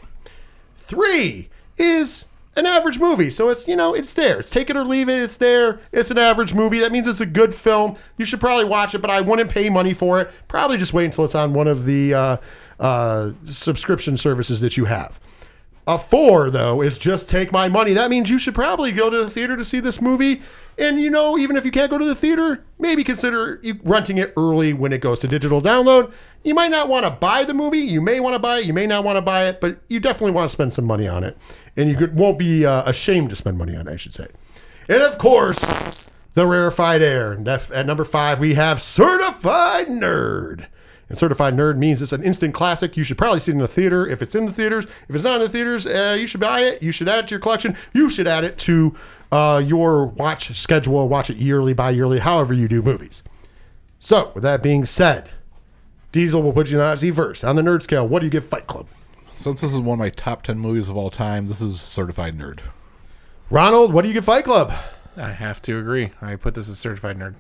[0.88, 3.30] Three is an average movie.
[3.30, 4.40] So it's, you know, it's there.
[4.40, 5.22] It's take it or leave it.
[5.22, 5.80] It's there.
[5.92, 6.80] It's an average movie.
[6.80, 7.98] That means it's a good film.
[8.18, 10.32] You should probably watch it, but I wouldn't pay money for it.
[10.48, 12.38] Probably just wait until it's on one of the uh,
[12.80, 15.20] uh, subscription services that you have.
[15.88, 17.94] A four, though, is just take my money.
[17.94, 20.42] That means you should probably go to the theater to see this movie.
[20.78, 24.34] And, you know, even if you can't go to the theater, maybe consider renting it
[24.36, 26.12] early when it goes to digital download.
[26.44, 27.80] You might not want to buy the movie.
[27.80, 28.66] You may want to buy it.
[28.66, 31.08] You may not want to buy it, but you definitely want to spend some money
[31.08, 31.38] on it.
[31.78, 34.28] And you won't be uh, ashamed to spend money on it, I should say.
[34.90, 37.32] And, of course, the rarefied air.
[37.34, 40.68] At number five, we have Certified Nerd.
[41.10, 42.98] And Certified Nerd means it's an instant classic.
[42.98, 44.86] You should probably see it in the theater if it's in the theaters.
[45.08, 46.84] If it's not in the theaters, uh, you should buy it.
[46.84, 47.78] You should add it to your collection.
[47.94, 48.96] You should add it to
[49.32, 51.08] uh, your watch schedule.
[51.08, 53.24] Watch it yearly, bi yearly, however you do movies.
[54.00, 55.30] So, with that being said,
[56.12, 57.44] Diesel will put you on Z verse.
[57.44, 58.88] On the nerd scale, what do you give Fight Club?
[59.38, 62.38] Since this is one of my top 10 movies of all time, this is Certified
[62.38, 62.60] Nerd.
[63.50, 64.74] Ronald, what do you give Fight Club?
[65.18, 66.12] I have to agree.
[66.22, 67.36] I put this as certified nerd.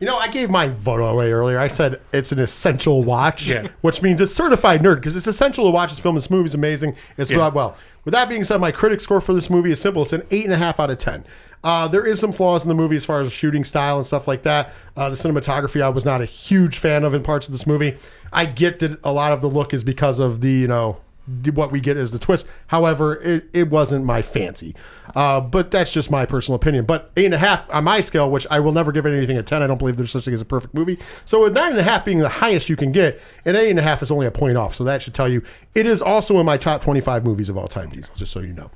[0.00, 1.58] You know, I gave my vote away earlier.
[1.58, 3.68] I said it's an essential watch, Yeah.
[3.82, 6.14] which means it's certified nerd because it's essential to watch this film.
[6.14, 6.96] This movie is amazing.
[7.18, 7.76] It's brought well.
[8.06, 10.00] With that being said, my critic score for this movie is simple.
[10.02, 11.22] It's an eight and a half out of ten.
[11.62, 14.26] Uh, there is some flaws in the movie as far as shooting style and stuff
[14.26, 14.72] like that.
[14.96, 17.98] Uh, the cinematography, I was not a huge fan of in parts of this movie.
[18.32, 21.70] I get that a lot of the look is because of the you know what
[21.70, 22.46] we get as the twist.
[22.68, 24.74] However, it, it wasn't my fancy.
[25.14, 26.84] Uh, but that's just my personal opinion.
[26.84, 29.42] But eight and a half on my scale, which I will never give anything a
[29.42, 29.62] ten.
[29.62, 30.98] I don't believe there's such a thing as a perfect movie.
[31.24, 33.78] So with nine and a half being the highest you can get, and eight and
[33.78, 34.74] a half is only a point off.
[34.74, 35.42] So that should tell you
[35.74, 37.90] it is also in my top twenty-five movies of all time.
[37.90, 38.70] Diesel, just so you know.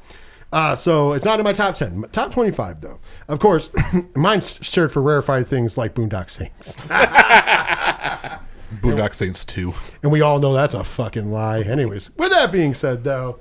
[0.52, 2.04] Uh, so it's not in my top ten.
[2.12, 3.00] Top twenty-five though.
[3.28, 3.70] Of course,
[4.14, 6.76] mine's shared for rarefied things like Boondock Saints.
[8.80, 9.74] Boondock Saints 2.
[10.02, 11.60] And we all know that's a fucking lie.
[11.60, 13.38] Anyways, with that being said, though,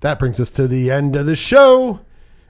[0.00, 2.00] that brings us to the end of the show.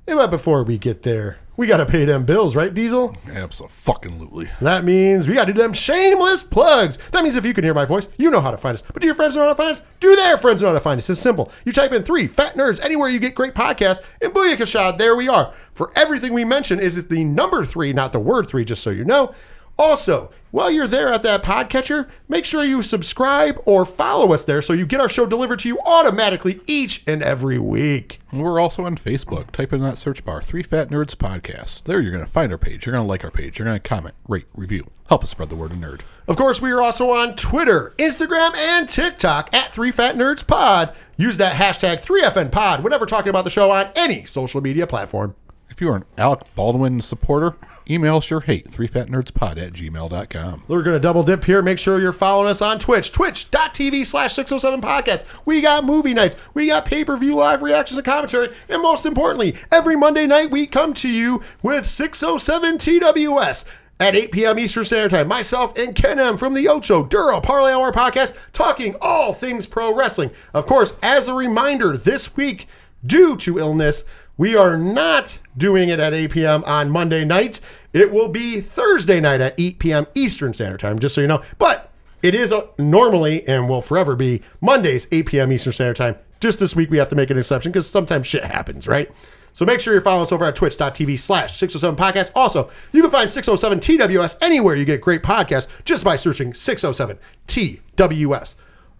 [0.06, 3.16] And But before we get there, we got to pay them bills, right, Diesel?
[3.30, 4.48] Absolutely.
[4.48, 6.98] So that means we got to do them shameless plugs.
[7.12, 8.82] That means if you can hear my voice, you know how to find us.
[8.82, 9.82] But do your friends know how to find us?
[10.00, 11.08] Do their friends know how to find us?
[11.08, 11.50] It's simple.
[11.64, 15.28] You type in three fat nerds anywhere you get great podcasts, and booyakashad, there we
[15.28, 15.54] are.
[15.72, 18.90] For everything we mention, is it the number three, not the word three, just so
[18.90, 19.34] you know.
[19.78, 24.62] Also, while you're there at that podcatcher, make sure you subscribe or follow us there
[24.62, 28.20] so you get our show delivered to you automatically each and every week.
[28.32, 29.50] We're also on Facebook.
[29.50, 31.82] Type in that search bar, Three Fat Nerds Podcast.
[31.84, 32.86] There you're going to find our page.
[32.86, 33.58] You're going to like our page.
[33.58, 34.88] You're going to comment, rate, review.
[35.08, 36.02] Help us spread the word of nerd.
[36.28, 40.94] Of course, we are also on Twitter, Instagram, and TikTok at Three Fat Nerds Pod.
[41.16, 45.34] Use that hashtag 3FN Pod whenever talking about the show on any social media platform.
[45.70, 47.56] If you are an Alec Baldwin supporter,
[47.90, 50.64] email us your hate, threefatnerdspod at gmail.com.
[50.68, 51.62] We're going to double dip here.
[51.62, 55.24] Make sure you're following us on Twitch, twitch.tv slash 607 podcast.
[55.44, 59.04] We got movie nights, we got pay per view live reactions and commentary, and most
[59.04, 63.64] importantly, every Monday night we come to you with 607 TWS.
[64.00, 64.58] At 8 p.m.
[64.58, 68.96] Eastern Standard Time, myself and Ken M from the Ocho Duro Parlay Hour podcast talking
[69.00, 70.30] all things pro wrestling.
[70.52, 72.66] Of course, as a reminder, this week,
[73.06, 74.02] due to illness,
[74.36, 76.64] we are not doing it at 8 p.m.
[76.64, 77.60] on Monday night.
[77.92, 80.06] It will be Thursday night at 8 p.m.
[80.14, 81.42] Eastern Standard Time, just so you know.
[81.58, 81.90] But
[82.22, 85.52] it is uh normally and will forever be Mondays, 8 p.m.
[85.52, 86.16] Eastern Standard Time.
[86.40, 89.10] Just this week, we have to make an exception because sometimes shit happens, right?
[89.54, 92.32] So make sure you're following us over at twitch.tv slash 607 podcast.
[92.34, 97.18] Also, you can find 607 TWS anywhere you get great podcasts just by searching 607
[97.46, 98.56] TWS.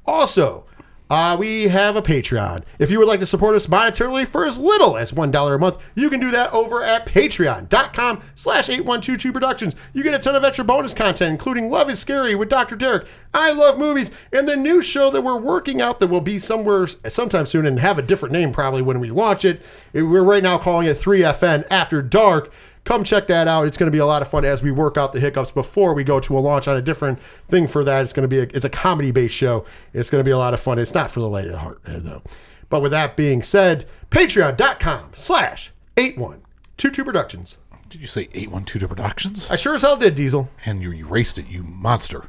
[0.07, 0.65] Also,
[1.11, 2.63] uh, we have a Patreon.
[2.79, 5.77] If you would like to support us monetarily for as little as $1 a month,
[5.95, 9.75] you can do that over at patreon.com slash 8122 productions.
[9.93, 12.75] You get a ton of extra bonus content, including Love is Scary with Dr.
[12.75, 16.39] Derek, I Love Movies, and the new show that we're working out that will be
[16.39, 19.61] somewhere sometime soon and have a different name probably when we launch it.
[19.93, 22.51] It- We're right now calling it 3FN After Dark.
[22.85, 23.67] Come check that out.
[23.67, 25.95] It's going to be a lot of fun as we work out the hiccups before
[25.95, 28.03] we go to a launch on a different thing for that.
[28.03, 29.65] It's going to be a, it's a comedy based show.
[29.95, 30.79] It's going to be a lot of fun.
[30.79, 32.23] It's not for the light of heart uh, though.
[32.69, 37.57] But with that being said, patreon.com slash 8122 productions.
[37.89, 39.49] Did you say 812 Productions?
[39.49, 40.51] I sure as hell did, Diesel.
[40.67, 42.29] And you erased it, you monster.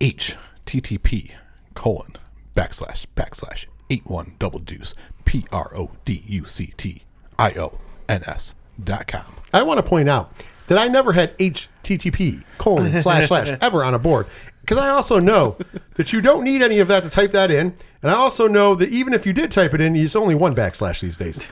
[0.00, 1.32] HTTP
[1.74, 2.14] colon
[2.54, 4.94] backslash backslash 81 double deuce
[5.26, 7.02] P R O D U C T
[7.38, 8.54] I O N S
[8.84, 9.24] com.
[9.52, 10.32] I want to point out
[10.66, 14.26] that I never had HTTP colon slash slash ever on a board.
[14.60, 15.56] Because I also know
[15.94, 17.74] that you don't need any of that to type that in.
[18.02, 20.56] And I also know that even if you did type it in, it's only one
[20.56, 21.48] backslash these days.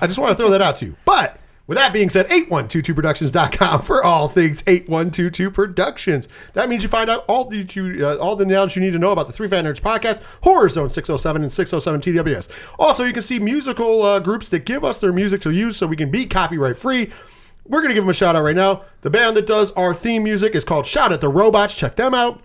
[0.00, 0.96] I just want to throw that out to you.
[1.06, 1.38] But
[1.68, 6.26] with that being said, 8122productions.com for all things 8122 Productions.
[6.54, 8.98] That means you find out all the you, uh, all the knowledge you need to
[8.98, 12.48] know about the Three Fat Nerds podcast, Horror Zone 607 and 607 TWS.
[12.78, 15.86] Also, you can see musical uh, groups that give us their music to use so
[15.86, 17.12] we can be copyright free.
[17.66, 18.84] We're going to give them a shout out right now.
[19.02, 21.76] The band that does our theme music is called Shout at the Robots.
[21.76, 22.42] Check them out.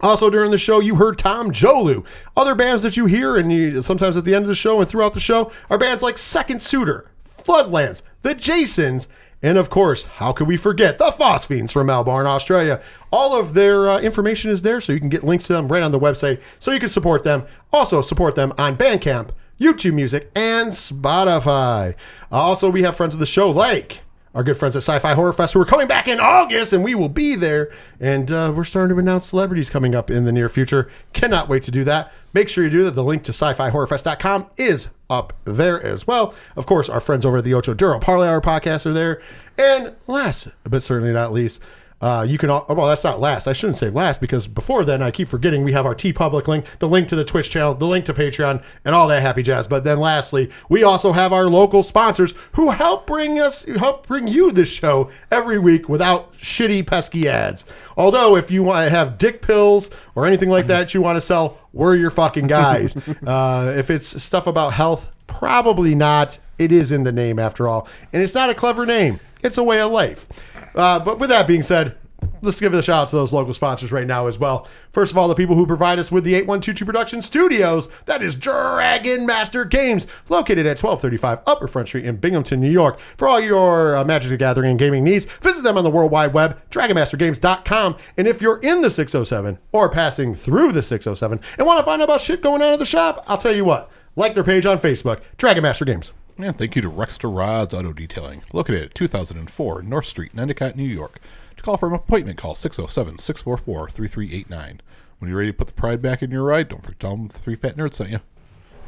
[0.00, 2.04] Also, during the show, you heard Tom Jolu.
[2.34, 4.88] Other bands that you hear, and you, sometimes at the end of the show and
[4.88, 9.06] throughout the show, are bands like Second Suitor, Floodlands, The Jasons,
[9.42, 12.80] and of course, how could we forget the Phosphines from Melbourne, Australia?
[13.12, 15.82] All of their uh, information is there, so you can get links to them right
[15.82, 17.44] on the website, so you can support them.
[17.70, 19.28] Also, support them on Bandcamp,
[19.60, 21.94] YouTube Music, and Spotify.
[22.32, 24.03] Also, we have friends of the show like
[24.34, 26.94] our good friends at Sci-Fi Horror Fest who are coming back in August, and we
[26.94, 27.70] will be there.
[28.00, 30.90] And uh, we're starting to announce celebrities coming up in the near future.
[31.12, 32.12] Cannot wait to do that.
[32.32, 32.92] Make sure you do that.
[32.92, 36.34] The link to sci-fi-horrorfest.com is up there as well.
[36.56, 39.22] Of course, our friends over at the Ocho Duro Parlay Hour podcast are there.
[39.56, 41.60] And last, but certainly not least,
[42.00, 43.46] uh, you can, al- well, that's not last.
[43.46, 46.66] I shouldn't say last because before then I keep forgetting we have our TeePublic link,
[46.78, 49.66] the link to the Twitch channel, the link to Patreon, and all that happy jazz.
[49.66, 54.28] But then lastly, we also have our local sponsors who help bring us, help bring
[54.28, 57.64] you this show every week without shitty, pesky ads.
[57.96, 61.22] Although, if you want to have dick pills or anything like that you want to
[61.22, 62.96] sell, we're your fucking guys.
[63.26, 66.38] uh, if it's stuff about health, probably not.
[66.58, 67.88] It is in the name after all.
[68.12, 70.26] And it's not a clever name, it's a way of life.
[70.74, 71.96] Uh, but with that being said,
[72.42, 74.66] let's give a shout out to those local sponsors right now as well.
[74.92, 77.88] First of all, the people who provide us with the 8122 Production Studios.
[78.06, 82.98] That is Dragon Master Games, located at 1235 Upper Front Street in Binghamton, New York.
[83.16, 86.10] For all your uh, Magic the Gathering and gaming needs, visit them on the World
[86.10, 87.96] Wide Web, DragonMasterGames.com.
[88.16, 92.02] And if you're in the 607 or passing through the 607 and want to find
[92.02, 93.90] out about shit going on at the shop, I'll tell you what.
[94.16, 96.12] Like their page on Facebook, Dragon Master Games.
[96.36, 100.74] And thank you to Rexter Rods Auto Detailing, located at 2004 North Street, in Endicott,
[100.76, 101.20] New York.
[101.56, 104.80] To call for an appointment, call 607 644 3389.
[105.18, 107.16] When you're ready to put the pride back in your ride, don't forget to tell
[107.16, 108.20] them the three fat nerds sent you.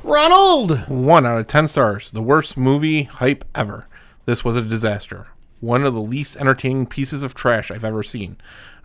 [0.03, 0.89] Ronald!
[0.89, 2.11] One out of ten stars.
[2.11, 3.87] The worst movie hype ever.
[4.25, 5.29] This was a disaster.
[5.67, 8.37] One of the least entertaining pieces of trash I've ever seen.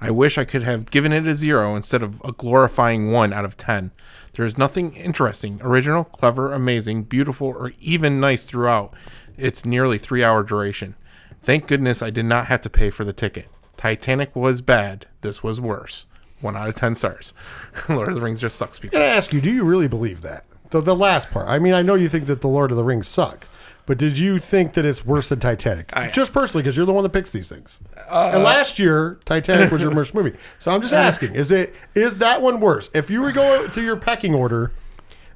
[0.02, 3.46] I wish I could have given it a zero instead of a glorifying one out
[3.46, 3.92] of ten.
[4.34, 8.96] There is nothing interesting, original, clever, amazing, beautiful, or even nice throughout
[9.38, 10.96] its nearly three hour duration.
[11.44, 13.46] Thank goodness I did not have to pay for the ticket.
[13.78, 15.06] Titanic was bad.
[15.22, 16.08] This was worse.
[16.40, 17.32] One out of ten stars.
[17.90, 18.98] Lord of the Rings just sucks people.
[18.98, 20.46] I gotta ask you, do you really believe that?
[20.72, 21.48] The, the last part.
[21.48, 23.48] I mean, I know you think that the Lord of the Rings suck,
[23.92, 25.92] but did you think that it's worse than Titanic?
[26.14, 27.78] just personally, because you're the one that picks these things.
[28.10, 30.32] Uh, and last year, Titanic was your worst movie.
[30.60, 32.90] So I'm just asking: is it is that one worse?
[32.94, 34.72] If you were going to your pecking order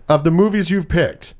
[0.07, 1.33] of the movies you've picked,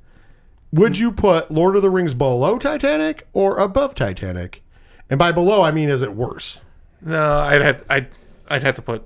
[0.74, 4.62] would you put Lord of the Rings below Titanic or above Titanic?
[5.10, 6.60] And by below, I mean, is it worse?
[7.00, 8.08] No, I'd have I'd
[8.50, 9.06] I'd have to put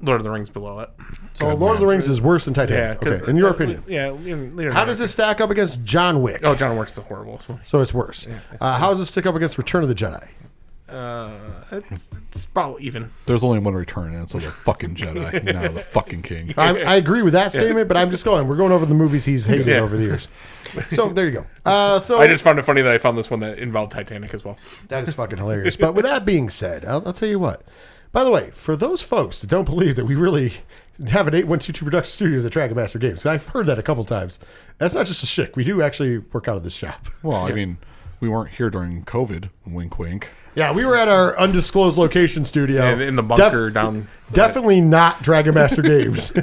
[0.00, 0.90] Lord of the Rings below it.
[1.34, 3.02] So Lord of the Rings is worse than Titanic.
[3.02, 3.82] Yeah, okay, in your opinion.
[3.88, 4.10] Yeah.
[4.10, 6.40] Leonardo How does it stack up against John Wick?
[6.44, 7.60] Oh, John Wick's the horrible one.
[7.64, 8.26] So it's worse.
[8.60, 10.28] Uh, how does it stick up against Return of the Jedi?
[10.88, 11.30] Uh,
[11.72, 13.10] it's, it's about even.
[13.26, 16.54] There's only one return, and it's the fucking Jedi, not the fucking king.
[16.56, 18.46] I, I agree with that statement, but I'm just going.
[18.46, 19.78] We're going over the movies he's hated Yeah.
[19.80, 20.28] over the years.
[20.90, 21.46] So there you go.
[21.64, 24.34] Uh, so I just found it funny that I found this one that involved Titanic
[24.34, 24.58] as well.
[24.88, 25.76] that is fucking hilarious.
[25.76, 27.62] But with that being said, I'll, I'll tell you what.
[28.10, 30.54] By the way, for those folks that don't believe that we really
[31.08, 34.38] have an 8122 production studios at Dragon Master Games, I've heard that a couple times.
[34.78, 35.56] That's not just a shtick.
[35.56, 37.08] We do actually work out of this shop.
[37.22, 37.78] Well, I mean,
[38.20, 39.50] we weren't here during COVID.
[39.66, 40.30] Wink, wink.
[40.54, 44.06] Yeah, we were at our undisclosed location studio In, in the bunker down.
[44.32, 46.30] Definitely not Dragon Master Games.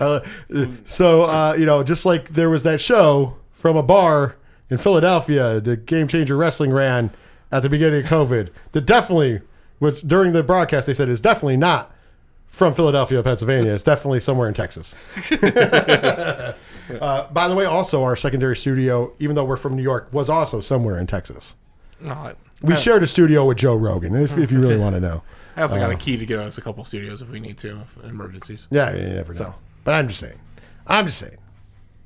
[0.00, 0.24] uh,
[0.84, 4.34] so uh, you know, just like there was that show from a bar
[4.68, 7.10] in Philadelphia, the Game Changer Wrestling ran
[7.52, 8.50] at the beginning of COVID.
[8.72, 9.42] That definitely,
[9.78, 11.94] which during the broadcast they said is definitely not
[12.50, 13.72] from Philadelphia, Pennsylvania.
[13.72, 14.94] It's definitely somewhere in Texas.
[15.30, 16.54] uh,
[17.32, 20.60] by the way, also our secondary studio, even though we're from New York, was also
[20.60, 21.56] somewhere in Texas.
[22.00, 25.22] No, We shared a studio with Joe Rogan, if, if you really want to know.
[25.56, 25.80] I also Uh.
[25.80, 28.68] got a key to get us a couple studios if we need to, emergencies.
[28.70, 29.54] Yeah, you never know.
[29.84, 30.40] But I'm just saying.
[30.86, 31.36] I'm just saying.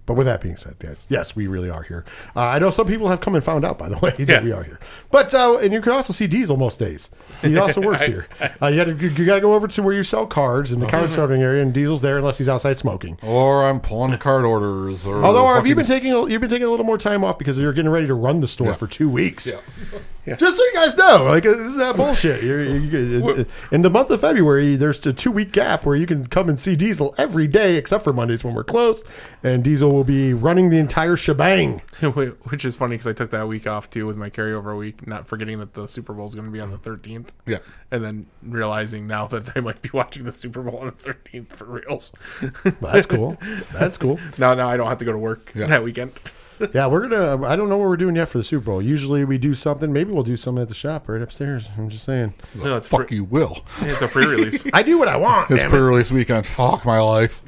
[0.07, 2.05] But with that being said, yes, yes, we really are here.
[2.37, 4.43] Uh, I know some people have come and found out, by the way, that Yeah.
[4.43, 4.79] we are here.
[5.11, 7.09] But uh, and you can also see Diesel most days.
[7.41, 8.27] He also works here.
[8.61, 8.85] Uh, you
[9.25, 11.73] got to go over to where you sell cards in the card sorting area, and
[11.73, 13.19] Diesel's there unless he's outside smoking.
[13.23, 15.07] Or I'm pulling card orders.
[15.07, 17.39] Or Although, have you been taking a- you've been taking a little more time off
[17.39, 19.55] because you're getting ready to run the store for two weeks?
[20.27, 20.37] Yeah.
[20.37, 22.43] Just so you guys know, like this is not bullshit.
[22.43, 26.27] You're, you in the month of February, there's a two week gap where you can
[26.29, 29.05] come and see Diesel every day except for Mondays when we're closed,
[29.43, 31.81] and Diesel will be running the entire shebang.
[32.03, 35.27] Which is funny because I took that week off too with my carryover week, not
[35.27, 37.29] forgetting that the Super Bowl is going to be on the 13th.
[37.47, 37.59] Yeah.
[37.91, 41.49] And then realizing now that I might be watching the Super Bowl on the 13th
[41.49, 42.13] for reals.
[42.81, 43.39] Well, that's cool.
[43.73, 44.19] That's cool.
[44.39, 45.67] now, now I don't have to go to work Yeah.
[45.67, 46.33] that weekend.
[46.73, 47.47] Yeah, we're gonna.
[47.47, 48.83] I don't know what we're doing yet for the Super Bowl.
[48.83, 49.93] Usually we do something.
[49.93, 51.71] Maybe we'll do something at the shop right upstairs.
[51.77, 52.35] I'm just saying.
[52.55, 53.65] No, it's, Fuck pre- you, will.
[53.81, 54.67] it's a pre-release.
[54.73, 55.51] I do what I want.
[55.51, 56.47] It's pre-release weekend.
[56.47, 57.43] Fuck my life.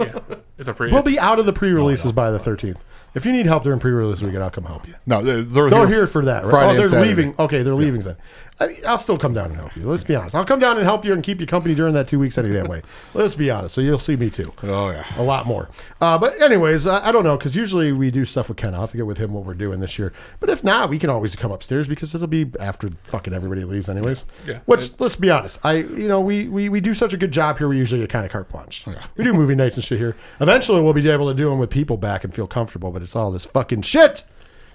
[0.59, 0.91] It's a pre.
[0.91, 2.79] We'll be out of the pre-releases by the 13th.
[3.15, 4.95] If you need help during pre-release weekend, I'll come help you.
[5.07, 6.45] No, they're, they're They're here here for that.
[6.45, 6.51] Right?
[6.51, 7.09] Friday oh, they're Saturday.
[7.09, 7.35] leaving.
[7.39, 8.17] Okay, they're leaving then.
[8.59, 9.89] I, I'll still come down and help you.
[9.89, 10.35] Let's be honest.
[10.35, 12.53] I'll come down and help you and keep you company during that two weeks any
[12.53, 12.83] damn way.
[13.15, 13.75] Let's be honest.
[13.75, 14.53] So you'll see me too.
[14.63, 15.05] Oh yeah.
[15.17, 15.69] A lot more.
[16.01, 18.75] Uh, but anyways, I, I don't know because usually we do stuff with Ken.
[18.75, 20.13] I'll have to get with him what we're doing this year.
[20.41, 23.89] But if not, we can always come upstairs because it'll be after fucking everybody leaves
[23.89, 24.25] anyways.
[24.47, 24.61] Yeah.
[24.67, 27.59] Which let's be honest, I you know we we, we do such a good job
[27.59, 27.69] here.
[27.69, 28.85] We usually get kind of carte blanche.
[29.17, 30.17] We do movie nights and shit here.
[30.41, 32.91] Eventually, we'll be able to do them with people back and feel comfortable.
[32.91, 34.25] But it's all this fucking shit.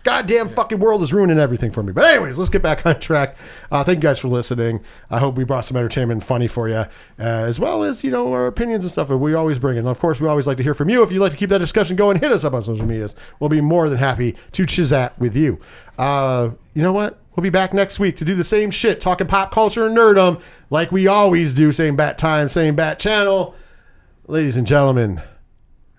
[0.04, 1.92] Goddamn fucking world is ruining everything for me.
[1.92, 3.38] But anyways, let's get back on track.
[3.70, 4.82] Uh, thank you guys for listening.
[5.10, 6.88] I hope we brought some entertainment and funny for you, uh,
[7.18, 9.78] as well as you know our opinions and stuff that we always bring.
[9.78, 11.04] And of course, we always like to hear from you.
[11.04, 13.16] If you'd like to keep that discussion going, hit us up on social medias.
[13.40, 15.60] We'll be more than happy to chizat with you.
[15.98, 17.20] Uh, you know what?
[17.36, 20.42] We'll be back next week to do the same shit, talking pop culture and nerdum
[20.70, 21.72] like we always do.
[21.72, 23.56] Same bat time, same bat channel.
[24.28, 25.22] Ladies and gentlemen,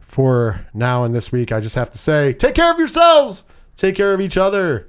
[0.00, 3.44] for now and this week, I just have to say, take care of yourselves,
[3.76, 4.88] Take care of each other.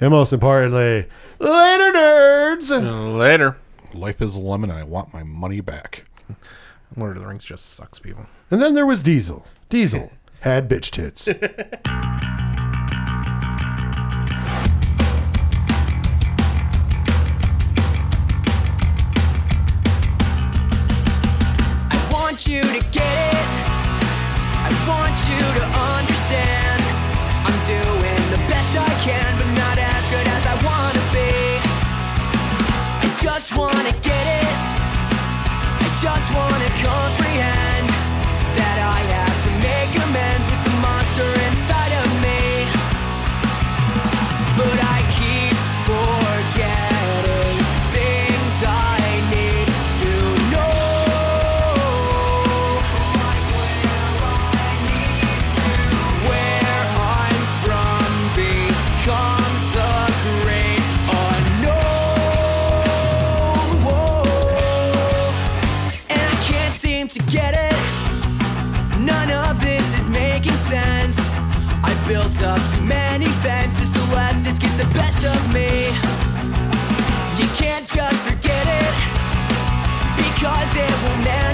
[0.00, 1.06] And most importantly,
[1.38, 3.18] later, nerds.
[3.18, 3.56] Later.
[3.94, 6.04] Life is a lemon, and I want my money back.
[6.96, 8.26] Lord of the Rings just sucks, people.
[8.50, 9.46] And then there was Diesel.
[9.68, 10.10] Diesel
[10.40, 11.28] had bitch tits.
[21.90, 23.46] I want you to get it.
[24.64, 25.91] I want you to
[72.12, 75.66] built up too many fences to let this get the best of me.
[77.40, 78.94] You can't just forget it
[80.18, 81.51] because it will never.